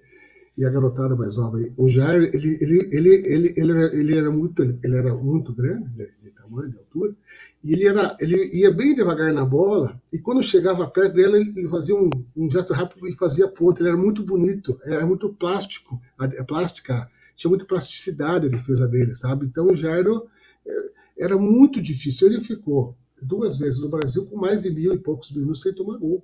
e 0.57 0.65
a 0.65 0.69
garotada 0.69 1.15
mais 1.15 1.37
nova. 1.37 1.59
O 1.77 1.87
Jair, 1.87 2.29
ele, 2.33 2.57
ele, 2.61 2.89
ele, 2.91 3.09
ele, 3.25 3.53
ele, 3.57 3.71
era, 3.71 3.95
ele 3.95 4.17
era 4.17 4.31
muito, 4.31 4.61
ele 4.61 4.95
era 4.95 5.15
muito 5.15 5.53
grande 5.53 5.89
de, 5.89 6.07
de, 6.21 6.29
tamanho, 6.31 6.69
de 6.69 6.77
altura, 6.77 7.15
e 7.63 7.73
ele 7.73 7.87
era, 7.87 8.15
ele 8.19 8.49
ia 8.55 8.71
bem 8.71 8.93
devagar 8.93 9.33
na 9.33 9.43
bola. 9.43 9.99
E 10.11 10.19
quando 10.19 10.43
chegava 10.43 10.87
perto 10.87 11.15
dela, 11.15 11.37
ele 11.37 11.67
fazia 11.69 11.95
um, 11.95 12.09
um 12.35 12.49
gesto 12.49 12.73
rápido 12.73 13.07
e 13.07 13.13
fazia 13.13 13.47
ponta. 13.47 13.81
Ele 13.81 13.89
era 13.89 13.97
muito 13.97 14.23
bonito, 14.23 14.79
era 14.83 15.05
muito 15.05 15.29
plástico, 15.29 15.99
a, 16.17 16.25
a 16.25 16.43
plástica 16.43 17.09
tinha 17.35 17.49
muita 17.49 17.65
plasticidade 17.65 18.45
a 18.45 18.49
defesa 18.49 18.87
dele, 18.87 19.15
sabe? 19.15 19.45
Então 19.45 19.67
o 19.67 19.75
Jairo 19.75 20.27
é, 20.65 20.89
era 21.17 21.37
muito 21.37 21.81
difícil. 21.81 22.27
Ele 22.27 22.41
ficou 22.41 22.95
duas 23.21 23.57
vezes 23.57 23.79
no 23.79 23.89
Brasil 23.89 24.25
com 24.27 24.37
mais 24.37 24.61
de 24.61 24.69
mil 24.69 24.93
e 24.93 24.99
poucos 24.99 25.31
minutos 25.31 25.61
sem 25.61 25.73
tomar 25.73 25.97
gol. 25.97 26.23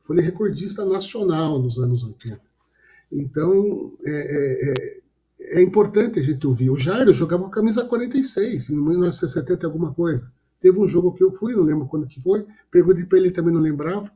Foi 0.00 0.20
recordista 0.20 0.84
nacional 0.84 1.58
nos 1.58 1.78
anos 1.78 2.02
80. 2.02 2.51
Então, 3.12 3.92
é, 4.04 4.10
é, 4.10 4.70
é, 4.70 5.58
é, 5.58 5.62
importante 5.62 6.18
a 6.18 6.22
gente 6.22 6.46
ouvir. 6.46 6.70
O 6.70 6.76
Jairo 6.76 7.12
jogava 7.12 7.42
com 7.42 7.50
a 7.50 7.52
camisa 7.52 7.84
46, 7.84 8.70
em 8.70 8.76
1970 8.76 9.66
alguma 9.66 9.92
coisa. 9.92 10.32
Teve 10.58 10.78
um 10.78 10.86
jogo 10.86 11.12
que 11.12 11.22
eu 11.22 11.30
fui, 11.32 11.54
não 11.54 11.62
lembro 11.62 11.86
quando 11.86 12.06
que 12.06 12.20
foi, 12.20 12.46
perguntei 12.70 13.04
para 13.04 13.18
ele, 13.18 13.30
também 13.30 13.52
não 13.52 13.60
lembrava, 13.60 14.10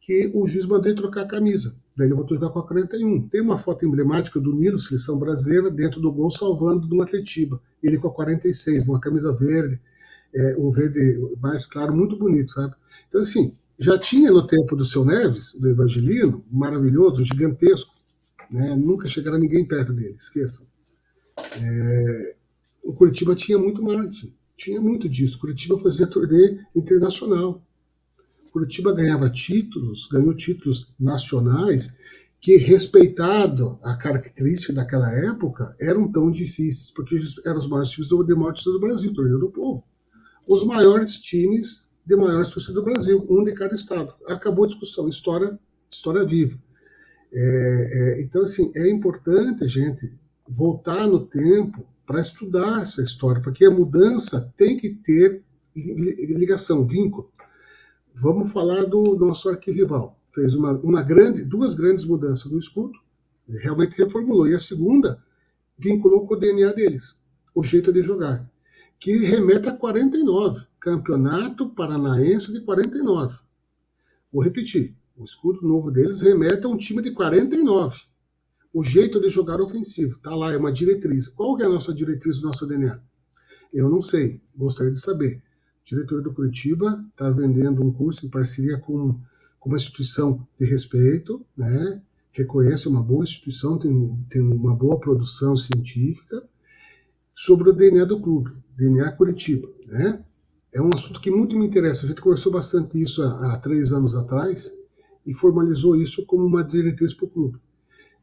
que 0.00 0.30
o 0.34 0.46
juiz 0.48 0.66
mandou 0.66 0.86
ele 0.86 0.96
trocar 0.96 1.22
a 1.22 1.28
camisa. 1.28 1.76
Daí 1.96 2.08
ele 2.08 2.14
voltou 2.14 2.36
a 2.36 2.40
jogar 2.40 2.52
com 2.52 2.58
a 2.58 2.66
41. 2.66 3.28
Tem 3.28 3.40
uma 3.40 3.58
foto 3.58 3.86
emblemática 3.86 4.40
do 4.40 4.54
Nilo, 4.54 4.78
seleção 4.78 5.18
brasileira, 5.18 5.70
dentro 5.70 6.00
do 6.00 6.12
gol, 6.12 6.30
salvando 6.30 6.86
do 6.86 7.00
Atletiba. 7.02 7.60
Ele 7.82 7.98
com 7.98 8.08
a 8.08 8.12
46, 8.12 8.88
uma 8.88 9.00
camisa 9.00 9.32
verde, 9.32 9.80
é, 10.34 10.56
um 10.58 10.70
verde 10.70 11.18
mais 11.40 11.64
claro, 11.64 11.94
muito 11.96 12.16
bonito, 12.16 12.50
sabe? 12.52 12.74
Então, 13.08 13.20
assim, 13.20 13.54
já 13.78 13.98
tinha 13.98 14.30
no 14.30 14.46
tempo 14.46 14.74
do 14.74 14.84
seu 14.84 15.04
Neves, 15.04 15.54
do 15.54 15.68
Evangelino, 15.68 16.44
maravilhoso, 16.50 17.24
gigantesco, 17.24 17.95
né? 18.50 18.74
Nunca 18.76 19.08
chegará 19.08 19.38
ninguém 19.38 19.64
perto 19.64 19.92
dele, 19.92 20.16
esqueçam. 20.18 20.66
É, 21.38 22.36
o 22.82 22.92
Curitiba 22.92 23.34
tinha 23.34 23.58
muito 23.58 23.82
marketing, 23.82 24.32
tinha 24.56 24.80
muito 24.80 25.08
disso. 25.08 25.38
Curitiba 25.38 25.78
fazia 25.78 26.06
turnê 26.06 26.60
internacional. 26.74 27.62
Curitiba 28.52 28.92
ganhava 28.92 29.28
títulos, 29.28 30.06
ganhou 30.06 30.34
títulos 30.34 30.94
nacionais 30.98 31.94
que, 32.40 32.56
respeitado 32.56 33.78
a 33.82 33.96
característica 33.96 34.72
daquela 34.72 35.10
época, 35.12 35.76
eram 35.80 36.10
tão 36.10 36.30
difíceis, 36.30 36.90
porque 36.90 37.18
eram 37.44 37.58
os 37.58 37.68
maiores 37.68 37.90
times 37.90 38.08
do, 38.08 38.22
de 38.22 38.34
maior 38.34 38.54
do 38.54 38.80
Brasil, 38.80 39.12
torneio 39.12 39.38
do 39.38 39.50
povo. 39.50 39.84
Os 40.48 40.64
maiores 40.64 41.16
times 41.16 41.86
de 42.06 42.14
maior 42.14 42.46
torcida 42.46 42.74
do 42.74 42.84
Brasil, 42.84 43.26
um 43.28 43.42
de 43.42 43.52
cada 43.52 43.74
estado. 43.74 44.14
Acabou 44.28 44.64
a 44.64 44.68
discussão, 44.68 45.08
história, 45.08 45.58
história 45.90 46.24
viva. 46.24 46.56
É, 47.32 48.18
é, 48.18 48.22
então, 48.22 48.42
assim, 48.42 48.72
é 48.74 48.88
importante 48.88 49.64
a 49.64 49.68
gente 49.68 50.12
voltar 50.48 51.06
no 51.06 51.26
tempo 51.26 51.86
para 52.06 52.20
estudar 52.20 52.82
essa 52.82 53.02
história, 53.02 53.42
porque 53.42 53.64
a 53.64 53.70
mudança 53.70 54.52
tem 54.56 54.76
que 54.76 54.90
ter 54.90 55.42
ligação, 55.74 56.86
vínculo. 56.86 57.30
Vamos 58.14 58.52
falar 58.52 58.84
do 58.84 59.16
nosso 59.16 59.48
arquirrival. 59.48 60.18
Fez 60.32 60.54
uma, 60.54 60.72
uma 60.72 61.02
grande, 61.02 61.44
duas 61.44 61.74
grandes 61.74 62.04
mudanças 62.04 62.50
no 62.50 62.58
escudo, 62.58 62.98
realmente 63.48 63.98
reformulou. 63.98 64.48
E 64.48 64.54
a 64.54 64.58
segunda 64.58 65.22
vinculou 65.78 66.26
com 66.26 66.34
o 66.34 66.38
DNA 66.38 66.72
deles, 66.72 67.18
o 67.54 67.62
jeito 67.62 67.92
de 67.92 68.02
jogar, 68.02 68.48
que 68.98 69.16
remete 69.24 69.68
a 69.68 69.72
49, 69.72 70.64
Campeonato 70.80 71.68
Paranaense 71.70 72.52
de 72.52 72.60
49. 72.60 73.38
Vou 74.32 74.42
repetir, 74.42 74.94
o 75.16 75.24
escudo 75.24 75.66
novo 75.66 75.90
deles 75.90 76.20
remete 76.20 76.66
a 76.66 76.68
um 76.68 76.76
time 76.76 77.02
de 77.02 77.10
49. 77.10 78.02
O 78.72 78.82
jeito 78.82 79.18
de 79.18 79.30
jogar 79.30 79.60
ofensivo, 79.60 80.18
tá 80.18 80.34
lá, 80.34 80.52
é 80.52 80.56
uma 80.56 80.70
diretriz. 80.70 81.28
Qual 81.28 81.58
é 81.58 81.64
a 81.64 81.68
nossa 81.68 81.94
diretriz 81.94 82.38
do 82.38 82.48
nosso 82.48 82.66
DNA? 82.66 83.00
Eu 83.72 83.88
não 83.88 84.02
sei, 84.02 84.40
gostaria 84.54 84.92
de 84.92 85.00
saber. 85.00 85.36
O 85.36 85.84
diretor 85.86 86.22
do 86.22 86.34
Curitiba 86.34 87.02
está 87.10 87.30
vendendo 87.30 87.82
um 87.82 87.90
curso 87.90 88.26
em 88.26 88.28
parceria 88.28 88.78
com, 88.78 89.18
com 89.58 89.68
uma 89.70 89.76
instituição 89.76 90.46
de 90.58 90.66
respeito, 90.66 91.44
né? 91.56 92.02
reconhece 92.32 92.86
uma 92.86 93.02
boa 93.02 93.24
instituição, 93.24 93.78
tem, 93.78 94.26
tem 94.28 94.42
uma 94.42 94.74
boa 94.74 95.00
produção 95.00 95.56
científica 95.56 96.42
sobre 97.34 97.70
o 97.70 97.72
DNA 97.72 98.04
do 98.04 98.20
clube, 98.20 98.52
DNA 98.76 99.10
Curitiba. 99.12 99.70
Né? 99.86 100.22
É 100.74 100.82
um 100.82 100.90
assunto 100.94 101.18
que 101.18 101.30
muito 101.30 101.58
me 101.58 101.66
interessa. 101.66 102.04
A 102.04 102.08
gente 102.08 102.20
conversou 102.20 102.52
bastante 102.52 103.00
isso 103.00 103.22
há, 103.22 103.54
há 103.54 103.58
três 103.58 103.90
anos 103.92 104.14
atrás 104.14 104.76
e 105.26 105.34
formalizou 105.34 105.96
isso 105.96 106.24
como 106.26 106.46
uma 106.46 106.62
diretriz 106.62 107.12
para 107.12 107.26
o 107.26 107.30
clube. 107.30 107.58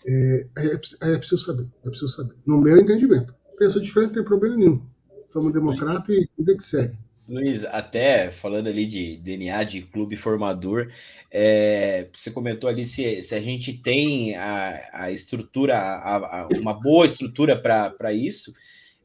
É, 0.05 0.47
é, 0.57 0.65
é, 1.13 1.17
preciso 1.17 1.37
saber, 1.37 1.69
é 1.85 1.89
preciso 1.89 2.09
saber. 2.09 2.35
No 2.45 2.59
meu 2.59 2.77
entendimento. 2.77 3.33
Pensa 3.57 3.79
diferente, 3.79 4.09
não 4.09 4.15
tem 4.15 4.23
problema 4.23 4.55
nenhum. 4.55 4.81
Somos 5.29 5.53
democrata 5.53 6.11
e 6.11 6.27
vida 6.37 6.55
que 6.55 6.63
segue. 6.63 6.97
Luiz, 7.27 7.63
até 7.63 8.29
falando 8.29 8.67
ali 8.67 8.85
de 8.85 9.17
DNA 9.17 9.63
de 9.63 9.81
clube 9.81 10.17
formador, 10.17 10.91
é, 11.31 12.09
você 12.11 12.29
comentou 12.29 12.69
ali 12.69 12.85
se, 12.85 13.21
se 13.21 13.33
a 13.33 13.41
gente 13.41 13.73
tem 13.77 14.35
a, 14.35 14.89
a 14.91 15.11
estrutura, 15.11 15.77
a, 15.77 16.41
a, 16.41 16.47
uma 16.59 16.73
boa 16.73 17.05
estrutura 17.05 17.57
para 17.57 18.13
isso. 18.13 18.53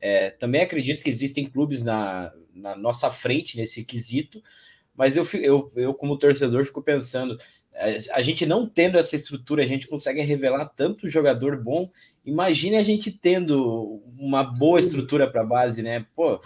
É, 0.01 0.31
também 0.31 0.63
acredito 0.63 1.03
que 1.03 1.09
existem 1.09 1.45
clubes 1.47 1.85
na, 1.85 2.33
na 2.53 2.77
nossa 2.77 3.09
frente 3.11 3.57
nesse 3.57 3.85
quesito, 3.85 4.43
mas 4.97 5.17
eu, 5.17 5.25
eu, 5.35 5.73
eu, 5.77 5.95
como 5.95 6.19
torcedor, 6.19 6.65
fico 6.65 6.83
pensando: 6.83 7.39
a 8.13 8.23
gente 8.23 8.45
não 8.45 8.67
tendo 8.67 8.99
essa 8.99 9.15
estrutura, 9.15 9.63
a 9.63 9.67
gente 9.67 9.87
consegue 9.87 10.21
revelar 10.23 10.67
tanto 10.67 11.09
jogador 11.09 11.57
bom. 11.63 11.91
Imagine 12.25 12.77
a 12.77 12.83
gente 12.83 13.13
tendo 13.13 14.03
uma 14.19 14.43
boa 14.43 14.81
estrutura 14.81 15.31
para 15.31 15.45
base, 15.45 15.83
né? 15.83 16.05
Pô, 16.15 16.41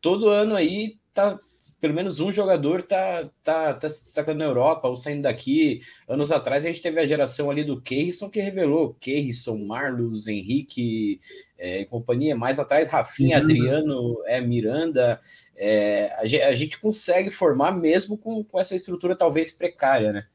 todo 0.00 0.28
ano 0.28 0.56
aí 0.56 0.96
tá 1.14 1.38
pelo 1.80 1.94
menos 1.94 2.18
um 2.18 2.32
jogador 2.32 2.82
tá, 2.82 3.30
tá, 3.42 3.72
tá 3.74 3.88
se 3.88 4.02
destacando 4.02 4.38
na 4.38 4.44
Europa 4.44 4.88
ou 4.88 4.96
saindo 4.96 5.22
daqui. 5.22 5.80
Anos 6.08 6.32
atrás 6.32 6.64
a 6.64 6.68
gente 6.68 6.82
teve 6.82 6.98
a 6.98 7.06
geração 7.06 7.50
ali 7.50 7.62
do 7.62 7.80
Keirson 7.80 8.28
que 8.28 8.40
revelou 8.40 8.94
Keirson, 8.94 9.58
Marlos, 9.58 10.26
Henrique 10.26 11.20
é, 11.56 11.82
e 11.82 11.84
companhia. 11.84 12.34
Mais 12.34 12.58
atrás, 12.58 12.88
Rafinha, 12.88 13.38
Miranda. 13.38 13.52
Adriano, 13.52 14.22
é, 14.26 14.40
Miranda. 14.40 15.20
É, 15.56 16.12
a, 16.16 16.48
a, 16.48 16.54
gente 16.54 16.80
consegue 16.80 17.30
formar 17.30 17.70
mesmo 17.70 18.18
com, 18.18 18.42
com 18.42 18.58
essa 18.58 18.74
estrutura 18.74 19.14
talvez 19.14 19.52
precária, 19.52 20.12
né? 20.12 20.26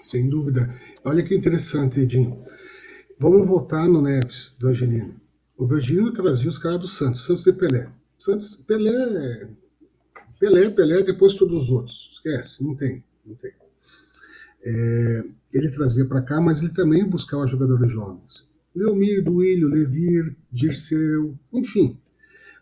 Sem 0.00 0.28
dúvida. 0.28 0.74
Olha 1.04 1.22
que 1.22 1.34
interessante, 1.34 2.00
Edinho. 2.00 2.42
Vamos 3.18 3.46
voltar 3.46 3.86
no 3.86 4.00
Neves, 4.00 4.54
do 4.58 4.68
Angelino. 4.68 5.14
O 5.56 5.66
Virgínio 5.66 6.12
trazia 6.12 6.48
os 6.48 6.58
caras 6.58 6.80
do 6.80 6.88
Santos, 6.88 7.20
Santos 7.22 7.44
de 7.44 7.52
Pelé. 7.52 7.90
Santos, 8.18 8.56
Pelé 8.66 9.48
Pelé, 10.40 10.70
Pelé, 10.70 11.02
depois 11.02 11.34
todos 11.34 11.64
os 11.64 11.70
outros. 11.70 12.08
Esquece, 12.12 12.64
não 12.64 12.74
tem, 12.74 13.04
não 13.26 13.34
tem. 13.34 13.52
É, 14.64 15.24
ele 15.52 15.70
trazia 15.70 16.06
para 16.06 16.22
cá, 16.22 16.40
mas 16.40 16.62
ele 16.62 16.72
também 16.72 17.06
buscava 17.06 17.46
jogadores 17.46 17.92
jovens. 17.92 18.48
Leomir, 18.74 19.22
Duílio, 19.22 19.68
Levir, 19.68 20.34
Dirceu, 20.50 21.38
enfim. 21.52 21.98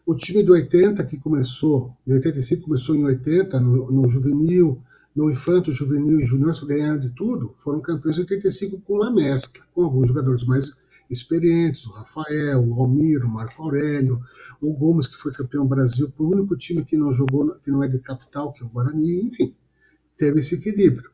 O 0.04 0.14
time 0.16 0.42
do 0.42 0.54
80 0.54 1.04
que 1.04 1.18
começou, 1.18 1.96
em 2.04 2.14
85 2.14 2.64
começou 2.64 2.96
em 2.96 3.04
80, 3.04 3.60
no, 3.60 3.92
no 3.92 4.08
juvenil, 4.08 4.82
no 5.18 5.28
infanto, 5.28 5.72
juvenil 5.72 6.20
e 6.20 6.24
júnior, 6.24 6.54
ganharam 6.64 7.00
de 7.00 7.08
tudo, 7.10 7.52
foram 7.58 7.80
campeões 7.80 8.16
em 8.16 8.20
85 8.20 8.80
com 8.82 8.94
uma 8.94 9.10
mescla, 9.10 9.64
com 9.74 9.82
alguns 9.82 10.06
jogadores 10.06 10.44
mais 10.44 10.78
experientes, 11.10 11.84
o 11.86 11.90
Rafael, 11.90 12.64
o 12.64 12.80
Almiro, 12.80 13.26
o 13.26 13.30
Marco 13.30 13.60
Aurélio, 13.60 14.20
o 14.60 14.72
Gomes, 14.72 15.08
que 15.08 15.16
foi 15.16 15.32
campeão 15.32 15.66
Brasil, 15.66 16.12
o 16.16 16.24
único 16.24 16.56
time 16.56 16.84
que 16.84 16.96
não 16.96 17.12
jogou, 17.12 17.50
que 17.58 17.68
não 17.68 17.82
é 17.82 17.88
de 17.88 17.98
capital, 17.98 18.52
que 18.52 18.62
é 18.62 18.66
o 18.66 18.68
Guarani, 18.68 19.24
enfim, 19.24 19.56
teve 20.16 20.38
esse 20.38 20.54
equilíbrio. 20.54 21.10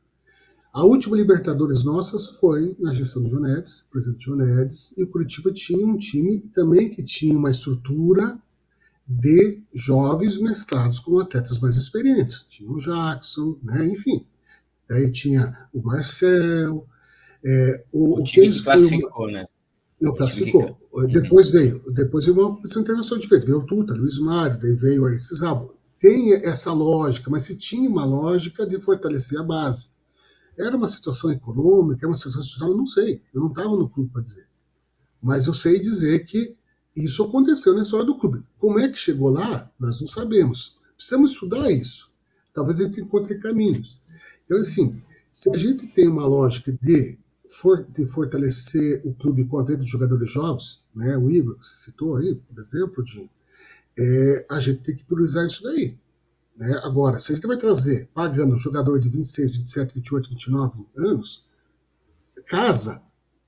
A 0.71 0.85
última 0.85 1.17
Libertadores 1.17 1.83
nossas 1.83 2.27
foi 2.27 2.77
na 2.79 2.93
gestão 2.93 3.23
do 3.23 3.31
Jonedes, 3.31 3.87
presidente 3.91 4.27
Jonedes, 4.27 4.93
e 4.99 5.03
o 5.03 5.07
Curitiba 5.07 5.51
tinha 5.51 5.87
um 5.87 5.97
time 5.97 6.41
também 6.53 6.91
que 6.91 7.03
tinha 7.03 7.39
uma 7.39 7.51
estrutura 7.51 8.39
de 9.07 9.63
jovens 9.75 10.39
mesclados 10.39 10.99
com 10.99 11.19
atletas 11.19 11.59
mais 11.59 11.77
experientes. 11.77 12.45
Tinha 12.49 12.71
o 12.71 12.77
Jackson, 12.77 13.59
né, 13.63 13.87
enfim. 13.87 14.27
Daí 14.89 15.11
tinha 15.11 15.69
o 15.73 15.83
Marcel. 15.83 16.87
É, 17.45 17.85
o, 17.93 18.21
o, 18.21 18.25
time 18.25 18.51
que 18.51 18.63
classificou, 18.63 19.25
uma... 19.27 19.33
né? 19.33 19.47
Não, 20.01 20.15
classificou. 20.15 20.79
Uhum. 20.93 21.07
Depois 21.07 21.51
veio, 21.51 21.83
depois 21.93 22.25
veio 22.25 22.39
uma 22.39 22.57
competição 22.57 22.83
internacional 22.83 23.21
diferente. 23.21 23.47
Veio 23.47 23.59
o 23.59 23.67
Tuta, 23.67 23.95
Luiz 23.95 24.19
Mário, 24.19 24.59
daí 24.61 24.75
veio 24.75 25.03
o 25.03 25.07
Aristides 25.07 25.43
Tem 25.99 26.35
essa 26.35 26.73
lógica, 26.73 27.31
mas 27.31 27.45
se 27.45 27.57
tinha 27.57 27.89
uma 27.89 28.05
lógica 28.05 28.67
de 28.67 28.81
fortalecer 28.81 29.39
a 29.39 29.43
base. 29.43 29.91
Era 30.59 30.77
uma 30.77 30.89
situação 30.89 31.33
econômica, 31.33 32.01
era 32.01 32.09
uma 32.09 32.15
situação 32.15 32.43
social, 32.43 32.71
eu 32.71 32.77
não 32.77 32.87
sei. 32.87 33.23
Eu 33.33 33.41
não 33.41 33.49
estava 33.49 33.71
no 33.71 33.89
clube 33.89 34.11
para 34.11 34.23
dizer. 34.23 34.47
Mas 35.21 35.47
eu 35.47 35.55
sei 35.55 35.81
dizer 35.81 36.25
que 36.25 36.57
isso 36.97 37.25
aconteceu 37.25 37.75
na 37.75 37.83
história 37.83 38.07
do 38.07 38.19
clube. 38.19 38.43
Como 38.59 38.79
é 38.79 38.89
que 38.89 38.99
chegou 38.99 39.29
lá, 39.29 39.71
nós 39.79 40.01
não 40.01 40.09
sabemos. 40.09 40.79
Precisamos 40.97 41.33
estudar 41.33 41.71
isso. 41.71 42.11
Talvez 42.53 42.81
a 42.81 42.85
gente 42.85 43.01
encontre 43.01 43.39
caminhos. 43.39 44.01
Então, 44.45 44.59
assim, 44.59 45.03
se 45.31 45.51
a 45.51 45.57
gente 45.57 45.87
tem 45.89 46.07
uma 46.07 46.27
lógica 46.27 46.73
de 46.81 47.19
for, 47.49 47.85
de 47.85 48.07
fortalecer 48.07 49.01
o 49.05 49.13
clube 49.15 49.45
com 49.45 49.59
a 49.59 49.65
venda 49.65 49.85
de 49.85 49.91
jogadores 49.91 50.31
jovens, 50.31 50.85
né, 50.95 51.17
o 51.17 51.31
Igor, 51.31 51.59
que 51.59 51.67
você 51.67 51.85
citou 51.87 52.17
aí, 52.17 52.35
por 52.35 52.61
exemplo, 52.61 53.03
de, 53.03 53.31
é, 53.99 54.47
a 54.49 54.59
gente 54.59 54.83
tem 54.83 54.97
que 54.97 55.05
priorizar 55.05 55.47
isso 55.47 55.63
daí. 55.63 55.97
Né? 56.57 56.81
Agora, 56.85 57.19
se 57.19 57.33
a 57.33 57.35
gente 57.35 57.47
vai 57.47 57.57
trazer 57.57 58.09
pagando 58.15 58.57
jogador 58.57 59.01
de 59.01 59.09
26, 59.09 59.57
27, 59.59 59.95
28, 59.95 60.31
29 60.31 60.87
anos, 60.97 61.45
casa, 62.47 63.03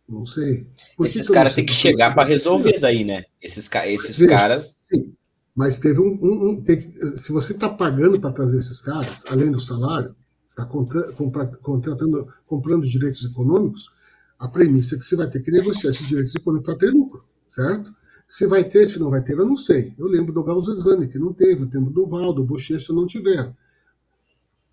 não 0.09 0.25
sei. 0.25 0.67
Por 0.97 1.07
esses 1.07 1.29
caras 1.29 1.55
têm 1.55 1.67
que 1.67 1.73
chegar 1.73 2.15
para 2.15 2.29
resolver 2.29 2.79
daí, 2.79 3.05
né? 3.05 3.25
Esses, 3.43 3.69
esses 3.87 4.19
Veja, 4.19 4.31
caras. 4.31 4.77
Sim. 4.89 5.13
Mas 5.55 5.79
teve 5.79 6.01
um. 6.01 6.19
um, 6.23 6.49
um 6.51 6.63
que, 6.63 6.81
se 7.17 7.33
você 7.33 7.53
está 7.53 7.69
pagando 7.69 8.21
para 8.21 8.33
trazer 8.33 8.59
esses 8.59 8.81
caras, 8.81 9.25
além 9.27 9.51
do 9.51 9.61
salário, 9.61 10.15
está 10.47 10.65
contratando, 10.67 12.29
comprando 12.47 12.87
direitos 12.87 13.25
econômicos, 13.25 13.91
a 14.39 14.49
premissa 14.49 14.95
é 14.95 14.99
que 14.99 15.05
você 15.05 15.17
vai 15.17 15.29
ter 15.29 15.41
que 15.41 15.51
negociar 15.51 15.91
esses 15.91 16.07
direitos 16.07 16.35
econômicos 16.35 16.67
para 16.67 16.87
ter 16.87 16.93
lucro, 16.93 17.25
certo? 17.49 17.95
Se 18.29 18.47
vai 18.47 18.65
ter, 18.65 18.87
se 18.87 18.99
não 18.99 19.11
vai 19.11 19.23
ter, 19.23 19.39
eu 19.39 19.47
não 19.47 19.57
sei. 19.57 19.95
Eu 19.99 20.07
lembro 20.07 20.33
do 20.33 20.43
Galo 20.43 20.63
Zezani, 20.63 21.09
que 21.09 21.19
não 21.19 21.33
teve, 21.33 21.65
o 21.65 21.71
tempo 21.71 21.91
do 21.91 22.07
Valdo, 22.07 22.43
o 22.43 22.45
Bochecha 22.45 22.93
não 22.93 23.07
tiveram. 23.07 23.57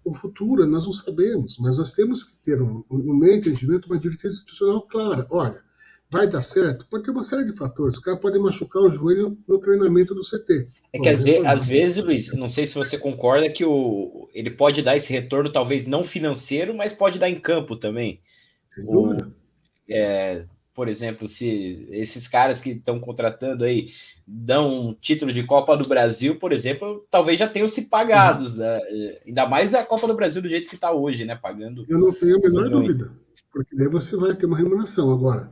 O 0.04 0.14
futuro 0.14 0.66
nós 0.68 0.86
não 0.86 0.93
sabemos, 0.93 1.58
mas 1.60 1.78
nós 1.78 1.91
temos 1.91 2.24
que 2.24 2.36
ter, 2.38 2.62
um, 2.62 2.84
no 2.89 3.16
meu 3.16 3.36
entendimento, 3.36 3.86
uma 3.86 3.99
diretriz 3.99 4.36
institucional 4.36 4.82
clara. 4.82 5.26
Olha, 5.30 5.62
vai 6.12 6.28
dar 6.28 6.41
certo? 6.41 6.86
Pode 6.89 7.04
ter 7.04 7.12
uma 7.12 7.24
série 7.24 7.45
de 7.45 7.58
fatores. 7.58 7.97
O 7.97 8.01
cara 8.01 8.18
pode 8.18 8.38
machucar 8.38 8.84
o 8.84 8.89
joelho 8.89 9.38
no 9.47 9.60
treinamento 9.60 10.14
do 10.14 10.22
CT. 10.22 10.68
É 10.93 10.99
que 10.99 11.10
às, 11.10 11.24
ve 11.24 11.45
às, 11.45 11.66
vezes, 11.66 12.04
Luiz, 12.04 12.34
não 12.34 12.47
sei 12.47 12.66
se 12.66 12.76
você 12.76 12.97
concorda 12.97 13.49
que 13.49 13.66
o, 13.66 14.30
ele 14.34 14.51
pode 14.51 14.82
dar 14.82 14.95
esse 14.95 15.12
retorno, 15.12 15.51
talvez 15.51 15.88
não 15.88 16.04
financeiro, 16.04 16.76
mas 16.76 16.93
pode 16.93 17.18
dar 17.18 17.30
em 17.30 17.39
campo 17.39 17.76
também. 17.76 18.22
Sem. 18.76 18.86
O 18.86 19.16
é, 19.89 20.45
por 20.74 20.88
exemplo, 20.88 21.28
se 21.28 21.88
esses 21.91 22.28
caras 22.28 22.59
que 22.59 22.71
estão 22.71 22.99
contratando 22.99 23.63
aí 23.63 23.89
dão 24.26 24.89
um 24.89 24.93
título 24.93 25.32
de 25.32 25.43
Copa 25.43 25.78
do 25.78 25.88
Brasil, 25.88 26.38
por 26.39 26.51
exemplo, 26.51 27.05
talvez 27.11 27.38
já 27.38 27.47
tenham 27.47 27.67
se 27.67 27.84
pagados, 27.84 28.57
né? 28.57 28.80
ainda 29.26 29.47
mais 29.47 29.71
da 29.71 29.84
Copa 29.86 30.07
do 30.07 30.15
Brasil 30.15 30.41
do 30.41 30.49
jeito 30.49 30.69
que 30.69 30.76
está 30.76 30.91
hoje, 30.91 31.26
né? 31.26 31.36
Pagando. 31.36 31.86
Eu 31.88 31.99
não 31.99 32.11
tenho 32.11 32.38
a 32.38 32.39
menor 32.39 32.65
milhões. 32.65 32.97
dúvida, 32.97 33.15
porque 33.51 33.76
daí 33.76 33.88
você 33.88 34.17
vai 34.17 34.34
ter 34.34 34.47
uma 34.47 34.57
remuneração. 34.57 35.13
Agora, 35.13 35.51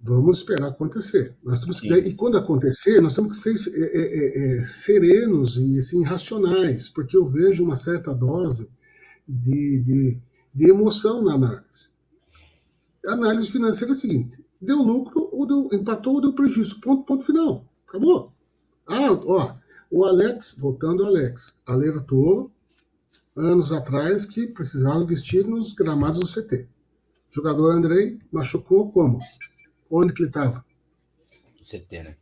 vamos 0.00 0.38
esperar 0.38 0.68
acontecer. 0.68 1.34
Nós 1.42 1.60
temos 1.60 1.80
que, 1.80 1.88
e 1.88 2.12
quando 2.14 2.36
acontecer, 2.36 3.00
nós 3.00 3.14
temos 3.14 3.38
que 3.38 3.54
ser 3.54 3.70
é, 3.74 3.96
é, 3.96 4.58
é, 4.58 4.64
serenos 4.64 5.56
e 5.56 5.78
assim, 5.78 6.04
racionais, 6.04 6.90
porque 6.90 7.16
eu 7.16 7.26
vejo 7.26 7.64
uma 7.64 7.76
certa 7.76 8.12
dose 8.12 8.70
de, 9.26 9.80
de, 9.80 10.18
de 10.54 10.70
emoção 10.70 11.24
na 11.24 11.34
análise 11.34 11.95
análise 13.06 13.50
financeira 13.50 13.92
é 13.92 13.96
a 13.96 13.98
seguinte: 13.98 14.44
deu 14.60 14.78
lucro 14.78 15.28
ou 15.32 15.46
deu, 15.46 15.68
empatou 15.72 16.14
ou 16.14 16.20
deu 16.20 16.32
prejuízo. 16.32 16.80
Ponto, 16.80 17.04
ponto 17.04 17.24
final. 17.24 17.64
Acabou. 17.88 18.32
Ah, 18.86 19.12
ó, 19.12 19.54
o 19.90 20.04
Alex, 20.04 20.56
voltando 20.58 21.02
ao 21.02 21.08
Alex, 21.08 21.60
alertou 21.66 22.50
anos 23.36 23.72
atrás 23.72 24.24
que 24.24 24.46
precisava 24.46 25.02
investir 25.02 25.46
nos 25.46 25.72
gramados 25.72 26.18
do 26.18 26.26
CT. 26.26 26.66
O 27.30 27.34
jogador 27.34 27.70
Andrei 27.70 28.18
machucou 28.32 28.90
como? 28.90 29.20
Onde 29.90 30.12
que 30.12 30.22
ele 30.22 30.30
estava? 30.30 30.64
CT, 31.60 32.02
né? 32.02 32.16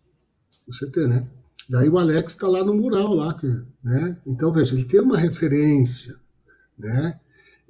O 0.66 0.72
CT, 0.72 1.07
né? 1.07 1.26
Daí 1.68 1.89
o 1.89 1.99
Alex 1.99 2.32
está 2.32 2.49
lá 2.49 2.64
no 2.64 2.74
mural 2.74 3.14
lá, 3.14 3.39
né? 3.82 4.18
Então 4.26 4.53
veja, 4.53 4.74
ele 4.74 4.85
tem 4.85 5.01
uma 5.01 5.18
referência, 5.18 6.16
né? 6.78 7.20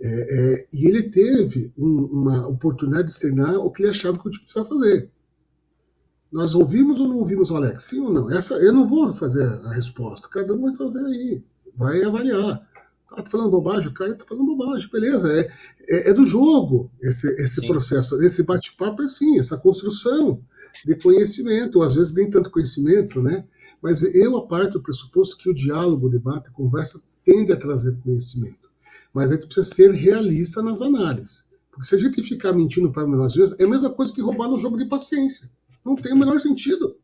É, 0.00 0.08
é, 0.08 0.66
e 0.72 0.86
ele 0.86 1.04
teve 1.04 1.72
um, 1.78 2.04
uma 2.04 2.46
oportunidade 2.48 3.12
de 3.12 3.18
treinar 3.18 3.56
o 3.56 3.70
que 3.70 3.82
ele 3.82 3.90
achava 3.90 4.18
que 4.18 4.26
o 4.26 4.30
time 4.30 4.44
precisava 4.44 4.68
fazer. 4.68 5.10
Nós 6.30 6.54
ouvimos 6.54 6.98
ou 6.98 7.08
não 7.08 7.18
ouvimos 7.18 7.50
o 7.50 7.56
Alex? 7.56 7.84
Sim 7.84 8.00
ou 8.00 8.12
não? 8.12 8.30
Essa 8.30 8.54
eu 8.54 8.72
não 8.72 8.88
vou 8.88 9.14
fazer 9.14 9.44
a 9.44 9.72
resposta. 9.72 10.28
Cada 10.28 10.52
um 10.52 10.62
vai 10.62 10.74
fazer 10.74 11.04
aí, 11.06 11.42
vai 11.76 12.02
avaliar. 12.02 12.68
Ah, 13.08 13.22
tá 13.22 13.30
falando 13.30 13.50
bobagem, 13.50 13.88
o 13.88 13.94
cara 13.94 14.14
tá 14.16 14.24
falando 14.24 14.56
bobagem, 14.56 14.88
beleza. 14.90 15.32
É, 15.32 15.52
é, 15.88 16.10
é 16.10 16.12
do 16.12 16.24
jogo 16.24 16.90
esse, 17.00 17.28
esse 17.40 17.64
processo, 17.66 18.20
esse 18.24 18.42
bate-papo 18.42 19.02
é 19.02 19.04
assim, 19.04 19.38
essa 19.38 19.56
construção 19.56 20.40
de 20.84 20.96
conhecimento, 20.96 21.82
às 21.82 21.94
vezes 21.94 22.12
nem 22.12 22.28
tanto 22.28 22.50
conhecimento, 22.50 23.22
né? 23.22 23.44
Mas 23.80 24.02
eu 24.02 24.36
aparto 24.36 24.78
do 24.78 24.82
pressuposto 24.82 25.36
que 25.36 25.48
o 25.48 25.54
diálogo, 25.54 26.06
o 26.06 26.10
debate, 26.10 26.48
a 26.48 26.52
conversa 26.52 27.00
tende 27.24 27.52
a 27.52 27.56
trazer 27.56 27.96
conhecimento. 28.02 28.63
Mas 29.14 29.30
a 29.30 29.34
gente 29.36 29.46
precisa 29.46 29.74
ser 29.74 29.92
realista 29.92 30.60
nas 30.60 30.82
análises. 30.82 31.46
Porque 31.70 31.86
se 31.86 31.94
a 31.94 31.98
gente 31.98 32.22
ficar 32.22 32.52
mentindo 32.52 32.92
para 32.92 33.06
nós 33.06 33.34
vezes, 33.34 33.58
é 33.58 33.64
a 33.64 33.68
mesma 33.68 33.90
coisa 33.90 34.12
que 34.12 34.20
roubar 34.20 34.48
no 34.48 34.58
jogo 34.58 34.76
de 34.76 34.86
paciência. 34.86 35.48
Não 35.84 35.94
tem 35.94 36.12
o 36.12 36.16
menor 36.16 36.40
sentido. 36.40 36.96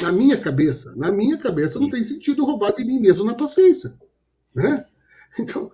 Na 0.00 0.12
minha 0.12 0.36
cabeça, 0.36 0.94
na 0.96 1.10
minha 1.10 1.38
cabeça 1.38 1.78
não 1.78 1.88
tem 1.88 2.02
sentido 2.02 2.44
roubar 2.44 2.72
de 2.72 2.84
mim 2.84 2.98
mesmo 2.98 3.24
na 3.24 3.34
paciência. 3.34 3.94
Né? 4.54 4.84
Então, 5.38 5.70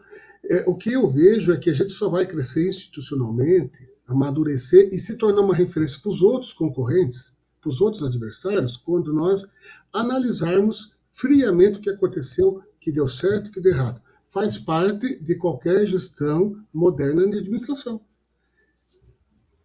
é, 0.49 0.65
o 0.67 0.75
que 0.75 0.93
eu 0.93 1.09
vejo 1.09 1.53
é 1.53 1.57
que 1.57 1.69
a 1.69 1.73
gente 1.73 1.93
só 1.93 2.09
vai 2.09 2.27
crescer 2.27 2.69
institucionalmente, 2.69 3.89
amadurecer 4.07 4.89
e 4.93 4.99
se 4.99 5.17
tornar 5.17 5.43
uma 5.43 5.55
referência 5.55 6.01
para 6.01 6.11
os 6.11 6.23
outros 6.23 6.53
concorrentes, 6.53 7.37
para 7.61 7.69
os 7.69 7.81
outros 7.81 8.03
adversários, 8.03 8.77
quando 8.77 9.13
nós 9.13 9.51
analisarmos 9.93 10.95
friamente 11.13 11.79
o 11.79 11.83
que 11.83 11.91
aconteceu, 11.91 12.63
que 12.81 12.91
deu 12.91 13.07
certo 13.07 13.49
e 13.49 13.53
que 13.53 13.61
deu 13.61 13.73
errado. 13.73 14.01
Faz 14.31 14.57
parte 14.57 15.21
de 15.21 15.35
qualquer 15.35 15.85
gestão 15.87 16.65
moderna 16.73 17.29
de 17.29 17.39
administração. 17.39 18.01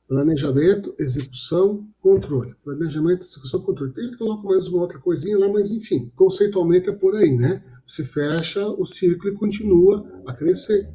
Planejamento, 0.08 0.94
execução, 1.00 1.88
controle. 2.02 2.56
Planejamento, 2.64 3.24
execução, 3.24 3.62
controle. 3.62 3.94
Tem 3.94 4.10
que 4.10 4.18
colocar 4.18 4.48
mais 4.48 4.68
uma 4.68 4.82
outra 4.82 4.98
coisinha 4.98 5.38
lá, 5.38 5.48
mas 5.48 5.70
enfim, 5.70 6.12
conceitualmente 6.16 6.90
é 6.90 6.92
por 6.92 7.16
aí, 7.16 7.32
né? 7.32 7.64
Se 7.86 8.04
fecha 8.04 8.68
o 8.68 8.86
ciclo 8.86 9.30
e 9.30 9.36
continua 9.36 10.04
a 10.26 10.34
crescer. 10.34 10.90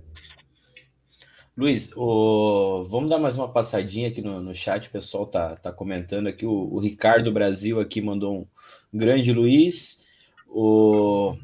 Luiz, 1.57 1.93
o... 1.97 2.87
vamos 2.89 3.09
dar 3.09 3.19
mais 3.19 3.37
uma 3.37 3.53
passadinha 3.53 4.09
aqui 4.09 4.21
no, 4.21 4.41
no 4.41 4.55
chat, 4.55 4.89
o 4.89 4.93
pessoal 4.93 5.27
tá, 5.27 5.55
tá 5.55 5.73
comentando 5.73 6.27
aqui. 6.27 6.45
O, 6.45 6.75
o 6.75 6.81
Ricardo 6.81 7.31
Brasil 7.31 7.79
aqui 7.79 8.01
mandou 8.01 8.33
um 8.33 8.47
grande 8.93 9.33
Luiz, 9.33 10.05
o, 10.49 11.37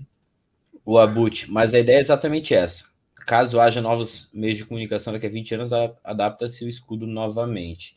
o 0.86 0.96
Abut, 0.98 1.50
mas 1.50 1.74
a 1.74 1.78
ideia 1.78 1.98
é 1.98 2.00
exatamente 2.00 2.54
essa 2.54 2.96
caso 3.26 3.60
haja 3.60 3.82
novos 3.82 4.30
meios 4.32 4.56
de 4.56 4.64
comunicação 4.64 5.12
daqui 5.12 5.26
a 5.26 5.30
20 5.30 5.56
anos, 5.56 5.72
adapta-se 6.04 6.64
o 6.64 6.68
escudo 6.68 7.06
novamente. 7.06 7.96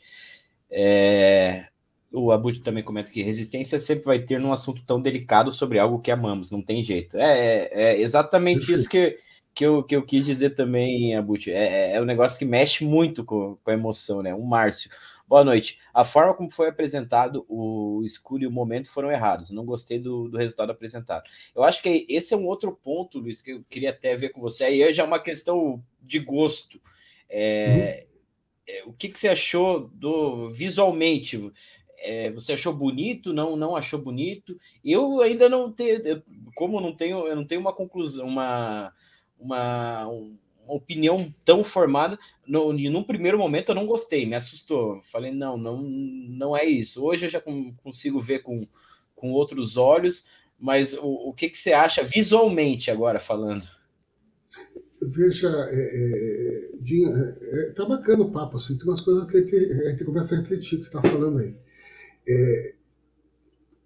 É, 0.72 1.68
o 2.12 2.32
Abud 2.32 2.60
também 2.62 2.84
comenta 2.84 3.12
que 3.12 3.22
resistência 3.22 3.80
sempre 3.80 4.06
vai 4.06 4.20
ter 4.20 4.40
num 4.40 4.52
assunto 4.52 4.84
tão 4.84 5.00
delicado 5.00 5.52
sobre 5.52 5.78
algo 5.78 6.00
que 6.00 6.12
amamos, 6.12 6.50
não 6.50 6.64
tem 6.64 6.84
jeito. 6.84 7.16
É, 7.16 7.68
é, 7.68 7.70
é 7.72 8.02
exatamente 8.02 8.74
isso 8.74 8.90
que, 8.90 9.16
que, 9.54 9.64
eu, 9.64 9.84
que 9.84 9.96
eu 9.96 10.04
quis 10.04 10.26
dizer 10.26 10.52
também, 10.52 11.16
Abud. 11.16 11.52
É, 11.52 11.96
é 11.96 12.02
um 12.02 12.06
negócio 12.06 12.40
que 12.40 12.46
mexe 12.46 12.84
muito 12.84 13.24
com, 13.24 13.56
com 13.64 13.72
a 13.72 13.74
emoção, 13.76 14.24
né? 14.24 14.34
O 14.34 14.44
Márcio. 14.44 14.90
Boa 15.30 15.44
noite. 15.44 15.78
A 15.94 16.04
forma 16.04 16.34
como 16.34 16.50
foi 16.50 16.70
apresentado 16.70 17.46
o 17.48 18.02
escuro 18.04 18.42
e 18.42 18.48
o 18.48 18.52
momento 18.52 18.90
foram 18.90 19.12
errados. 19.12 19.52
Não 19.52 19.64
gostei 19.64 20.00
do, 20.00 20.28
do 20.28 20.40
resultado 20.40 20.72
apresentado. 20.72 21.30
Eu 21.56 21.64
acho 21.64 21.84
que 21.84 22.08
esse 22.10 22.34
é 22.34 22.38
um 22.38 22.48
outro 22.48 22.76
ponto, 22.76 23.20
Luiz, 23.20 23.40
que 23.40 23.52
eu 23.52 23.64
queria 23.70 23.92
até 23.92 24.16
ver 24.16 24.30
com 24.30 24.42
você. 24.42 24.66
Aí 24.66 24.92
já 24.92 25.04
é 25.04 25.06
uma 25.06 25.20
questão 25.20 25.84
de 26.02 26.18
gosto. 26.18 26.82
É, 27.30 28.08
uhum. 28.08 28.76
é, 28.76 28.84
o 28.86 28.94
que, 28.94 29.08
que 29.08 29.20
você 29.20 29.28
achou 29.28 29.88
do 29.94 30.50
visualmente? 30.50 31.40
É, 32.00 32.32
você 32.32 32.54
achou 32.54 32.74
bonito? 32.74 33.32
Não, 33.32 33.56
não 33.56 33.76
achou 33.76 34.02
bonito? 34.02 34.58
Eu 34.84 35.22
ainda 35.22 35.48
não 35.48 35.72
tenho, 35.72 36.24
como 36.56 36.82
não 36.82 36.92
tenho, 36.92 37.28
eu 37.28 37.36
não 37.36 37.46
tenho 37.46 37.62
uma 37.62 37.72
conclusão, 37.72 38.26
uma, 38.26 38.92
uma 39.40 40.08
um, 40.08 40.36
opinião 40.76 41.34
tão 41.44 41.64
formada. 41.64 42.18
No, 42.48 42.72
num 42.74 43.04
primeiro 43.04 43.38
momento 43.38 43.70
eu 43.70 43.76
não 43.76 43.86
gostei, 43.86 44.26
me 44.26 44.36
assustou. 44.36 45.02
Falei, 45.04 45.32
não, 45.32 45.58
não, 45.58 45.82
não 45.82 46.56
é 46.56 46.66
isso. 46.66 47.04
Hoje 47.04 47.26
eu 47.26 47.30
já 47.30 47.42
consigo 47.84 48.20
ver 48.22 48.40
com, 48.40 48.68
com 49.16 49.32
outros 49.32 49.78
olhos, 49.78 50.28
mas 50.58 50.94
o, 50.94 51.30
o 51.30 51.34
que, 51.34 51.50
que 51.50 51.58
você 51.58 51.74
acha 51.74 52.04
visualmente 52.04 52.92
agora 52.92 53.20
falando? 53.20 53.64
Veja, 55.02 55.50
é, 55.70 55.76
é, 55.76 56.72
é, 56.84 57.70
é, 57.70 57.72
tá 57.72 57.86
bacana 57.86 58.24
o 58.24 58.32
papo, 58.32 58.58
assim, 58.58 58.78
tem 58.78 58.86
umas 58.86 59.00
coisas 59.00 59.30
que 59.32 59.38
a 59.38 59.90
gente, 59.90 60.04
começa 60.04 60.36
a 60.36 60.40
refletir 60.40 60.78
que 60.78 60.84
você 60.84 60.90
está 60.90 61.02
falando 61.02 61.40
aí. 61.40 61.56
É, 62.28 62.76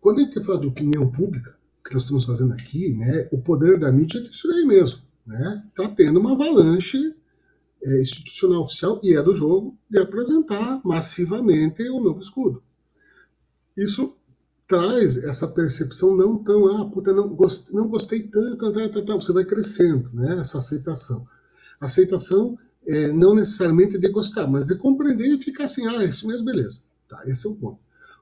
quando 0.02 0.20
a 0.20 0.24
gente 0.24 0.44
fala 0.44 0.60
de 0.60 0.68
opinião 0.68 1.10
pública, 1.10 1.56
que 1.86 1.94
nós 1.94 2.02
estamos 2.02 2.26
fazendo 2.26 2.54
aqui, 2.54 2.94
né, 2.94 3.28
o 3.32 3.38
poder 3.38 3.78
da 3.78 3.92
mídia 3.92 4.20
é 4.20 4.24
isso 4.24 4.52
aí 4.52 4.66
mesmo 4.66 5.02
né, 5.26 5.64
está 5.70 5.88
tendo 5.90 6.20
uma 6.20 6.34
avalanche 6.34 7.16
é, 7.84 8.02
institucional 8.02 8.62
oficial, 8.62 9.00
e 9.04 9.14
é 9.14 9.22
do 9.22 9.36
jogo, 9.36 9.78
de 9.90 9.98
apresentar 10.00 10.82
massivamente 10.84 11.84
o 11.90 12.00
novo 12.00 12.20
escudo. 12.20 12.64
Isso 13.76 14.16
traz 14.68 15.18
essa 15.18 15.48
percepção 15.48 16.16
não 16.16 16.42
tão, 16.42 16.68
ah, 16.68 16.90
puta, 16.90 17.12
não, 17.14 17.28
gost, 17.30 17.72
não 17.74 17.88
gostei 17.88 18.24
tanto, 18.24 18.72
tá, 18.72 18.90
tá, 18.90 19.02
tá, 19.02 19.14
você 19.16 19.34
vai 19.34 19.46
crescendo, 19.46 20.10
né, 20.14 20.40
essa 20.40 20.58
aceitação. 20.58 21.28
Aceitação 21.80 22.58
é, 22.88 23.12
não 23.12 23.36
necessariamente 23.36 23.98
de 23.98 24.10
gostar, 24.10 24.48
mas 24.48 24.68
de 24.68 24.76
compreender 24.76 25.28
e 25.28 25.42
ficar 25.42 25.66
assim, 25.66 25.86
ah, 25.88 26.04
esse 26.04 26.26
mesmo, 26.26 26.46
beleza. 26.46 26.82
Tá, 27.08 27.22
esse 27.28 27.46
é 27.46 27.50
o 27.50 27.56
ponto. 27.56 27.80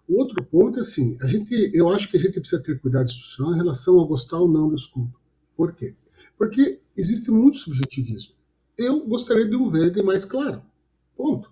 O 0.08 0.20
outro 0.20 0.44
ponto 0.44 0.80
é 0.80 0.82
assim, 0.82 1.18
a 1.22 1.28
gente, 1.28 1.72
eu 1.74 1.90
acho 1.90 2.10
que 2.10 2.18
a 2.18 2.20
gente 2.20 2.40
precisa 2.40 2.62
ter 2.62 2.80
cuidado 2.80 3.06
institucional 3.06 3.54
em 3.54 3.58
relação 3.58 4.00
a 4.02 4.06
gostar 4.06 4.40
ou 4.40 4.52
não 4.52 4.68
do 4.68 4.76
escudo. 4.76 5.14
Por 5.56 5.74
quê? 5.74 5.96
Porque 6.38 6.81
existe 6.96 7.32
muito 7.32 7.58
subjetivismo. 7.58 8.36
Eu 8.78 9.06
gostaria 9.06 9.48
de 9.48 9.56
um 9.56 9.70
verde 9.70 10.02
mais 10.02 10.26
claro. 10.26 10.62
Ponto. 11.16 11.52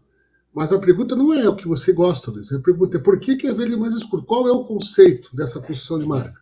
Mas 0.53 0.71
a 0.73 0.79
pergunta 0.79 1.15
não 1.15 1.33
é 1.33 1.47
o 1.47 1.55
que 1.55 1.67
você 1.67 1.93
gosta, 1.93 2.31
Luiz. 2.31 2.51
A 2.51 2.59
pergunta 2.59 2.97
é 2.97 2.99
por 2.99 3.19
que, 3.19 3.35
que 3.35 3.47
é 3.47 3.53
verde 3.53 3.75
mais 3.75 3.93
escuro? 3.93 4.23
Qual 4.23 4.47
é 4.47 4.51
o 4.51 4.63
conceito 4.63 5.35
dessa 5.35 5.59
construção 5.59 5.99
de 5.99 6.05
marca? 6.05 6.41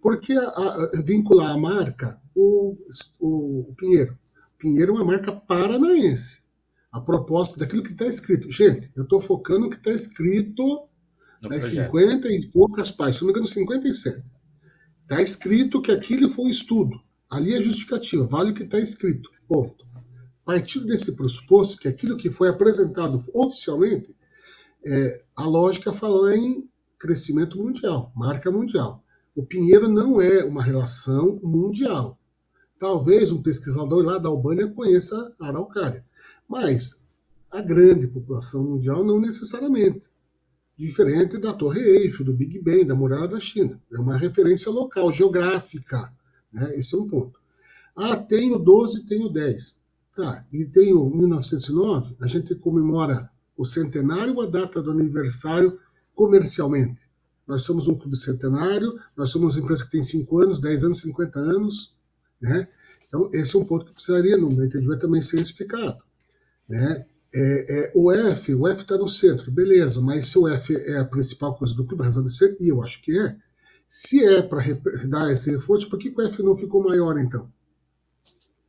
Por 0.00 0.18
que 0.18 0.32
a, 0.36 0.42
a, 0.42 0.90
vincular 1.04 1.52
a 1.52 1.56
marca 1.56 2.20
o, 2.34 2.76
o, 3.20 3.70
o 3.70 3.74
Pinheiro? 3.76 4.18
Pinheiro 4.58 4.92
é 4.92 4.96
uma 4.96 5.04
marca 5.04 5.32
paranaense. 5.32 6.42
A 6.90 7.00
proposta 7.00 7.58
daquilo 7.58 7.82
que 7.82 7.92
está 7.92 8.06
escrito. 8.06 8.50
Gente, 8.50 8.90
eu 8.96 9.04
estou 9.04 9.20
focando 9.20 9.60
no 9.60 9.70
que 9.70 9.76
está 9.76 9.92
escrito 9.92 10.88
nas 11.40 11.66
50 11.66 12.28
e 12.28 12.46
poucas 12.48 12.90
páginas, 12.90 13.16
se 13.16 13.22
não 13.22 13.26
me 13.28 13.32
engano, 13.32 13.46
57. 13.46 14.22
Está 15.02 15.20
escrito 15.22 15.82
que 15.82 15.90
aquilo 15.90 16.28
foi 16.28 16.46
um 16.46 16.48
estudo. 16.48 17.00
Ali 17.32 17.54
é 17.54 17.62
justificativa, 17.62 18.26
vale 18.26 18.50
o 18.50 18.54
que 18.54 18.62
está 18.62 18.78
escrito. 18.78 19.30
Ponto. 19.48 19.86
A 20.42 20.44
partir 20.44 20.80
desse 20.80 21.16
pressuposto, 21.16 21.78
que 21.78 21.88
aquilo 21.88 22.18
que 22.18 22.30
foi 22.30 22.50
apresentado 22.50 23.24
oficialmente, 23.32 24.14
é, 24.84 25.24
a 25.34 25.46
lógica 25.46 25.94
fala 25.94 26.36
em 26.36 26.68
crescimento 26.98 27.56
mundial, 27.56 28.12
marca 28.14 28.50
mundial. 28.50 29.02
O 29.34 29.46
Pinheiro 29.46 29.88
não 29.88 30.20
é 30.20 30.44
uma 30.44 30.62
relação 30.62 31.40
mundial. 31.42 32.18
Talvez 32.78 33.32
um 33.32 33.40
pesquisador 33.40 34.04
lá 34.04 34.18
da 34.18 34.28
Albânia 34.28 34.68
conheça 34.68 35.34
a 35.40 35.46
araucária, 35.46 36.04
mas 36.46 37.00
a 37.50 37.62
grande 37.62 38.08
população 38.08 38.62
mundial 38.62 39.02
não 39.02 39.18
necessariamente. 39.18 40.02
Diferente 40.76 41.38
da 41.38 41.54
Torre 41.54 41.80
Eiffel, 41.80 42.26
do 42.26 42.34
Big 42.34 42.58
Bang, 42.58 42.84
da 42.84 42.94
Muralha 42.94 43.28
da 43.28 43.40
China. 43.40 43.80
É 43.90 43.98
uma 43.98 44.18
referência 44.18 44.70
local, 44.70 45.10
geográfica. 45.10 46.12
Né? 46.52 46.76
Esse 46.76 46.94
é 46.94 46.98
um 46.98 47.08
ponto. 47.08 47.40
Ah, 47.96 48.16
tenho 48.16 48.58
12, 48.58 49.04
tenho 49.04 49.28
10. 49.28 49.80
Tá, 50.14 50.44
e 50.52 50.66
tenho 50.66 51.08
1909, 51.08 52.16
a 52.20 52.26
gente 52.26 52.54
comemora 52.54 53.30
o 53.56 53.64
centenário, 53.64 54.40
a 54.42 54.46
data 54.46 54.82
do 54.82 54.90
aniversário 54.90 55.78
comercialmente. 56.14 57.08
Nós 57.46 57.62
somos 57.62 57.88
um 57.88 57.94
clube 57.94 58.16
centenário, 58.16 58.98
nós 59.16 59.30
somos 59.30 59.56
uma 59.56 59.64
empresa 59.64 59.84
que 59.84 59.90
tem 59.90 60.02
5 60.02 60.42
anos, 60.42 60.60
10 60.60 60.84
anos, 60.84 61.00
50 61.00 61.38
anos. 61.38 61.96
Né? 62.40 62.68
Então, 63.06 63.30
esse 63.32 63.56
é 63.56 63.58
um 63.58 63.64
ponto 63.64 63.86
que 63.86 63.94
precisaria, 63.94 64.36
no 64.36 64.50
meu 64.50 64.66
entendimento, 64.66 65.00
também 65.00 65.22
ser 65.22 65.40
explicado. 65.40 66.02
Né? 66.68 67.04
É, 67.34 67.66
é, 67.68 67.92
o 67.94 68.12
F, 68.12 68.54
o 68.54 68.68
F 68.68 68.82
está 68.82 68.98
no 68.98 69.08
centro, 69.08 69.50
beleza, 69.50 70.00
mas 70.02 70.26
se 70.28 70.38
o 70.38 70.46
F 70.46 70.76
é 70.76 70.98
a 70.98 71.04
principal 71.04 71.54
coisa 71.54 71.74
do 71.74 71.86
clube, 71.86 72.02
a 72.02 72.06
razão 72.06 72.22
de 72.22 72.32
ser, 72.32 72.56
e 72.60 72.68
eu 72.68 72.82
acho 72.82 73.00
que 73.00 73.18
é, 73.18 73.36
se 73.94 74.24
é 74.24 74.40
para 74.40 74.62
dar 75.06 75.30
esse 75.30 75.50
reforço, 75.50 75.90
por 75.90 75.98
que, 75.98 76.08
o 76.08 76.22
F 76.22 76.42
não 76.42 76.56
ficou 76.56 76.82
maior 76.82 77.18
então? 77.18 77.52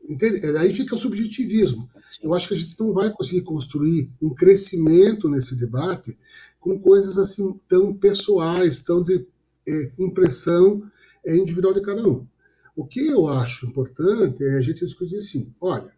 Entende? 0.03 0.45
É, 0.45 0.57
aí 0.57 0.73
fica 0.73 0.95
o 0.95 0.97
subjetivismo. 0.97 1.89
Eu 2.21 2.33
acho 2.33 2.49
que 2.49 2.53
a 2.53 2.57
gente 2.57 2.77
não 2.77 2.91
vai 2.91 3.09
conseguir 3.09 3.43
construir 3.43 4.11
um 4.21 4.31
crescimento 4.31 5.29
nesse 5.29 5.55
debate 5.55 6.17
com 6.59 6.77
coisas 6.77 7.17
assim 7.17 7.57
tão 7.69 7.93
pessoais, 7.93 8.81
tão 8.81 9.01
de 9.01 9.25
é, 9.65 9.93
impressão 9.97 10.83
é, 11.25 11.33
individual 11.37 11.73
de 11.73 11.81
cada 11.81 12.05
um. 12.05 12.27
O 12.75 12.85
que 12.85 13.07
eu 13.07 13.29
acho 13.29 13.65
importante 13.65 14.43
é 14.43 14.57
a 14.57 14.61
gente 14.61 14.85
discutir 14.85 15.15
assim: 15.15 15.55
olha, 15.61 15.93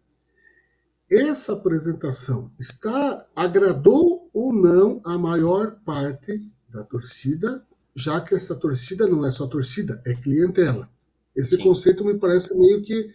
essa 1.10 1.54
apresentação 1.54 2.52
está 2.60 3.20
agradou 3.34 4.30
ou 4.32 4.52
não 4.52 5.00
a 5.04 5.18
maior 5.18 5.80
parte 5.84 6.48
da 6.68 6.84
torcida, 6.84 7.65
já 7.96 8.20
que 8.20 8.34
essa 8.34 8.54
torcida 8.54 9.06
não 9.08 9.26
é 9.26 9.30
só 9.30 9.46
torcida, 9.46 10.00
é 10.06 10.14
clientela. 10.14 10.88
Esse 11.34 11.56
Sim. 11.56 11.62
conceito 11.62 12.04
me 12.04 12.18
parece 12.18 12.56
meio 12.56 12.82
que 12.82 13.10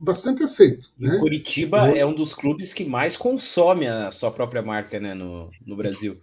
bastante 0.00 0.42
aceito. 0.42 0.90
E 0.98 1.08
né? 1.08 1.18
Curitiba 1.18 1.88
é 1.88 2.06
um 2.06 2.14
dos 2.14 2.32
clubes 2.32 2.72
que 2.72 2.84
mais 2.84 3.16
consome 3.16 3.88
a 3.88 4.10
sua 4.12 4.30
própria 4.30 4.62
marca 4.62 5.00
né, 5.00 5.14
no, 5.14 5.50
no 5.66 5.76
Brasil. 5.76 6.20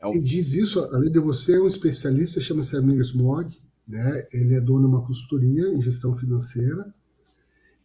É 0.00 0.06
um... 0.06 0.14
E 0.14 0.20
diz 0.20 0.52
isso, 0.54 0.80
além 0.92 1.10
de 1.10 1.20
você, 1.20 1.54
é 1.54 1.60
um 1.60 1.66
especialista, 1.68 2.40
chama-se 2.40 2.76
Amir 2.76 3.00
Smog, 3.00 3.54
né? 3.86 4.26
ele 4.32 4.54
é 4.54 4.60
dono 4.60 4.80
de 4.80 4.86
uma 4.86 5.06
consultoria 5.06 5.68
em 5.68 5.80
gestão 5.80 6.16
financeira, 6.16 6.92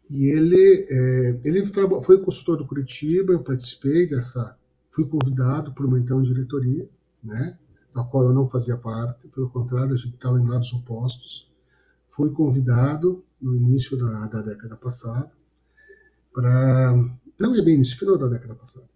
e 0.10 0.26
ele, 0.26 0.88
é, 0.90 1.40
ele 1.46 1.66
foi 1.66 2.22
consultor 2.22 2.58
do 2.58 2.66
Curitiba, 2.66 3.32
eu 3.32 3.40
participei 3.40 4.08
dessa, 4.08 4.58
fui 4.90 5.06
convidado 5.06 5.72
por 5.74 5.86
uma 5.86 5.98
então 5.98 6.22
diretoria, 6.22 6.90
né, 7.24 7.58
da 7.94 8.04
qual 8.04 8.26
eu 8.26 8.34
não 8.34 8.48
fazia 8.48 8.78
parte, 8.78 9.28
pelo 9.28 9.50
contrário, 9.50 9.94
a 9.94 9.98
gente 9.98 10.16
estava 10.16 10.40
em 10.40 10.48
lados 10.48 10.72
opostos. 10.74 11.52
Fui 12.10 12.30
convidado 12.32 13.24
no 13.42 13.56
início 13.56 13.98
da, 13.98 14.28
da 14.28 14.42
década 14.42 14.76
passada 14.76 15.32
para, 16.34 16.94
não 17.40 17.56
é 17.56 17.62
bem 17.62 17.76
início, 17.76 17.98
final 17.98 18.18
da 18.18 18.28
década 18.28 18.56
passada, 18.56 18.88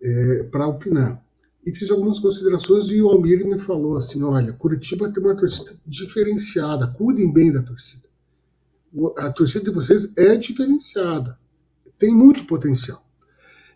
é, 0.00 0.44
para 0.44 0.66
opinar. 0.66 1.24
E 1.64 1.72
fiz 1.72 1.90
algumas 1.90 2.18
considerações 2.18 2.86
e 2.90 3.00
o 3.00 3.08
Almir 3.08 3.46
me 3.46 3.58
falou 3.58 3.96
assim, 3.96 4.22
olha, 4.22 4.52
Curitiba 4.52 5.12
tem 5.12 5.22
uma 5.22 5.36
torcida 5.36 5.78
diferenciada, 5.86 6.88
cuidem 6.88 7.32
bem 7.32 7.52
da 7.52 7.62
torcida 7.62 8.12
a 9.18 9.30
torcida 9.30 9.64
de 9.64 9.70
vocês 9.70 10.16
é 10.16 10.36
diferenciada, 10.36 11.38
tem 11.98 12.14
muito 12.14 12.46
potencial. 12.46 13.01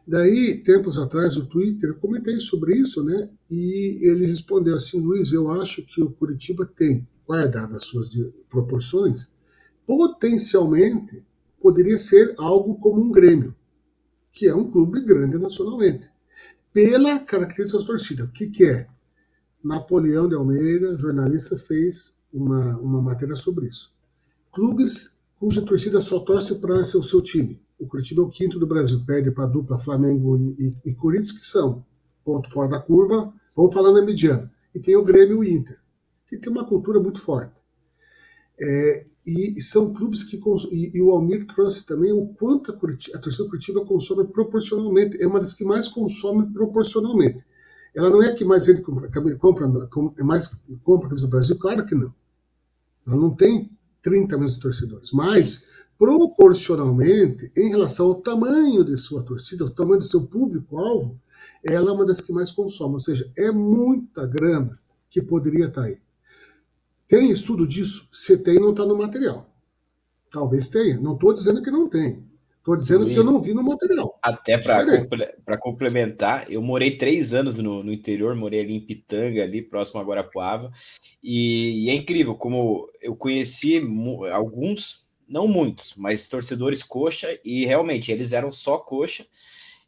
Daí, 0.07 0.59
tempos 0.63 0.99
atrás, 0.99 1.37
no 1.37 1.47
Twitter, 1.47 1.91
eu 1.91 1.97
comentei 1.97 2.39
sobre 2.39 2.77
isso, 2.77 3.03
né? 3.03 3.29
E 3.51 3.99
ele 4.03 4.27
respondeu 4.27 4.77
assim: 4.77 5.01
Luiz, 5.01 5.33
eu 5.33 5.51
acho 5.51 5.83
que 5.83 6.03
o 6.03 6.11
Curitiba 6.11 6.65
tem, 6.65 7.07
guardado 7.27 7.77
as 7.77 7.85
suas 7.85 8.11
proporções, 8.49 9.33
potencialmente 9.87 11.25
poderia 11.61 11.99
ser 11.99 12.35
algo 12.39 12.79
como 12.79 13.03
um 13.03 13.11
Grêmio, 13.11 13.55
que 14.31 14.47
é 14.47 14.55
um 14.55 14.71
clube 14.71 15.01
grande 15.01 15.39
nacionalmente, 15.39 16.09
pela 16.73 17.19
característica 17.19 17.81
da 17.81 17.87
torcida. 17.87 18.25
O 18.25 18.29
que, 18.29 18.49
que 18.49 18.65
é? 18.65 18.87
Napoleão 19.65 20.29
de 20.29 20.37
Almeida, 20.37 20.97
jornalista, 20.97 21.57
fez 21.57 22.17
uma, 22.33 22.79
uma 22.79 23.03
matéria 23.03 23.35
sobre 23.35 23.67
isso 23.67 23.97
clubes 24.57 25.15
cuja 25.39 25.61
torcida 25.61 26.01
só 26.01 26.19
torce 26.21 26.55
para 26.55 26.83
ser 26.83 26.97
o 26.97 27.03
seu 27.03 27.21
time. 27.21 27.61
O 27.79 27.87
Curitiba 27.87 28.23
é 28.23 28.25
o 28.25 28.29
quinto 28.29 28.59
do 28.59 28.67
Brasil, 28.67 29.05
perde 29.05 29.31
para 29.31 29.45
a 29.45 29.49
dupla 29.49 29.79
Flamengo 29.79 30.37
e, 30.39 30.77
e, 30.85 30.91
e, 30.91 30.95
Corinthians, 30.95 31.33
que 31.33 31.45
são 31.45 31.85
ponto 32.25 32.51
fora 32.51 32.69
da 32.69 32.81
curva, 32.81 33.33
vamos 33.55 33.75
falar 33.75 33.93
na 33.93 34.03
mediana. 34.03 34.51
E 34.75 34.81
tem 34.81 34.97
o 34.97 35.05
Grêmio 35.05 35.45
e 35.45 35.49
o 35.49 35.59
Inter, 35.59 35.79
que 36.27 36.37
tem 36.39 36.51
uma 36.51 36.67
cultura 36.67 36.99
muito 36.99 37.21
forte. 37.21 37.61
É, 38.59 39.07
e, 39.27 39.59
e, 39.59 39.63
são 39.63 39.93
clubes 39.93 40.25
que. 40.25 40.41
E, 40.71 41.03
o 41.03 41.11
Almir 41.11 41.47
trouxe 41.55 41.85
também 41.85 42.13
o 42.13 42.29
quanto 42.29 42.71
a, 42.71 42.77
Curitiba, 42.77 43.19
a 43.19 43.21
torcida 43.21 43.49
Curitiba 43.49 43.85
consome 43.85 44.27
proporcionalmente. 44.27 45.23
É 45.23 45.27
uma 45.27 45.41
das 45.41 45.53
que 45.53 45.65
mais 45.65 45.89
consome 45.89 46.51
proporcionalmente. 46.53 47.45
Ela 47.95 48.11
não 48.11 48.23
é 48.23 48.29
a 48.29 48.35
que 48.35 48.45
mais 48.45 48.67
vende, 48.67 48.83
compra, 48.83 49.11
compra, 49.39 49.89
é 50.19 50.23
mais 50.23 50.49
compra 50.83 51.09
no 51.09 51.29
Brasil? 51.29 51.59
Claro 51.59 51.85
que 51.87 51.95
não. 51.95 52.15
Ela 53.07 53.17
não 53.17 53.31
tem 53.35 53.71
30 54.07 54.37
milhões 54.37 54.55
de 54.55 54.61
torcedores. 54.61 55.11
Mas, 55.11 55.65
proporcionalmente, 55.99 57.51
em 57.57 57.71
relação 57.71 58.07
ao 58.07 58.15
tamanho 58.15 58.85
de 58.85 58.97
sua 58.97 59.21
torcida, 59.25 59.65
ao 59.65 59.71
tamanho 59.71 59.99
do 59.99 60.05
seu 60.05 60.25
público-alvo, 60.25 61.21
ela 61.65 61.91
é 61.91 61.93
uma 61.93 62.07
das 62.07 62.21
que 62.21 62.33
mais 62.33 62.53
consome. 62.53 62.95
Ou 62.95 63.01
seja, 63.01 63.29
é 63.37 63.51
muita 63.51 64.25
grana 64.25 64.79
que 65.11 65.21
poderia 65.21 65.67
estar 65.67 65.83
aí. 65.83 65.99
Tem 67.09 67.33
estudo 67.33 67.67
disso? 67.67 68.09
Se 68.13 68.39
tem, 68.39 68.61
não 68.61 68.71
está 68.71 68.87
no 68.87 68.97
material. 68.97 69.51
Talvez 70.31 70.69
tenha. 70.69 71.01
Não 71.01 71.15
estou 71.15 71.35
dizendo 71.35 71.61
que 71.61 71.71
não 71.73 71.89
tem. 71.89 72.25
Estou 72.67 72.77
dizendo 72.77 73.05
Luiz, 73.05 73.15
que 73.15 73.21
eu 73.21 73.25
não 73.25 73.41
vi 73.41 73.55
no 73.55 73.63
material. 73.63 74.19
Até 74.21 74.59
para 74.59 75.57
complementar, 75.57 76.51
eu 76.51 76.61
morei 76.61 76.97
três 76.97 77.33
anos 77.33 77.55
no, 77.55 77.85
no, 77.85 77.93
interior, 77.93 78.35
morei 78.35 78.59
ali 78.59 78.75
em 78.75 78.85
Pitanga, 78.85 79.45
ali 79.45 79.63
próximo 79.63 80.01
a 80.01 80.05
Guarapuava, 80.05 80.73
e, 81.23 81.85
e 81.85 81.91
é 81.91 81.95
incrível 81.95 82.35
como 82.35 82.91
eu 83.01 83.15
conheci 83.15 83.81
alguns, 84.33 85.07
não 85.29 85.47
muitos, 85.47 85.95
mas 85.97 86.27
torcedores 86.27 86.83
coxa, 86.83 87.39
e 87.45 87.65
realmente 87.65 88.11
eles 88.11 88.33
eram 88.33 88.51
só 88.51 88.79
coxa, 88.79 89.25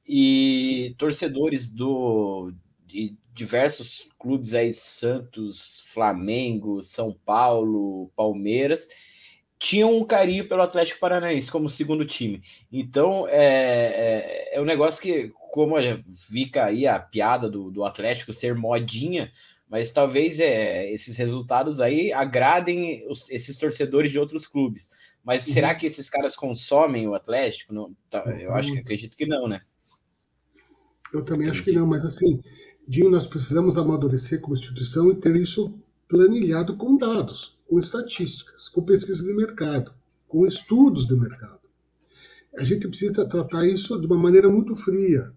e 0.07 0.95
torcedores 0.99 1.69
do 1.69 2.53
de 2.87 3.19
diversos 3.35 4.09
clubes 4.17 4.55
aí, 4.55 4.73
Santos, 4.73 5.83
Flamengo, 5.93 6.81
São 6.85 7.13
Paulo, 7.25 8.09
Palmeiras, 8.15 8.87
tinham 9.59 9.97
um 9.97 10.05
carinho 10.05 10.47
pelo 10.47 10.63
Atlético 10.63 11.01
Paranaense 11.01 11.51
como 11.51 11.69
segundo 11.69 12.05
time. 12.05 12.43
Então 12.71 13.27
é, 13.29 14.53
é, 14.53 14.57
é 14.57 14.61
um 14.61 14.65
negócio 14.65 15.03
que, 15.03 15.33
como 15.51 15.75
fica 16.17 16.67
aí 16.67 16.87
a 16.87 16.99
piada 16.99 17.51
do, 17.51 17.71
do 17.71 17.85
Atlético 17.85 18.33
ser 18.33 18.55
modinha, 18.55 19.33
mas 19.69 19.93
talvez 19.93 20.39
é, 20.39 20.91
esses 20.91 21.17
resultados 21.17 21.81
aí 21.81 22.13
agradem 22.13 23.05
os, 23.09 23.29
esses 23.31 23.59
torcedores 23.59 24.13
de 24.13 24.19
outros 24.19 24.47
clubes. 24.47 24.91
Mas 25.25 25.47
uhum. 25.47 25.55
será 25.55 25.75
que 25.75 25.87
esses 25.87 26.09
caras 26.09 26.37
consomem 26.37 27.09
o 27.09 27.15
Atlético? 27.15 27.75
Não, 27.75 27.95
tá, 28.09 28.25
eu 28.41 28.55
acho 28.55 28.73
que 28.73 28.79
acredito 28.79 29.17
que 29.17 29.27
não, 29.27 29.49
né? 29.49 29.61
Eu 31.13 31.25
também 31.25 31.51
acho 31.51 31.65
que 31.65 31.73
não, 31.73 31.87
mas 31.87 32.05
assim, 32.05 32.41
Dinho, 32.87 33.11
nós 33.11 33.27
precisamos 33.27 33.77
amadurecer 33.77 34.41
como 34.41 34.55
instituição 34.55 35.11
e 35.11 35.17
ter 35.17 35.37
isso 35.37 35.79
planilhado 36.09 36.75
com 36.77 36.97
dados, 36.97 37.59
com 37.69 37.79
estatísticas, 37.79 38.69
com 38.69 38.83
pesquisa 38.83 39.23
de 39.23 39.35
mercado, 39.35 39.93
com 40.27 40.47
estudos 40.47 41.07
de 41.07 41.15
mercado. 41.15 41.61
A 42.57 42.65
gente 42.65 42.89
precisa 42.89 43.27
tratar 43.27 43.67
isso 43.67 44.01
de 44.01 44.07
uma 44.07 44.17
maneira 44.17 44.49
muito 44.49 44.75
fria. 44.75 45.31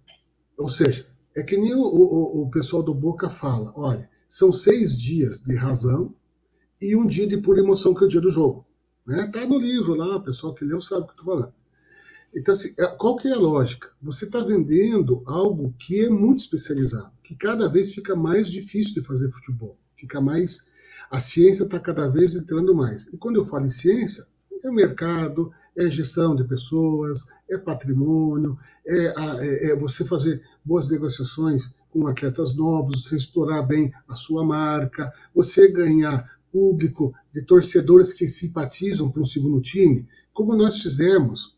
Ou 0.58 0.70
seja, 0.70 1.06
é 1.36 1.44
que 1.44 1.58
nem 1.58 1.76
o, 1.76 1.82
o, 1.82 2.44
o 2.44 2.50
pessoal 2.50 2.82
do 2.82 2.96
Boca 2.96 3.30
fala: 3.30 3.74
olha, 3.76 4.10
são 4.30 4.52
seis 4.52 4.98
dias 4.98 5.42
de 5.42 5.56
razão 5.56 6.16
e 6.82 6.96
um 6.96 7.06
dia 7.06 7.28
de 7.28 7.38
pura 7.38 7.60
emoção, 7.60 7.94
que 7.94 8.04
é 8.04 8.08
o 8.08 8.10
dia 8.10 8.22
do 8.22 8.32
jogo. 8.32 8.66
Né? 9.06 9.28
Tá 9.28 9.46
no 9.46 9.60
livro 9.60 9.94
lá, 9.94 10.16
o 10.16 10.24
pessoal 10.24 10.54
que 10.54 10.64
leu 10.64 10.80
sabe 10.80 11.02
o 11.02 11.06
que 11.06 11.12
eu 11.12 11.18
estou 11.18 11.26
falando. 11.26 11.54
Então, 12.34 12.54
assim, 12.54 12.74
é, 12.80 12.88
qual 12.96 13.18
que 13.18 13.28
é 13.28 13.34
a 13.34 13.38
lógica? 13.38 13.90
Você 14.02 14.24
está 14.24 14.42
vendendo 14.42 15.22
algo 15.26 15.76
que 15.78 16.06
é 16.06 16.10
muito 16.10 16.40
especializado, 16.40 17.12
que 17.22 17.36
cada 17.36 17.68
vez 17.68 17.94
fica 17.94 18.16
mais 18.16 18.50
difícil 18.50 18.94
de 18.94 19.02
fazer 19.02 19.30
futebol 19.32 19.78
fica 20.02 20.20
mais. 20.20 20.68
A 21.10 21.20
ciência 21.20 21.64
está 21.64 21.80
cada 21.80 22.08
vez 22.10 22.36
entrando 22.36 22.76
mais. 22.76 23.06
E 23.14 23.18
quando 23.18 23.38
eu 23.38 23.46
falo 23.46 23.66
em 23.66 23.72
ciência, 23.72 24.26
é 24.64 24.70
mercado, 24.70 25.52
é 25.76 25.90
gestão 25.90 26.36
de 26.36 26.44
pessoas, 26.44 27.26
é 27.50 27.58
patrimônio, 27.58 28.58
é, 28.86 29.06
é, 29.06 29.72
é, 29.72 29.76
você 29.76 30.04
fazer 30.04 30.42
boas 30.64 30.90
negociações 30.90 31.74
com 31.90 32.08
atletas 32.08 32.56
novos, 32.56 33.04
você 33.04 33.16
explorar 33.16 33.64
bem 33.64 33.94
a 34.08 34.16
sua 34.16 34.44
marca, 34.44 35.14
você 35.34 35.72
ganhar 35.72 36.30
público 36.52 37.14
de 37.34 37.42
torcedores 37.42 38.12
que 38.12 38.28
simpatizam 38.28 39.10
para 39.10 39.22
um 39.22 39.26
segundo 39.26 39.62
time, 39.62 40.08
como 40.34 40.56
nós 40.56 40.82
fizemos 40.82 41.58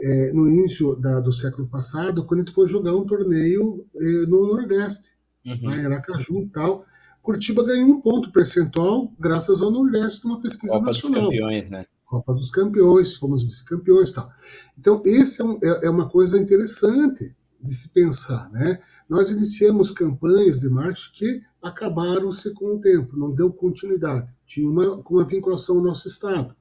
é, 0.00 0.32
no 0.32 0.48
início 0.48 0.96
da, 0.96 1.20
do 1.20 1.32
século 1.32 1.68
passado, 1.68 2.24
quando 2.24 2.40
a 2.40 2.42
gente 2.44 2.54
foi 2.54 2.66
jogar 2.66 2.94
um 2.94 3.04
torneio 3.04 3.86
é, 3.96 4.04
no 4.26 4.46
Nordeste, 4.46 5.12
uhum. 5.44 5.58
lá 5.62 5.76
em 5.76 5.86
Aracaju 5.86 6.42
e 6.42 6.48
tal. 6.48 6.84
Curitiba 7.30 7.62
ganhou 7.62 7.88
um 7.88 8.00
ponto 8.00 8.32
percentual 8.32 9.12
graças 9.16 9.62
ao 9.62 9.70
Nordeste 9.70 10.24
numa 10.24 10.40
pesquisa 10.40 10.72
Copa 10.72 10.86
nacional. 10.86 11.22
Copa 11.22 11.30
dos 11.30 11.38
Campeões, 11.38 11.70
né? 11.70 11.86
Copa 12.04 12.34
dos 12.34 12.50
Campeões, 12.50 13.16
fomos 13.16 13.44
vice-campeões 13.44 14.10
e 14.10 14.14
tal. 14.14 14.32
Então, 14.76 15.00
esse 15.04 15.40
é, 15.40 15.44
um, 15.44 15.56
é, 15.62 15.86
é, 15.86 15.90
uma 15.90 16.08
coisa 16.08 16.36
interessante 16.36 17.32
de 17.62 17.72
se 17.72 17.90
pensar, 17.90 18.50
né? 18.50 18.80
Nós 19.08 19.30
iniciamos 19.30 19.92
campanhas 19.92 20.58
de 20.58 20.68
marketing 20.68 21.12
que 21.12 21.42
acabaram-se 21.62 22.52
com 22.52 22.74
o 22.74 22.80
tempo, 22.80 23.16
não 23.16 23.32
deu 23.32 23.52
continuidade. 23.52 24.28
Tinha 24.44 24.68
uma, 24.68 24.96
uma 25.08 25.24
vinculação 25.24 25.76
ao 25.76 25.84
nosso 25.84 26.08
Estado. 26.08 26.56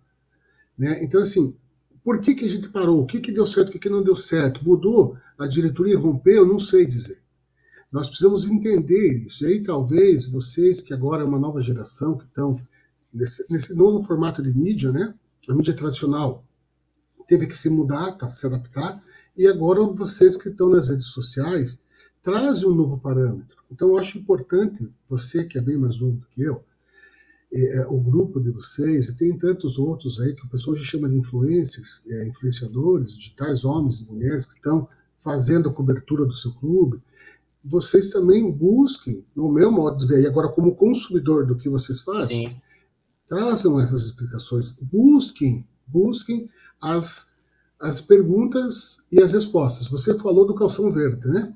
Né? 0.77 1.03
Então, 1.03 1.19
assim, 1.19 1.57
Por 2.03 2.21
que, 2.21 2.35
que 2.35 2.45
a 2.45 2.49
gente 2.49 2.69
parou? 2.69 3.01
O 3.01 3.05
que, 3.07 3.19
que 3.19 3.31
deu 3.31 3.45
certo, 3.45 3.69
o 3.69 3.71
que, 3.71 3.79
que 3.79 3.89
não 3.89 4.03
deu 4.03 4.15
certo? 4.15 4.63
Mudou? 4.63 5.17
A 5.37 5.47
diretoria 5.47 5.97
rompeu? 5.97 6.45
Não 6.45 6.59
sei 6.59 6.85
dizer. 6.85 7.21
Nós 7.91 8.07
precisamos 8.07 8.45
entender 8.45 9.23
isso. 9.25 9.43
E 9.43 9.47
aí, 9.47 9.63
talvez, 9.63 10.27
vocês 10.27 10.81
que 10.81 10.93
agora 10.93 11.23
é 11.23 11.25
uma 11.25 11.39
nova 11.39 11.61
geração, 11.61 12.17
que 12.17 12.25
estão 12.25 12.59
nesse, 13.13 13.45
nesse 13.51 13.73
novo 13.73 14.03
formato 14.03 14.41
de 14.43 14.55
mídia, 14.55 14.91
né? 14.91 15.13
A 15.47 15.53
mídia 15.53 15.73
tradicional 15.73 16.43
teve 17.27 17.47
que 17.47 17.57
se 17.57 17.69
mudar, 17.69 18.11
tá, 18.13 18.27
se 18.27 18.45
adaptar, 18.45 19.03
e 19.35 19.47
agora 19.47 19.83
vocês 19.85 20.35
que 20.35 20.49
estão 20.49 20.69
nas 20.69 20.89
redes 20.89 21.07
sociais 21.07 21.79
trazem 22.21 22.67
um 22.67 22.75
novo 22.75 22.99
parâmetro. 22.99 23.57
Então, 23.71 23.89
eu 23.89 23.97
acho 23.97 24.17
importante, 24.17 24.91
você 25.07 25.43
que 25.45 25.57
é 25.57 25.61
bem 25.61 25.77
mais 25.77 25.99
novo 25.99 26.17
do 26.17 26.27
que 26.27 26.41
eu, 26.41 26.63
é, 27.51 27.87
o 27.87 27.99
grupo 27.99 28.39
de 28.39 28.51
vocês, 28.51 29.07
e 29.07 29.15
tem 29.15 29.35
tantos 29.35 29.79
outros 29.79 30.19
aí 30.19 30.35
que 30.35 30.45
o 30.45 30.49
pessoal 30.49 30.75
já 30.75 30.83
chama 30.83 31.09
de 31.09 31.17
influencers, 31.17 32.03
é, 32.07 32.27
influenciadores, 32.27 33.15
digitais, 33.15 33.63
homens 33.63 34.01
e 34.01 34.05
mulheres 34.05 34.45
que 34.45 34.53
estão 34.53 34.87
fazendo 35.17 35.69
a 35.69 35.73
cobertura 35.73 36.25
do 36.25 36.33
seu 36.33 36.53
clube, 36.53 37.01
vocês 37.63 38.09
também 38.09 38.49
busquem, 38.51 39.25
no 39.35 39.51
meu 39.51 39.71
modo 39.71 39.99
de 39.99 40.07
ver, 40.07 40.21
e 40.21 40.27
agora 40.27 40.49
como 40.49 40.75
consumidor 40.75 41.45
do 41.45 41.55
que 41.55 41.69
vocês 41.69 42.01
fazem, 42.01 42.49
Sim. 42.49 42.61
trazam 43.27 43.79
essas 43.79 44.03
explicações, 44.03 44.69
busquem, 44.81 45.67
busquem 45.85 46.49
as, 46.81 47.29
as 47.79 48.01
perguntas 48.01 49.03
e 49.11 49.21
as 49.21 49.33
respostas. 49.33 49.87
Você 49.89 50.17
falou 50.17 50.45
do 50.45 50.55
calção 50.55 50.89
verde, 50.89 51.27
né? 51.27 51.53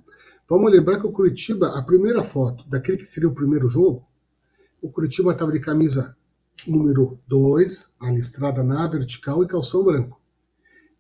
Vamos 0.49 0.72
lembrar 0.72 0.99
que 0.99 1.08
o 1.08 1.12
Curitiba, 1.12 1.78
a 1.78 1.82
primeira 1.82 2.24
foto 2.24 2.68
daquele 2.68 2.97
que 2.97 3.06
seria 3.06 3.30
o 3.30 3.34
primeiro 3.34 3.68
jogo, 3.70 4.06
o 4.82 4.89
Curitiba 4.89 5.32
estava 5.32 5.51
de 5.51 5.60
camisa 5.60 6.16
número 6.68 7.18
2, 7.28 7.95
a 7.99 8.12
listrada 8.12 8.64
na 8.64 8.86
vertical 8.88 9.43
e 9.43 9.47
calção 9.47 9.84
branco. 9.84 10.20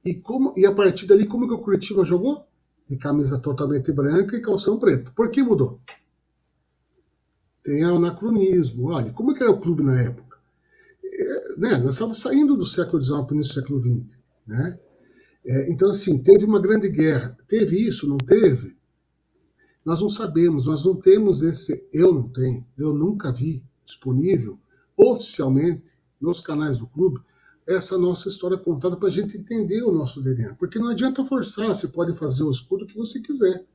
E, 0.03 0.15
como, 0.15 0.53
e 0.55 0.65
a 0.65 0.71
partir 0.71 1.05
dali, 1.05 1.25
como 1.25 1.47
que 1.47 1.53
o 1.53 1.59
Curitiba 1.59 2.03
jogou? 2.03 2.45
De 2.89 2.97
camisa 2.97 3.39
totalmente 3.39 3.91
branca 3.91 4.35
e 4.35 4.41
calção 4.41 4.77
preto. 4.77 5.11
Por 5.13 5.29
que 5.29 5.41
mudou? 5.41 5.79
Tem 7.63 7.83
anacronismo. 7.83 8.89
Olha, 8.89 9.11
como 9.11 9.33
que 9.33 9.41
era 9.41 9.51
o 9.51 9.59
clube 9.59 9.83
na 9.83 10.01
época? 10.01 10.37
É, 11.03 11.59
né, 11.59 11.77
nós 11.77 11.93
estávamos 11.93 12.19
saindo 12.19 12.55
do 12.57 12.65
século 12.65 13.01
XIX 13.01 13.25
para 13.25 13.37
o 13.37 13.43
século 13.43 13.81
XX. 13.81 14.17
Né? 14.45 14.79
É, 15.45 15.71
então, 15.71 15.89
assim, 15.89 16.17
teve 16.17 16.45
uma 16.45 16.61
grande 16.61 16.89
guerra. 16.89 17.37
Teve 17.47 17.87
isso? 17.87 18.07
Não 18.07 18.17
teve? 18.17 18.75
Nós 19.85 20.01
não 20.01 20.09
sabemos, 20.09 20.65
nós 20.65 20.85
não 20.85 20.95
temos 20.95 21.41
esse. 21.41 21.87
Eu 21.91 22.13
não 22.13 22.29
tenho, 22.29 22.65
eu 22.77 22.93
nunca 22.93 23.31
vi 23.31 23.63
disponível 23.83 24.57
oficialmente 24.95 25.91
nos 26.21 26.39
canais 26.39 26.77
do 26.77 26.87
clube 26.87 27.19
essa 27.67 27.97
nossa 27.97 28.27
história 28.27 28.57
contada 28.57 28.97
para 28.97 29.07
a 29.07 29.11
gente 29.11 29.37
entender 29.37 29.83
o 29.83 29.91
nosso 29.91 30.21
DNA. 30.21 30.55
Porque 30.55 30.79
não 30.79 30.89
adianta 30.89 31.25
forçar, 31.25 31.67
você 31.67 31.87
pode 31.87 32.13
fazer 32.13 32.43
o 32.43 32.51
escudo 32.51 32.85
que 32.85 32.97
você 32.97 33.21
quiser. 33.21 33.65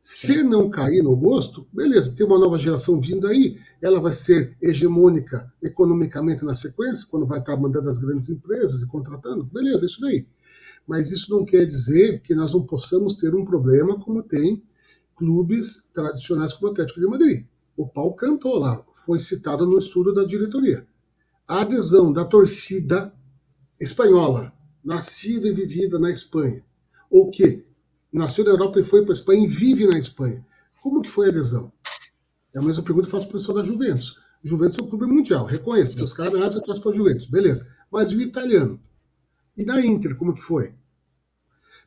Se 0.00 0.42
não 0.42 0.68
cair 0.68 1.02
no 1.02 1.16
gosto, 1.16 1.66
beleza, 1.72 2.14
tem 2.14 2.26
uma 2.26 2.38
nova 2.38 2.58
geração 2.58 3.00
vindo 3.00 3.26
aí, 3.26 3.58
ela 3.80 3.98
vai 3.98 4.12
ser 4.12 4.54
hegemônica 4.60 5.50
economicamente 5.62 6.44
na 6.44 6.54
sequência, 6.54 7.06
quando 7.10 7.24
vai 7.24 7.38
estar 7.38 7.56
mandando 7.56 7.88
as 7.88 7.96
grandes 7.96 8.28
empresas 8.28 8.82
e 8.82 8.86
contratando, 8.86 9.44
beleza, 9.44 9.86
isso 9.86 10.02
daí. 10.02 10.26
Mas 10.86 11.10
isso 11.10 11.34
não 11.34 11.42
quer 11.42 11.64
dizer 11.64 12.20
que 12.20 12.34
nós 12.34 12.52
não 12.52 12.62
possamos 12.64 13.14
ter 13.14 13.34
um 13.34 13.46
problema 13.46 13.98
como 13.98 14.22
tem 14.22 14.62
clubes 15.16 15.88
tradicionais 15.90 16.52
como 16.52 16.68
o 16.68 16.72
Atlético 16.72 17.00
de 17.00 17.06
Madrid. 17.06 17.46
O 17.74 17.88
pau 17.88 18.12
cantou 18.12 18.58
lá, 18.58 18.84
foi 18.92 19.18
citado 19.18 19.64
no 19.64 19.78
estudo 19.78 20.12
da 20.12 20.24
diretoria. 20.24 20.86
A 21.48 21.62
adesão 21.62 22.12
da 22.12 22.26
torcida 22.26 23.10
espanhola, 23.84 24.52
nascida 24.84 25.48
e 25.48 25.52
vivida 25.52 25.98
na 25.98 26.10
Espanha, 26.10 26.64
ou 27.10 27.30
que 27.30 27.64
nasceu 28.12 28.44
na 28.44 28.50
Europa 28.50 28.80
e 28.80 28.84
foi 28.84 29.02
para 29.02 29.12
a 29.12 29.14
Espanha 29.14 29.44
e 29.44 29.48
vive 29.48 29.86
na 29.86 29.98
Espanha. 29.98 30.44
Como 30.82 31.00
que 31.00 31.10
foi 31.10 31.26
a 31.26 31.28
adesão? 31.30 31.72
É 32.52 32.58
a 32.58 32.62
mesma 32.62 32.82
pergunta 32.82 33.06
que 33.06 33.12
faço 33.12 33.26
para 33.26 33.36
o 33.36 33.38
pessoal 33.38 33.58
da 33.58 33.64
Juventus. 33.64 34.18
Juventus 34.42 34.78
é 34.78 34.82
um 34.82 34.88
clube 34.88 35.06
mundial, 35.06 35.46
reconheço. 35.46 36.02
Os 36.02 36.12
caras 36.12 36.38
nascem 36.38 36.60
e 36.60 36.80
para 36.80 36.90
a 36.90 36.94
Juventus, 36.94 37.26
beleza. 37.26 37.66
Mas 37.90 38.12
e 38.12 38.16
o 38.16 38.20
italiano? 38.20 38.78
E 39.56 39.64
da 39.64 39.80
Inter, 39.80 40.16
como 40.16 40.34
que 40.34 40.42
foi? 40.42 40.74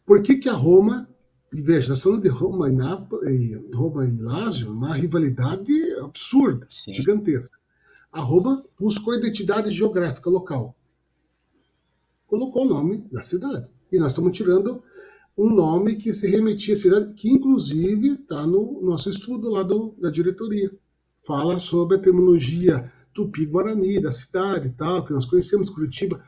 Por 0.05 0.21
que, 0.21 0.37
que 0.37 0.49
a 0.49 0.53
Roma, 0.53 1.07
e 1.53 1.61
veja, 1.61 1.89
nós 1.89 1.99
estamos 1.99 2.21
de 2.21 2.29
Roma 2.29 2.69
e, 2.69 2.71
Nápoles, 2.71 3.61
Roma 3.73 4.05
e 4.07 4.17
Lazio, 4.17 4.71
uma 4.71 4.95
rivalidade 4.95 5.73
absurda, 6.01 6.65
Sim. 6.69 6.93
gigantesca. 6.93 7.59
A 8.11 8.21
Roma 8.21 8.65
buscou 8.79 9.13
identidade 9.13 9.69
geográfica 9.69 10.29
local 10.29 10.76
colocou 12.27 12.65
o 12.65 12.69
nome 12.69 13.05
da 13.11 13.23
cidade. 13.23 13.71
E 13.91 13.97
nós 13.97 14.11
estamos 14.11 14.35
tirando 14.35 14.83
um 15.37 15.49
nome 15.49 15.95
que 15.95 16.13
se 16.13 16.27
remetia 16.27 16.73
à 16.73 16.77
cidade, 16.77 17.13
que 17.13 17.29
inclusive 17.29 18.13
está 18.13 18.45
no 18.45 18.81
nosso 18.81 19.09
estudo 19.09 19.49
lá 19.49 19.63
do, 19.63 19.95
da 19.99 20.09
diretoria. 20.09 20.71
Fala 21.25 21.59
sobre 21.59 21.97
a 21.97 21.99
terminologia 21.99 22.91
tupi-guarani 23.13 23.99
da 23.99 24.11
cidade 24.11 24.67
e 24.67 24.71
tal, 24.71 25.03
que 25.03 25.13
nós 25.13 25.25
conhecemos 25.25 25.69
Curitiba. 25.69 26.23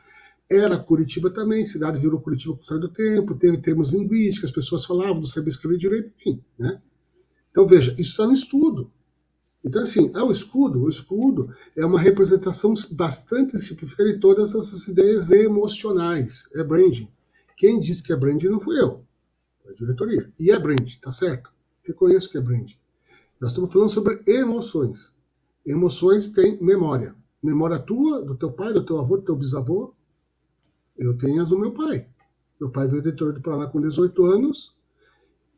Era 0.50 0.78
Curitiba 0.78 1.30
também, 1.30 1.64
cidade 1.64 1.98
virou 1.98 2.20
Curitiba 2.20 2.54
com 2.54 2.58
o 2.58 2.60
passar 2.60 2.78
do 2.78 2.88
tempo, 2.88 3.36
teve 3.36 3.58
termos 3.58 3.92
linguísticos, 3.92 4.50
as 4.50 4.54
pessoas 4.54 4.84
falavam, 4.84 5.16
não 5.16 5.22
sabia 5.22 5.48
escrever 5.48 5.78
direito, 5.78 6.12
enfim. 6.16 6.42
Né? 6.58 6.80
Então, 7.50 7.66
veja, 7.66 7.92
isso 7.92 8.10
está 8.10 8.26
no 8.26 8.32
estudo. 8.32 8.90
Então, 9.64 9.82
assim, 9.82 10.10
é 10.14 10.22
o 10.22 10.30
escudo. 10.30 10.84
O 10.84 10.88
escudo 10.88 11.54
é 11.76 11.84
uma 11.84 12.00
representação 12.00 12.72
bastante 12.92 13.58
simplificada 13.58 14.12
de 14.12 14.18
todas 14.18 14.54
essas 14.54 14.88
ideias 14.88 15.30
emocionais. 15.30 16.48
É 16.54 16.64
branding. 16.64 17.08
Quem 17.56 17.78
disse 17.78 18.02
que 18.02 18.12
é 18.12 18.16
branding 18.16 18.48
não 18.48 18.60
fui 18.60 18.80
eu. 18.80 19.04
É 19.66 19.70
a 19.70 19.74
diretoria. 19.74 20.32
E 20.38 20.50
é 20.50 20.58
branding, 20.58 20.98
tá 21.00 21.12
certo? 21.12 21.52
Reconheço 21.82 22.30
que 22.30 22.38
é 22.38 22.40
branding. 22.40 22.76
Nós 23.38 23.50
estamos 23.50 23.72
falando 23.72 23.90
sobre 23.90 24.22
emoções. 24.26 25.12
Emoções 25.64 26.30
têm 26.30 26.58
memória. 26.62 27.14
Memória 27.42 27.78
tua, 27.78 28.22
do 28.22 28.34
teu 28.34 28.50
pai, 28.52 28.72
do 28.72 28.84
teu 28.84 28.98
avô, 28.98 29.16
do 29.16 29.24
teu 29.24 29.36
bisavô. 29.36 29.94
Eu 30.96 31.16
tenho 31.16 31.42
as 31.42 31.50
do 31.50 31.58
meu 31.58 31.72
pai. 31.72 32.06
Meu 32.60 32.70
pai 32.70 32.88
veio 32.88 33.02
do 33.02 33.08
interior 33.10 33.32
do 33.32 33.40
Paraná 33.40 33.66
com 33.66 33.80
18 33.80 34.24
anos. 34.24 34.76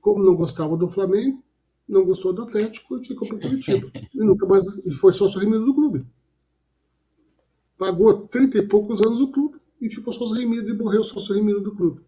Como 0.01 0.23
não 0.23 0.35
gostava 0.35 0.77
do 0.77 0.89
Flamengo, 0.89 1.43
não 1.89 2.05
gostou 2.05 2.33
do 2.33 2.43
Atlético 2.43 2.99
e 2.99 3.05
ficou 3.05 3.29
para 3.29 3.39
Curitiba. 3.39 3.91
e 4.15 4.19
nunca 4.19 4.47
mais 4.47 4.65
foi 4.99 5.13
sócio 5.13 5.41
remido 5.41 5.65
do 5.65 5.75
clube. 5.75 6.07
Pagou 7.77 8.27
30 8.29 8.59
e 8.59 8.69
poucos 8.69 9.01
anos 9.03 9.19
no 9.19 9.33
clube 9.33 9.59
e 9.81 9.91
ficou 9.91 10.13
sócio 10.13 10.37
remido 10.37 10.71
e 10.71 10.77
morreu 10.77 11.03
sócio 11.03 11.35
remido 11.35 11.61
do 11.61 11.75
clube. 11.75 12.01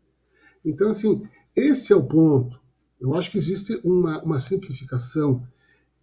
Então, 0.64 0.90
assim, 0.90 1.28
esse 1.54 1.92
é 1.92 1.96
o 1.96 2.04
ponto. 2.04 2.60
Eu 3.00 3.14
acho 3.14 3.30
que 3.30 3.38
existe 3.38 3.80
uma, 3.84 4.22
uma 4.22 4.38
simplificação 4.38 5.46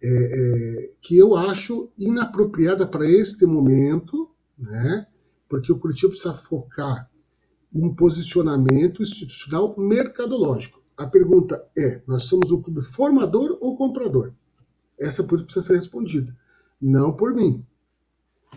é, 0.02 0.08
é, 0.08 0.90
que 1.00 1.16
eu 1.16 1.34
acho 1.36 1.88
inapropriada 1.96 2.86
para 2.86 3.08
este 3.08 3.46
momento, 3.46 4.30
né? 4.58 5.06
porque 5.48 5.72
o 5.72 5.78
Curitiba 5.78 6.10
precisa 6.10 6.34
focar 6.34 7.10
um 7.74 7.94
posicionamento 7.94 9.02
institucional 9.02 9.74
mercadológico. 9.78 10.81
A 10.96 11.06
pergunta 11.06 11.66
é: 11.76 12.02
nós 12.06 12.24
somos 12.24 12.50
um 12.50 12.60
clube 12.60 12.82
formador 12.82 13.56
ou 13.60 13.76
comprador? 13.76 14.32
Essa 14.98 15.22
pergunta 15.22 15.44
precisa 15.44 15.66
ser 15.66 15.74
respondida. 15.74 16.36
Não 16.80 17.12
por 17.12 17.34
mim. 17.34 17.64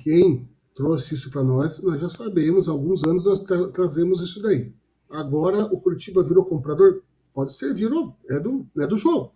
Quem 0.01 0.49
trouxe 0.75 1.13
isso 1.13 1.31
para 1.31 1.43
nós, 1.43 1.81
nós 1.81 2.01
já 2.01 2.09
sabemos, 2.09 2.67
há 2.67 2.71
alguns 2.71 3.03
anos 3.03 3.23
nós 3.23 3.41
tra 3.41 3.69
trazemos 3.69 4.21
isso 4.21 4.41
daí. 4.41 4.73
Agora 5.09 5.65
o 5.65 5.79
Curitiba 5.79 6.23
virou 6.23 6.43
comprador? 6.43 7.01
Pode 7.33 7.53
ser, 7.53 7.73
virou, 7.73 8.15
é 8.29 8.39
do, 8.39 8.65
é 8.77 8.87
do 8.87 8.95
jogo. 8.95 9.33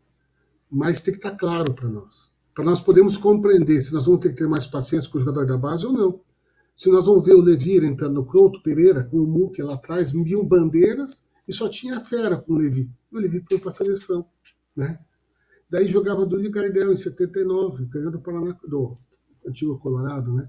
Mas 0.70 1.02
tem 1.02 1.14
que 1.14 1.20
estar 1.20 1.32
tá 1.32 1.38
claro 1.38 1.74
para 1.74 1.88
nós. 1.88 2.32
Para 2.54 2.66
nós 2.66 2.82
podermos 2.82 3.18
compreender 3.18 3.82
se 3.82 3.94
nós 3.94 4.06
vamos 4.06 4.22
ter 4.22 4.30
que 4.30 4.36
ter 4.36 4.48
mais 4.48 4.68
paciência 4.68 5.10
com 5.10 5.18
o 5.18 5.22
jogador 5.22 5.46
da 5.46 5.58
base 5.58 5.86
ou 5.86 5.94
não. 5.94 6.20
Se 6.76 6.90
nós 6.90 7.06
vamos 7.06 7.26
ver 7.26 7.36
o 7.36 7.42
Levir 7.42 7.84
entrando 7.84 8.16
no 8.16 8.26
Couto 8.26 8.62
Pereira 8.62 9.04
com 9.04 9.18
o 9.18 9.28
Muque 9.28 9.62
lá 9.62 9.76
atrás, 9.76 10.12
mil 10.12 10.44
bandeiras, 10.44 11.26
e 11.50 11.54
só 11.54 11.68
tinha 11.68 12.00
fera 12.00 12.38
com 12.38 12.54
o 12.54 12.58
Levi. 12.58 12.88
O 13.12 13.18
Levi 13.18 13.44
foi 13.50 13.58
para 13.58 13.70
a 13.70 13.72
seleção. 13.72 14.24
Né? 14.76 15.00
Daí 15.68 15.88
jogava 15.88 16.24
do 16.24 16.52
Gardel 16.52 16.94
em 16.94 16.96
79, 16.96 17.86
ganhando 17.86 18.12
do 18.12 18.22
Paraná, 18.22 18.56
do 18.68 18.96
antigo 19.44 19.80
Colorado. 19.80 20.32
Né? 20.32 20.48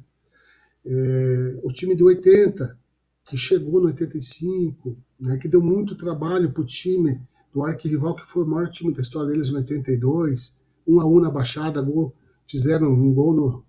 É, 0.85 1.59
o 1.63 1.73
time 1.73 1.97
de 1.97 2.05
80, 2.05 2.79
que 3.25 3.39
chegou 3.39 3.81
no 3.81 3.87
85, 3.87 4.95
né, 5.19 5.39
que 5.39 5.49
deu 5.49 5.63
muito 5.63 5.97
trabalho 5.97 6.53
para 6.53 6.63
o 6.63 6.67
time 6.67 7.19
do 7.51 7.65
arquirrival, 7.65 8.15
que 8.15 8.27
foi 8.27 8.45
o 8.45 8.47
maior 8.47 8.69
time 8.69 8.93
da 8.93 9.01
história 9.01 9.31
deles 9.31 9.49
em 9.49 9.57
82, 9.57 10.61
um 10.87 11.01
a 11.01 11.07
um 11.07 11.19
na 11.19 11.31
Baixada, 11.31 11.81
gol, 11.81 12.15
fizeram 12.47 12.93
um 12.93 13.13
gol 13.15 13.35
no, 13.35 13.65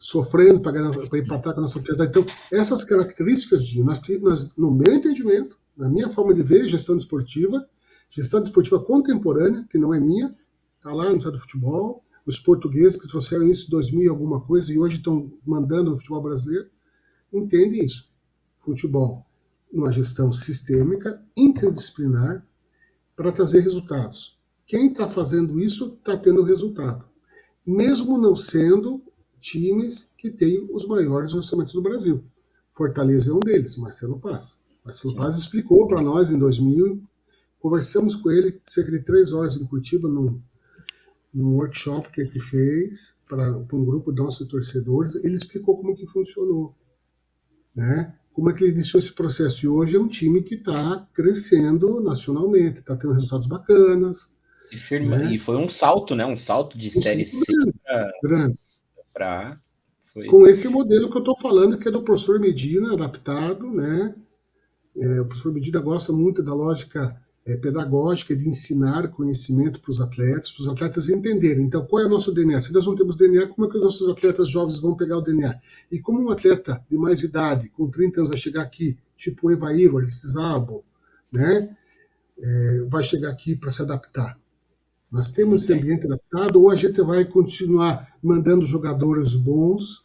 sofrendo 0.00 0.60
para 0.60 1.18
empatar 1.18 1.52
com 1.52 1.60
a 1.60 1.62
nossa 1.62 1.80
piada. 1.80 2.04
Então, 2.06 2.24
essas 2.50 2.84
características, 2.84 3.66
de 3.66 3.82
nós, 3.82 4.00
nós, 4.20 4.54
no 4.56 4.70
meu 4.70 4.94
entendimento, 4.94 5.58
na 5.78 5.88
minha 5.88 6.10
forma 6.10 6.34
de 6.34 6.42
ver 6.42 6.68
gestão 6.68 6.96
desportiva, 6.96 7.66
gestão 8.10 8.42
desportiva 8.42 8.82
contemporânea, 8.82 9.64
que 9.70 9.78
não 9.78 9.94
é 9.94 10.00
minha, 10.00 10.34
está 10.76 10.92
lá 10.92 11.10
no 11.10 11.18
Estado 11.18 11.34
do 11.34 11.40
Futebol, 11.40 12.04
os 12.26 12.38
portugueses 12.38 13.00
que 13.00 13.08
trouxeram 13.08 13.48
isso 13.48 13.68
em 13.68 13.70
2000 13.70 14.02
e 14.02 14.08
alguma 14.08 14.40
coisa 14.40 14.72
e 14.72 14.78
hoje 14.78 14.96
estão 14.96 15.32
mandando 15.46 15.90
no 15.90 15.96
futebol 15.96 16.22
brasileiro, 16.22 16.68
entendem 17.32 17.84
isso. 17.84 18.10
Futebol 18.58 19.24
uma 19.72 19.92
gestão 19.92 20.32
sistêmica, 20.32 21.22
interdisciplinar, 21.36 22.44
para 23.14 23.32
trazer 23.32 23.60
resultados. 23.60 24.38
Quem 24.66 24.90
está 24.90 25.08
fazendo 25.08 25.60
isso 25.60 25.96
está 25.98 26.16
tendo 26.16 26.42
resultado, 26.42 27.04
mesmo 27.66 28.18
não 28.18 28.34
sendo 28.34 29.02
times 29.40 30.10
que 30.16 30.30
têm 30.30 30.66
os 30.72 30.86
maiores 30.86 31.34
orçamentos 31.34 31.72
do 31.72 31.82
Brasil. 31.82 32.24
Fortaleza 32.72 33.30
é 33.30 33.34
um 33.34 33.40
deles, 33.40 33.76
Marcelo 33.76 34.18
Paz. 34.18 34.62
Marcelo 34.88 35.12
Sim. 35.12 35.18
Paz 35.18 35.36
explicou 35.36 35.86
para 35.86 36.00
nós 36.00 36.30
em 36.30 36.38
2000, 36.38 37.02
conversamos 37.60 38.14
com 38.14 38.30
ele 38.30 38.58
cerca 38.64 38.90
de 38.90 39.00
três 39.00 39.32
horas 39.32 39.56
em 39.56 39.66
Curitiba, 39.66 40.08
num, 40.08 40.40
num 41.32 41.56
workshop 41.56 42.10
que 42.10 42.22
ele 42.22 42.40
fez 42.40 43.14
para 43.28 43.50
um 43.50 43.84
grupo 43.84 44.10
de 44.10 44.22
nossos 44.22 44.48
torcedores, 44.48 45.14
ele 45.16 45.34
explicou 45.34 45.76
como 45.76 45.94
que 45.94 46.06
funcionou, 46.06 46.74
né? 47.76 48.14
Como 48.32 48.48
é 48.48 48.54
que 48.54 48.64
ele 48.64 48.72
iniciou 48.72 48.98
esse 48.98 49.12
processo? 49.12 49.66
E 49.66 49.68
hoje 49.68 49.96
é 49.96 50.00
um 50.00 50.06
time 50.06 50.42
que 50.42 50.54
está 50.54 51.06
crescendo 51.12 52.00
nacionalmente, 52.00 52.78
está 52.78 52.96
tendo 52.96 53.12
resultados 53.12 53.46
bacanas. 53.46 54.32
Firma, 54.70 55.18
né? 55.18 55.34
E 55.34 55.38
foi 55.38 55.56
um 55.56 55.68
salto, 55.68 56.14
né? 56.14 56.24
Um 56.24 56.36
salto 56.36 56.78
de 56.78 56.88
um 56.88 56.90
série 56.92 57.26
C 57.26 57.52
para 59.12 59.60
foi... 60.14 60.26
Com 60.26 60.46
esse 60.46 60.68
modelo 60.68 61.10
que 61.10 61.16
eu 61.16 61.20
estou 61.20 61.36
falando, 61.36 61.76
que 61.76 61.88
é 61.88 61.90
do 61.90 62.02
professor 62.02 62.40
Medina, 62.40 62.92
adaptado, 62.92 63.70
né? 63.70 64.14
É, 65.00 65.20
o 65.20 65.24
professor 65.24 65.52
Medina 65.52 65.80
gosta 65.80 66.12
muito 66.12 66.42
da 66.42 66.52
lógica 66.52 67.16
é, 67.46 67.56
pedagógica 67.56 68.36
de 68.36 68.46
ensinar 68.48 69.08
conhecimento 69.08 69.80
para 69.80 69.90
os 69.90 70.00
atletas, 70.00 70.50
para 70.50 70.60
os 70.60 70.68
atletas 70.68 71.08
entenderem. 71.08 71.64
Então, 71.64 71.86
qual 71.86 72.02
é 72.02 72.06
o 72.06 72.08
nosso 72.08 72.32
DNA? 72.32 72.60
Se 72.60 72.72
nós 72.72 72.86
não 72.86 72.94
temos 72.94 73.16
DNA, 73.16 73.46
como 73.46 73.66
é 73.66 73.70
que 73.70 73.76
os 73.76 73.82
nossos 73.82 74.08
atletas 74.08 74.50
jovens 74.50 74.80
vão 74.80 74.94
pegar 74.94 75.16
o 75.16 75.22
DNA? 75.22 75.58
E 75.90 75.98
como 75.98 76.20
um 76.20 76.30
atleta 76.30 76.84
de 76.90 76.98
mais 76.98 77.22
idade, 77.22 77.70
com 77.70 77.88
30 77.88 78.20
anos, 78.20 78.28
vai 78.28 78.38
chegar 78.38 78.62
aqui, 78.62 78.98
tipo 79.16 79.48
o 79.48 79.52
Evair, 79.52 79.94
o 79.94 80.10
Zabo, 80.10 80.84
né? 81.32 81.74
É, 82.40 82.80
vai 82.88 83.02
chegar 83.02 83.30
aqui 83.30 83.56
para 83.56 83.70
se 83.70 83.82
adaptar? 83.82 84.38
Nós 85.10 85.30
temos 85.30 85.62
esse 85.62 85.72
ambiente 85.72 86.04
adaptado 86.04 86.60
ou 86.60 86.70
a 86.70 86.76
gente 86.76 87.00
vai 87.00 87.24
continuar 87.24 88.14
mandando 88.22 88.66
jogadores 88.66 89.34
bons 89.34 90.04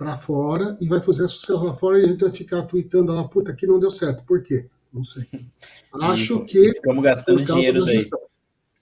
para 0.00 0.16
fora 0.16 0.78
e 0.80 0.88
vai 0.88 0.98
fazer 1.02 1.28
sucesso 1.28 1.62
lá 1.62 1.76
fora 1.76 1.98
e 1.98 2.04
a 2.04 2.08
gente 2.08 2.24
vai 2.24 2.32
ficar 2.32 2.62
tweetando 2.62 3.12
lá, 3.12 3.22
puta, 3.28 3.52
aqui 3.52 3.66
não 3.66 3.78
deu 3.78 3.90
certo. 3.90 4.24
Por 4.24 4.42
quê? 4.42 4.64
Não 4.90 5.04
sei. 5.04 5.26
Acho 5.92 6.42
que. 6.46 6.58
Estamos 6.58 7.04
gastando 7.04 7.44
dinheiro 7.44 7.84
daí. 7.84 7.96
Gestão. 7.96 8.18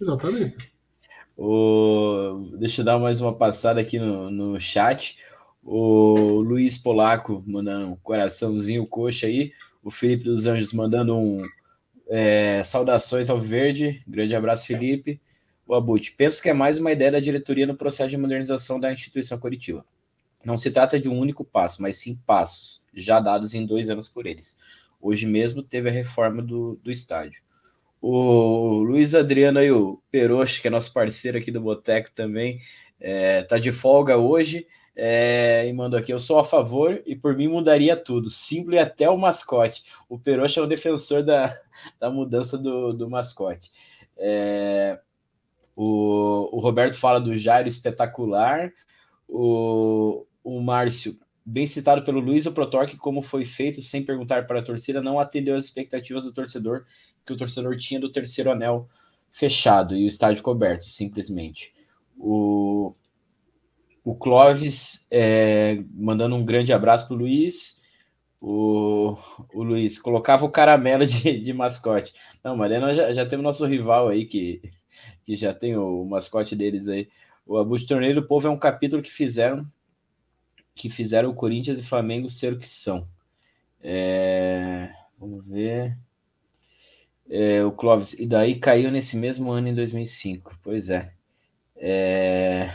Exatamente. 0.01 0.73
O... 1.37 2.53
Deixa 2.57 2.83
eu 2.83 2.85
dar 2.85 3.01
mais 3.01 3.21
uma 3.21 3.35
passada 3.35 3.81
aqui 3.81 3.99
no, 3.99 4.31
no 4.31 4.61
chat. 4.61 5.19
O 5.64 6.41
Luiz 6.41 6.79
Polaco 6.79 7.43
mandando 7.45 7.89
um 7.89 7.97
coraçãozinho 7.97 8.87
coxa 8.87 9.27
aí. 9.27 9.51
O 9.83 9.91
Felipe 9.91 10.23
dos 10.23 10.47
Anjos 10.47 10.73
mandando 10.73 11.16
um 11.16 11.43
é, 12.09 12.62
saudações 12.62 13.29
ao 13.29 13.41
Verde. 13.41 14.05
Grande 14.07 14.37
abraço, 14.37 14.69
Felipe. 14.69 15.21
O 15.66 15.75
Abut, 15.75 16.12
penso 16.12 16.41
que 16.41 16.49
é 16.49 16.55
mais 16.55 16.79
uma 16.79 16.93
ideia 16.93 17.11
da 17.11 17.21
diretoria 17.21 17.66
no 17.66 17.77
processo 17.77 18.11
de 18.11 18.16
modernização 18.16 18.79
da 18.79 18.93
instituição 18.93 19.37
coletiva. 19.37 19.85
Não 20.45 20.57
se 20.57 20.70
trata 20.70 20.99
de 20.99 21.09
um 21.09 21.18
único 21.18 21.45
passo, 21.45 21.82
mas 21.82 21.99
sim 21.99 22.16
passos, 22.26 22.82
já 22.95 23.20
dados 23.20 23.55
em 23.55 23.66
dois 23.66 23.91
anos 23.91 24.09
por 24.09 24.26
eles. 24.26 24.59
Hoje 25.01 25.26
mesmo 25.26 25.62
teve 25.62 25.89
a 25.89 25.93
reforma 25.93 26.43
do, 26.43 26.78
do 26.82 26.91
estádio. 26.91 27.43
O 28.01 28.82
Luiz 28.84 29.14
Adriano 29.14 29.59
aí, 29.59 29.70
o 29.70 30.01
Peroche, 30.11 30.61
que 30.61 30.68
é 30.68 30.70
nosso 30.70 30.93
parceiro 30.93 31.39
aqui 31.39 31.51
do 31.51 31.61
Boteco 31.61 32.11
também, 32.12 32.61
é, 33.01 33.43
tá 33.43 33.59
de 33.59 33.72
folga 33.72 34.16
hoje 34.16 34.66
é, 34.95 35.68
e 35.68 35.72
mandou 35.72 35.99
aqui: 35.99 36.12
eu 36.12 36.18
sou 36.18 36.39
a 36.39 36.45
favor 36.45 37.01
e 37.07 37.14
por 37.16 37.36
mim 37.36 37.49
mudaria 37.49 37.97
tudo, 37.97 38.30
simples 38.30 38.80
até 38.80 39.09
o 39.09 39.16
mascote. 39.16 39.82
O 40.09 40.18
Peroche 40.18 40.59
é 40.59 40.62
o 40.62 40.66
defensor 40.66 41.22
da, 41.22 41.55
da 41.99 42.11
mudança 42.11 42.59
do, 42.59 42.93
do 42.93 43.09
mascote. 43.09 43.70
É, 44.16 44.99
o, 45.76 46.57
o 46.57 46.61
Roberto 46.61 46.95
fala 46.95 47.20
do 47.20 47.36
Jairo 47.36 47.68
espetacular. 47.68 48.72
O, 49.28 50.26
o 50.49 50.62
Márcio, 50.62 51.14
bem 51.44 51.66
citado 51.66 52.03
pelo 52.03 52.20
Luiz, 52.20 52.46
o 52.46 52.53
Protorque, 52.53 52.96
como 52.96 53.20
foi 53.20 53.44
feito 53.44 53.82
sem 53.82 54.03
perguntar 54.03 54.46
para 54.46 54.61
a 54.61 54.62
torcida, 54.62 55.03
não 55.03 55.20
atendeu 55.20 55.55
as 55.55 55.66
expectativas 55.66 56.24
do 56.24 56.32
torcedor, 56.32 56.84
que 57.26 57.34
o 57.34 57.36
torcedor 57.36 57.76
tinha 57.76 58.01
do 58.01 58.11
terceiro 58.11 58.51
anel 58.51 58.88
fechado 59.30 59.94
e 59.94 60.05
o 60.05 60.07
estádio 60.07 60.42
coberto, 60.42 60.86
simplesmente. 60.86 61.74
O, 62.16 62.92
o 64.03 64.14
Clóvis 64.14 65.07
é, 65.11 65.84
mandando 65.92 66.34
um 66.34 66.44
grande 66.44 66.72
abraço 66.72 67.07
para 67.07 67.16
o 67.16 67.18
Luiz. 67.18 67.82
O, 68.40 69.14
o 69.53 69.62
Luiz 69.62 69.99
colocava 69.99 70.46
o 70.46 70.51
caramelo 70.51 71.05
de, 71.07 71.38
de 71.40 71.53
mascote. 71.53 72.14
Não, 72.42 72.57
Mariana, 72.57 72.94
já, 72.94 73.12
já 73.12 73.26
temos 73.26 73.44
nosso 73.44 73.66
rival 73.66 74.09
aí 74.09 74.24
que, 74.24 74.62
que 75.26 75.36
já 75.36 75.53
tem 75.53 75.76
o 75.76 76.07
mascote 76.07 76.57
deles 76.57 76.88
aí. 76.88 77.07
O 77.44 77.59
Abu 77.59 77.78
de 77.78 77.86
Torneio 77.86 78.14
do 78.14 78.26
Povo 78.26 78.46
é 78.46 78.51
um 78.51 78.59
capítulo 78.59 79.03
que 79.03 79.11
fizeram 79.11 79.62
que 80.79 80.89
fizeram 80.89 81.29
o 81.29 81.35
Corinthians 81.35 81.81
e 81.81 81.83
Flamengo 81.83 82.31
ser 82.31 82.53
o 82.53 82.59
que 82.59 82.68
são. 82.68 83.07
É, 83.83 84.89
vamos 85.18 85.47
ver. 85.49 85.99
É, 87.29 87.62
o 87.64 87.72
Clóvis, 87.72 88.14
e 88.14 88.26
daí 88.26 88.55
caiu 88.55 88.91
nesse 88.91 89.16
mesmo 89.16 89.51
ano 89.51 89.68
em 89.68 89.74
2005. 89.74 90.59
Pois 90.62 90.89
é. 90.89 91.12
é 91.76 92.70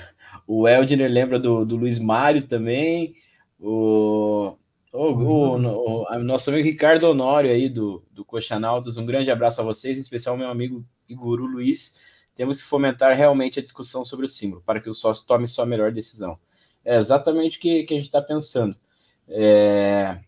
o 0.45 0.67
Eldner 0.67 1.09
lembra 1.09 1.39
do, 1.39 1.65
do 1.65 1.77
Luiz 1.77 1.97
Mário 1.97 2.45
também. 2.45 3.15
O, 3.59 4.57
o, 4.91 4.99
o, 4.99 6.05
o, 6.13 6.23
nosso 6.23 6.49
amigo 6.49 6.67
Ricardo 6.67 7.07
Honório 7.09 7.49
aí 7.49 7.69
do, 7.69 8.03
do 8.11 8.25
Coxanautas, 8.25 8.97
um 8.97 9.05
grande 9.05 9.31
abraço 9.31 9.61
a 9.61 9.63
vocês, 9.63 9.97
em 9.97 10.01
especial 10.01 10.37
meu 10.37 10.49
amigo 10.49 10.85
Iguru 11.07 11.45
Luiz. 11.45 12.25
Temos 12.35 12.61
que 12.61 12.67
fomentar 12.67 13.15
realmente 13.15 13.59
a 13.59 13.63
discussão 13.63 14.03
sobre 14.03 14.25
o 14.25 14.29
símbolo, 14.29 14.61
para 14.65 14.81
que 14.81 14.89
o 14.89 14.93
sócio 14.93 15.25
tome 15.25 15.47
sua 15.47 15.65
melhor 15.65 15.91
decisão. 15.91 16.37
É 16.85 16.97
exatamente 16.97 17.57
o 17.57 17.61
que, 17.61 17.83
que 17.83 17.93
a 17.93 17.97
gente 17.97 18.07
está 18.07 18.21
pensando. 18.21 18.75
É... 19.27 20.19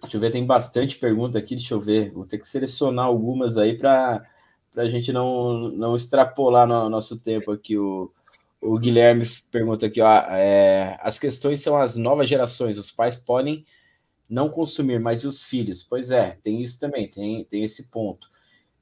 Deixa 0.00 0.16
eu 0.16 0.20
ver, 0.20 0.30
tem 0.30 0.44
bastante 0.44 0.96
pergunta 0.98 1.38
aqui, 1.38 1.56
deixa 1.56 1.74
eu 1.74 1.80
ver. 1.80 2.12
Vou 2.12 2.26
ter 2.26 2.38
que 2.38 2.48
selecionar 2.48 3.06
algumas 3.06 3.56
aí 3.58 3.76
para 3.76 4.24
a 4.76 4.86
gente 4.86 5.12
não, 5.12 5.70
não 5.70 5.96
extrapolar 5.96 6.66
no 6.66 6.88
nosso 6.88 7.18
tempo 7.18 7.50
aqui. 7.50 7.78
O, 7.78 8.12
o 8.60 8.78
Guilherme 8.78 9.26
pergunta 9.50 9.86
aqui, 9.86 10.00
ó, 10.00 10.12
é, 10.30 10.98
as 11.00 11.18
questões 11.18 11.60
são 11.60 11.76
as 11.76 11.96
novas 11.96 12.28
gerações, 12.28 12.78
os 12.78 12.90
pais 12.90 13.16
podem 13.16 13.64
não 14.28 14.48
consumir, 14.48 14.98
mas 15.00 15.24
os 15.24 15.42
filhos? 15.42 15.82
Pois 15.82 16.10
é, 16.10 16.38
tem 16.42 16.62
isso 16.62 16.78
também, 16.78 17.08
tem, 17.08 17.44
tem 17.44 17.64
esse 17.64 17.90
ponto. 17.90 18.28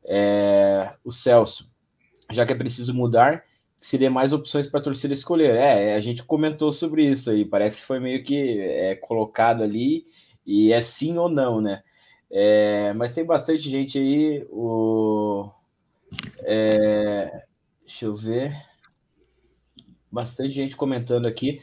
É, 0.05 0.95
o 1.05 1.13
Celso, 1.13 1.71
já 2.31 2.45
que 2.45 2.53
é 2.53 2.57
preciso 2.57 2.95
mudar, 2.95 3.45
se 3.85 3.99
dê 3.99 4.09
mais 4.09 4.33
opções 4.33 4.67
para 4.67 4.81
a 4.81 4.83
torcida 4.83 5.13
escolher. 5.13 5.57
É, 5.57 5.95
a 5.95 6.01
gente 6.01 6.25
comentou 6.25 6.73
sobre 6.73 7.05
isso 7.05 7.29
aí, 7.29 7.45
parece 7.45 7.83
que 7.83 7.87
foi 7.87 8.01
meio 8.01 8.25
que 8.25 8.59
é, 8.59 8.95
colocado 8.95 9.63
ali 9.63 10.07
e 10.47 10.73
é 10.73 10.81
sim 10.81 11.19
ou 11.19 11.29
não, 11.29 11.61
né? 11.61 11.83
É, 12.31 12.95
mas 12.95 13.13
tem 13.13 13.27
bastante 13.27 13.69
gente 13.69 13.99
aí. 13.99 14.47
O, 14.51 15.51
é, 16.45 17.45
deixa 17.85 18.07
eu 18.07 18.17
ver. 18.17 18.57
Bastante 20.11 20.55
gente 20.55 20.75
comentando 20.75 21.27
aqui. 21.27 21.61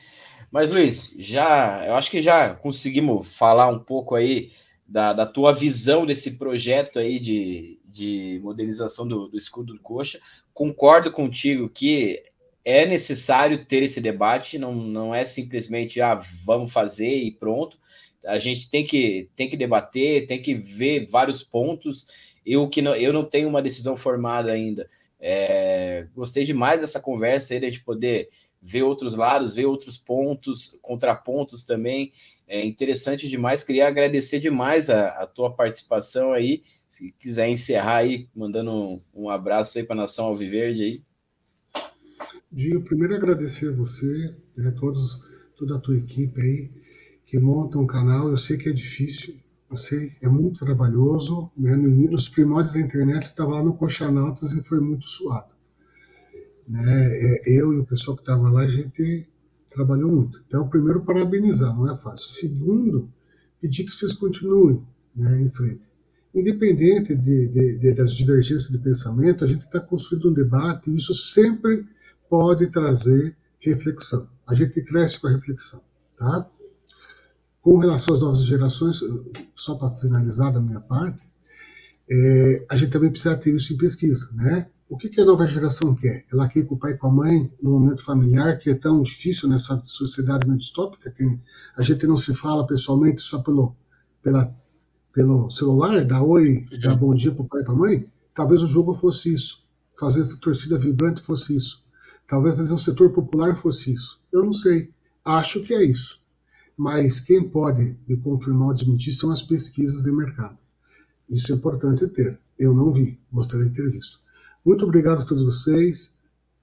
Mas, 0.52 0.70
Luiz, 0.70 1.16
já 1.18 1.88
eu 1.88 1.96
acho 1.96 2.12
que 2.12 2.22
já 2.22 2.54
conseguimos 2.54 3.34
falar 3.34 3.68
um 3.68 3.80
pouco 3.80 4.14
aí 4.14 4.52
da, 4.88 5.12
da 5.12 5.26
tua 5.26 5.52
visão 5.52 6.06
desse 6.06 6.38
projeto 6.38 7.00
aí 7.00 7.20
de, 7.20 7.80
de 7.92 8.40
modernização 8.42 9.08
do, 9.08 9.28
do 9.28 9.38
escudo 9.38 9.74
do 9.74 9.80
coxa. 9.80 10.20
Concordo 10.54 11.12
contigo 11.12 11.70
que 11.70 12.24
é 12.64 12.86
necessário 12.86 13.66
ter 13.66 13.84
esse 13.84 14.00
debate, 14.00 14.58
não, 14.58 14.74
não 14.74 15.14
é 15.14 15.26
simplesmente 15.26 16.00
ah, 16.00 16.22
vamos 16.46 16.72
fazer 16.72 17.16
e 17.16 17.32
pronto. 17.32 17.78
A 18.26 18.38
gente 18.38 18.70
tem 18.70 18.86
que, 18.86 19.30
tem 19.36 19.50
que 19.50 19.58
debater, 19.58 20.28
tem 20.28 20.42
que 20.42 20.54
ver 20.54 21.06
vários 21.08 21.44
pontos. 21.44 22.08
Eu 22.46 22.70
que 22.70 22.82
não, 22.82 22.96
eu 22.96 23.12
não 23.12 23.24
tenho 23.24 23.50
uma 23.50 23.62
decisão 23.62 23.98
formada 23.98 24.52
ainda. 24.52 24.88
É, 25.20 26.08
gostei 26.16 26.44
demais 26.44 26.82
dessa 26.82 27.00
conversa 27.00 27.54
aí, 27.54 27.72
de 27.72 27.80
poder 27.80 28.30
ver 28.62 28.84
outros 28.84 29.16
lados, 29.16 29.56
ver 29.56 29.66
outros 29.66 29.98
pontos, 29.98 30.78
contrapontos 30.84 31.64
também. 31.64 32.12
É 32.48 32.64
interessante 32.64 33.28
demais. 33.28 33.64
Queria 33.64 33.88
agradecer 33.88 34.40
demais 34.40 34.90
a, 34.90 35.08
a 35.08 35.26
tua 35.26 35.52
participação 35.52 36.32
aí. 36.32 36.62
Se 36.92 37.10
quiser 37.18 37.48
encerrar 37.48 38.00
aí, 38.00 38.28
mandando 38.36 39.02
um, 39.16 39.30
abraço 39.30 39.78
aí 39.78 39.84
para 39.86 39.96
a 39.96 40.02
Nação 40.02 40.26
Alviverde 40.26 40.84
aí. 40.84 41.04
Dinho, 42.52 42.84
primeiro 42.84 43.16
agradecer 43.16 43.70
a 43.70 43.72
você, 43.72 44.36
né, 44.58 44.72
todos, 44.72 45.26
toda 45.56 45.78
a 45.78 45.80
tua 45.80 45.96
equipe 45.96 46.42
aí, 46.42 46.70
que 47.26 47.40
monta 47.40 47.78
um 47.78 47.88
canal. 47.88 48.28
Eu 48.28 48.36
sei 48.36 48.58
que 48.58 48.68
é 48.68 48.74
difícil, 48.74 49.40
eu 49.70 49.78
sei, 49.78 50.12
é 50.22 50.28
muito 50.28 50.66
trabalhoso. 50.66 51.50
Né, 51.56 51.78
nos 51.78 52.28
primórdios 52.28 52.74
da 52.74 52.82
internet, 52.82 53.24
estava 53.24 53.52
lá 53.52 53.64
no 53.64 53.74
Coxanautas 53.74 54.52
e 54.52 54.62
foi 54.62 54.82
muito 54.82 55.08
suado. 55.08 55.54
Né, 56.68 56.84
é, 56.84 57.58
eu 57.58 57.74
e 57.74 57.80
o 57.80 57.86
pessoal 57.86 58.18
que 58.18 58.24
estava 58.24 58.50
lá, 58.50 58.64
a 58.64 58.70
gente 58.70 59.26
trabalhou 59.70 60.12
muito. 60.12 60.44
Então, 60.46 60.68
primeiro, 60.68 61.06
parabenizar, 61.06 61.74
não 61.74 61.90
é 61.90 61.98
fácil. 61.98 62.30
Segundo, 62.32 63.10
pedir 63.62 63.86
que 63.86 63.96
vocês 63.96 64.12
continuem 64.12 64.86
né, 65.16 65.42
em 65.42 65.50
frente. 65.50 65.91
Independente 66.34 67.16
de, 67.16 67.48
de, 67.48 67.78
de, 67.78 67.94
das 67.94 68.14
divergências 68.14 68.70
de 68.70 68.78
pensamento, 68.78 69.44
a 69.44 69.48
gente 69.48 69.66
está 69.66 69.80
construindo 69.80 70.30
um 70.30 70.34
debate 70.34 70.90
e 70.90 70.96
isso 70.96 71.14
sempre 71.14 71.86
pode 72.30 72.68
trazer 72.68 73.36
reflexão. 73.60 74.28
A 74.48 74.56
gente 74.56 74.82
cresce 74.82 75.20
com 75.20 75.28
a 75.28 75.32
reflexão, 75.32 75.82
tá? 76.18 76.50
Com 77.62 77.78
relação 77.78 78.14
às 78.14 78.22
novas 78.22 78.44
gerações, 78.44 79.02
só 79.56 79.76
para 79.76 79.96
finalizar 79.96 80.52
da 80.52 80.62
minha 80.62 80.80
parte, 80.80 81.20
é, 82.10 82.66
a 82.70 82.76
gente 82.76 82.92
também 82.92 83.12
precisa 83.12 83.38
ter 83.38 83.54
isso 83.54 83.74
em 83.74 83.78
pesquisa, 83.78 84.30
né? 84.34 84.68
O 84.90 84.98
que, 84.98 85.08
que 85.08 85.22
a 85.22 85.26
nova 85.26 85.48
geração 85.48 85.96
quer? 85.96 86.26
Ela 86.34 86.50
quer 86.50 86.66
com 86.66 86.76
o 86.76 86.78
pai 86.78 86.92
e 86.92 86.98
com 86.98 87.08
a 87.08 87.12
mãe, 87.12 87.50
no 87.62 87.72
momento 87.72 88.04
familiar, 88.04 88.58
que 88.58 88.70
é 88.70 88.76
tão 88.76 89.02
difícil 89.02 89.48
nessa 89.48 89.82
sociedade 89.86 90.46
meio 90.46 90.60
distópica, 90.60 91.10
que 91.10 91.24
a 91.78 91.82
gente 91.82 92.06
não 92.06 92.18
se 92.18 92.36
fala 92.36 92.68
pessoalmente 92.68 93.22
só 93.22 93.40
pelo, 93.40 93.74
pela, 94.22 94.54
pelo 95.14 95.50
celular, 95.50 96.06
dá 96.06 96.24
oi, 96.24 96.66
dá 96.82 96.96
bom 96.96 97.14
dia 97.14 97.32
para 97.32 97.44
o 97.44 97.48
pai 97.48 97.62
e 97.62 97.66
para 97.66 97.74
a 97.74 97.78
mãe? 97.78 98.06
Talvez 98.34 98.62
o 98.64 98.68
jogo 98.68 98.94
fosse 98.94 99.34
isso. 99.34 99.64
Fazer 100.00 100.26
torcida 100.38 100.78
vibrante 100.78 101.22
fosse 101.22 101.56
isso. 101.56 101.84
Talvez 102.28 102.56
fazer 102.56 102.74
um 102.74 102.78
setor 102.78 103.12
popular 103.12 103.56
fosse 103.56 103.92
isso. 103.92 104.22
Eu 104.32 104.44
não 104.44 104.54
sei. 104.54 104.90
Acho 105.24 105.62
que 105.62 105.74
é 105.74 105.84
isso 105.84 106.22
mas 106.84 107.20
quem 107.20 107.48
pode 107.48 107.96
me 108.08 108.18
confirmar 108.18 108.70
ou 108.70 108.74
desmentir 108.74 109.14
são 109.14 109.30
as 109.30 109.44
pesquisas 109.44 110.02
de 110.02 110.12
mercado. 110.12 110.58
Isso 111.30 111.52
é 111.52 111.56
importante 111.56 112.08
ter. 112.08 112.40
Eu 112.58 112.74
não 112.74 112.92
vi, 112.92 113.20
gostaria 113.32 113.68
de 113.68 113.76
ter 113.76 113.88
visto. 113.92 114.20
Muito 114.66 114.86
obrigado 114.86 115.22
a 115.22 115.26
todos 115.26 115.44
vocês. 115.44 116.12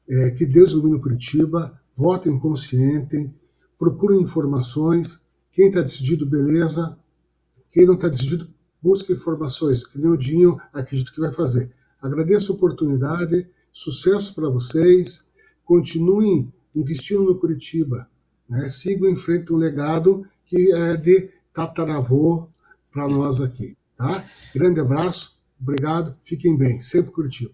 É, 0.08 0.32
que 0.32 0.44
Deus 0.44 0.72
ilumine 0.72 1.00
Curitiba. 1.00 1.80
Votem 1.96 2.36
consciente. 2.36 3.32
Procurem 3.78 4.20
informações. 4.22 5.20
Quem 5.52 5.68
está 5.68 5.82
decidido, 5.82 6.26
beleza. 6.26 6.98
Quem 7.70 7.86
não 7.86 7.94
está 7.94 8.08
decidido, 8.08 8.48
busque 8.82 9.12
informações. 9.12 9.86
Que 9.86 9.98
nem 9.98 10.10
o 10.10 10.16
Dinho 10.16 10.60
acredito 10.72 11.12
que 11.12 11.20
vai 11.20 11.32
fazer. 11.32 11.70
Agradeço 12.00 12.52
a 12.52 12.54
oportunidade. 12.54 13.48
Sucesso 13.72 14.34
para 14.34 14.48
vocês. 14.48 15.26
Continuem 15.64 16.52
investindo 16.74 17.24
no 17.24 17.38
Curitiba 17.38 18.08
né? 18.48 18.68
Sigam 18.68 19.10
em 19.10 19.16
frente 19.16 19.52
um 19.52 19.56
legado 19.56 20.26
que 20.46 20.72
é 20.72 20.96
de 20.96 21.30
tataravô 21.52 22.48
para 22.90 23.06
nós 23.08 23.40
aqui. 23.40 23.76
Tá? 23.96 24.24
Grande 24.54 24.80
abraço, 24.80 25.38
obrigado, 25.60 26.16
fiquem 26.24 26.56
bem, 26.56 26.80
sempre 26.80 27.12
curtido. 27.12 27.52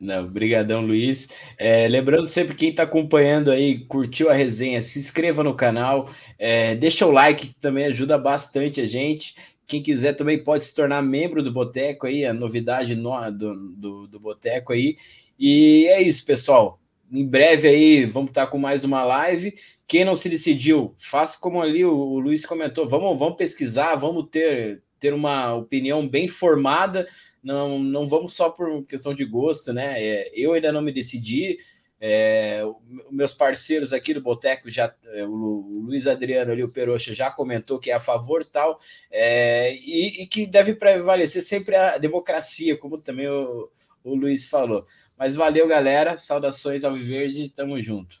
Não, 0.00 0.24
obrigadão, 0.24 0.80
Luiz. 0.80 1.36
É, 1.56 1.88
lembrando 1.88 2.26
sempre 2.26 2.54
quem 2.54 2.70
está 2.70 2.84
acompanhando 2.84 3.50
aí, 3.50 3.80
curtiu 3.80 4.30
a 4.30 4.34
resenha, 4.34 4.82
se 4.82 4.98
inscreva 4.98 5.42
no 5.42 5.54
canal, 5.54 6.08
é, 6.38 6.76
deixa 6.76 7.04
o 7.04 7.10
like 7.10 7.48
que 7.48 7.54
também 7.54 7.86
ajuda 7.86 8.16
bastante 8.16 8.80
a 8.80 8.86
gente. 8.86 9.34
Quem 9.66 9.82
quiser 9.82 10.14
também 10.14 10.42
pode 10.42 10.64
se 10.64 10.74
tornar 10.74 11.02
membro 11.02 11.42
do 11.42 11.52
Boteco 11.52 12.06
aí, 12.06 12.24
a 12.24 12.32
novidade 12.32 12.94
no, 12.94 13.30
do, 13.30 13.54
do, 13.76 14.06
do 14.06 14.20
Boteco 14.20 14.72
aí. 14.72 14.96
E 15.38 15.86
é 15.88 16.00
isso, 16.00 16.24
pessoal 16.24 16.80
em 17.10 17.26
breve 17.26 17.68
aí 17.68 18.04
vamos 18.04 18.30
estar 18.30 18.46
com 18.46 18.58
mais 18.58 18.84
uma 18.84 19.04
live. 19.04 19.54
Quem 19.86 20.04
não 20.04 20.14
se 20.14 20.28
decidiu, 20.28 20.94
faça 20.98 21.38
como 21.40 21.60
ali 21.60 21.84
o, 21.84 21.94
o 21.94 22.18
Luiz 22.18 22.44
comentou, 22.44 22.86
vamos, 22.86 23.18
vamos 23.18 23.36
pesquisar, 23.36 23.96
vamos 23.96 24.28
ter, 24.30 24.82
ter 24.98 25.14
uma 25.14 25.54
opinião 25.54 26.06
bem 26.06 26.28
formada, 26.28 27.06
não, 27.42 27.78
não 27.78 28.08
vamos 28.08 28.34
só 28.34 28.50
por 28.50 28.84
questão 28.84 29.14
de 29.14 29.24
gosto, 29.24 29.72
né? 29.72 30.02
É, 30.02 30.30
eu 30.34 30.52
ainda 30.52 30.72
não 30.72 30.82
me 30.82 30.92
decidi. 30.92 31.58
É, 32.00 32.62
meus 33.10 33.34
parceiros 33.34 33.92
aqui 33.92 34.14
do 34.14 34.20
Boteco 34.20 34.70
já, 34.70 34.94
é, 35.06 35.24
o, 35.24 35.82
Luiz 35.86 36.06
Adriano 36.06 36.52
ali, 36.52 36.62
o 36.62 36.72
Peroxa 36.72 37.12
já 37.12 37.28
comentou 37.28 37.80
que 37.80 37.90
é 37.90 37.94
a 37.94 38.00
favor 38.00 38.44
tal, 38.44 38.78
é, 39.10 39.74
e, 39.74 40.22
e, 40.22 40.26
que 40.28 40.46
deve 40.46 40.74
prevalecer 40.76 41.42
sempre 41.42 41.74
a 41.74 41.98
democracia, 41.98 42.76
como 42.76 42.98
também 42.98 43.26
o, 43.28 43.68
o 44.04 44.14
Luiz 44.14 44.48
falou. 44.48 44.84
Mas 45.18 45.34
valeu, 45.34 45.66
galera. 45.66 46.16
Saudações 46.16 46.84
ao 46.84 46.94
Viverde. 46.94 47.48
Tamo 47.48 47.80
junto. 47.82 48.20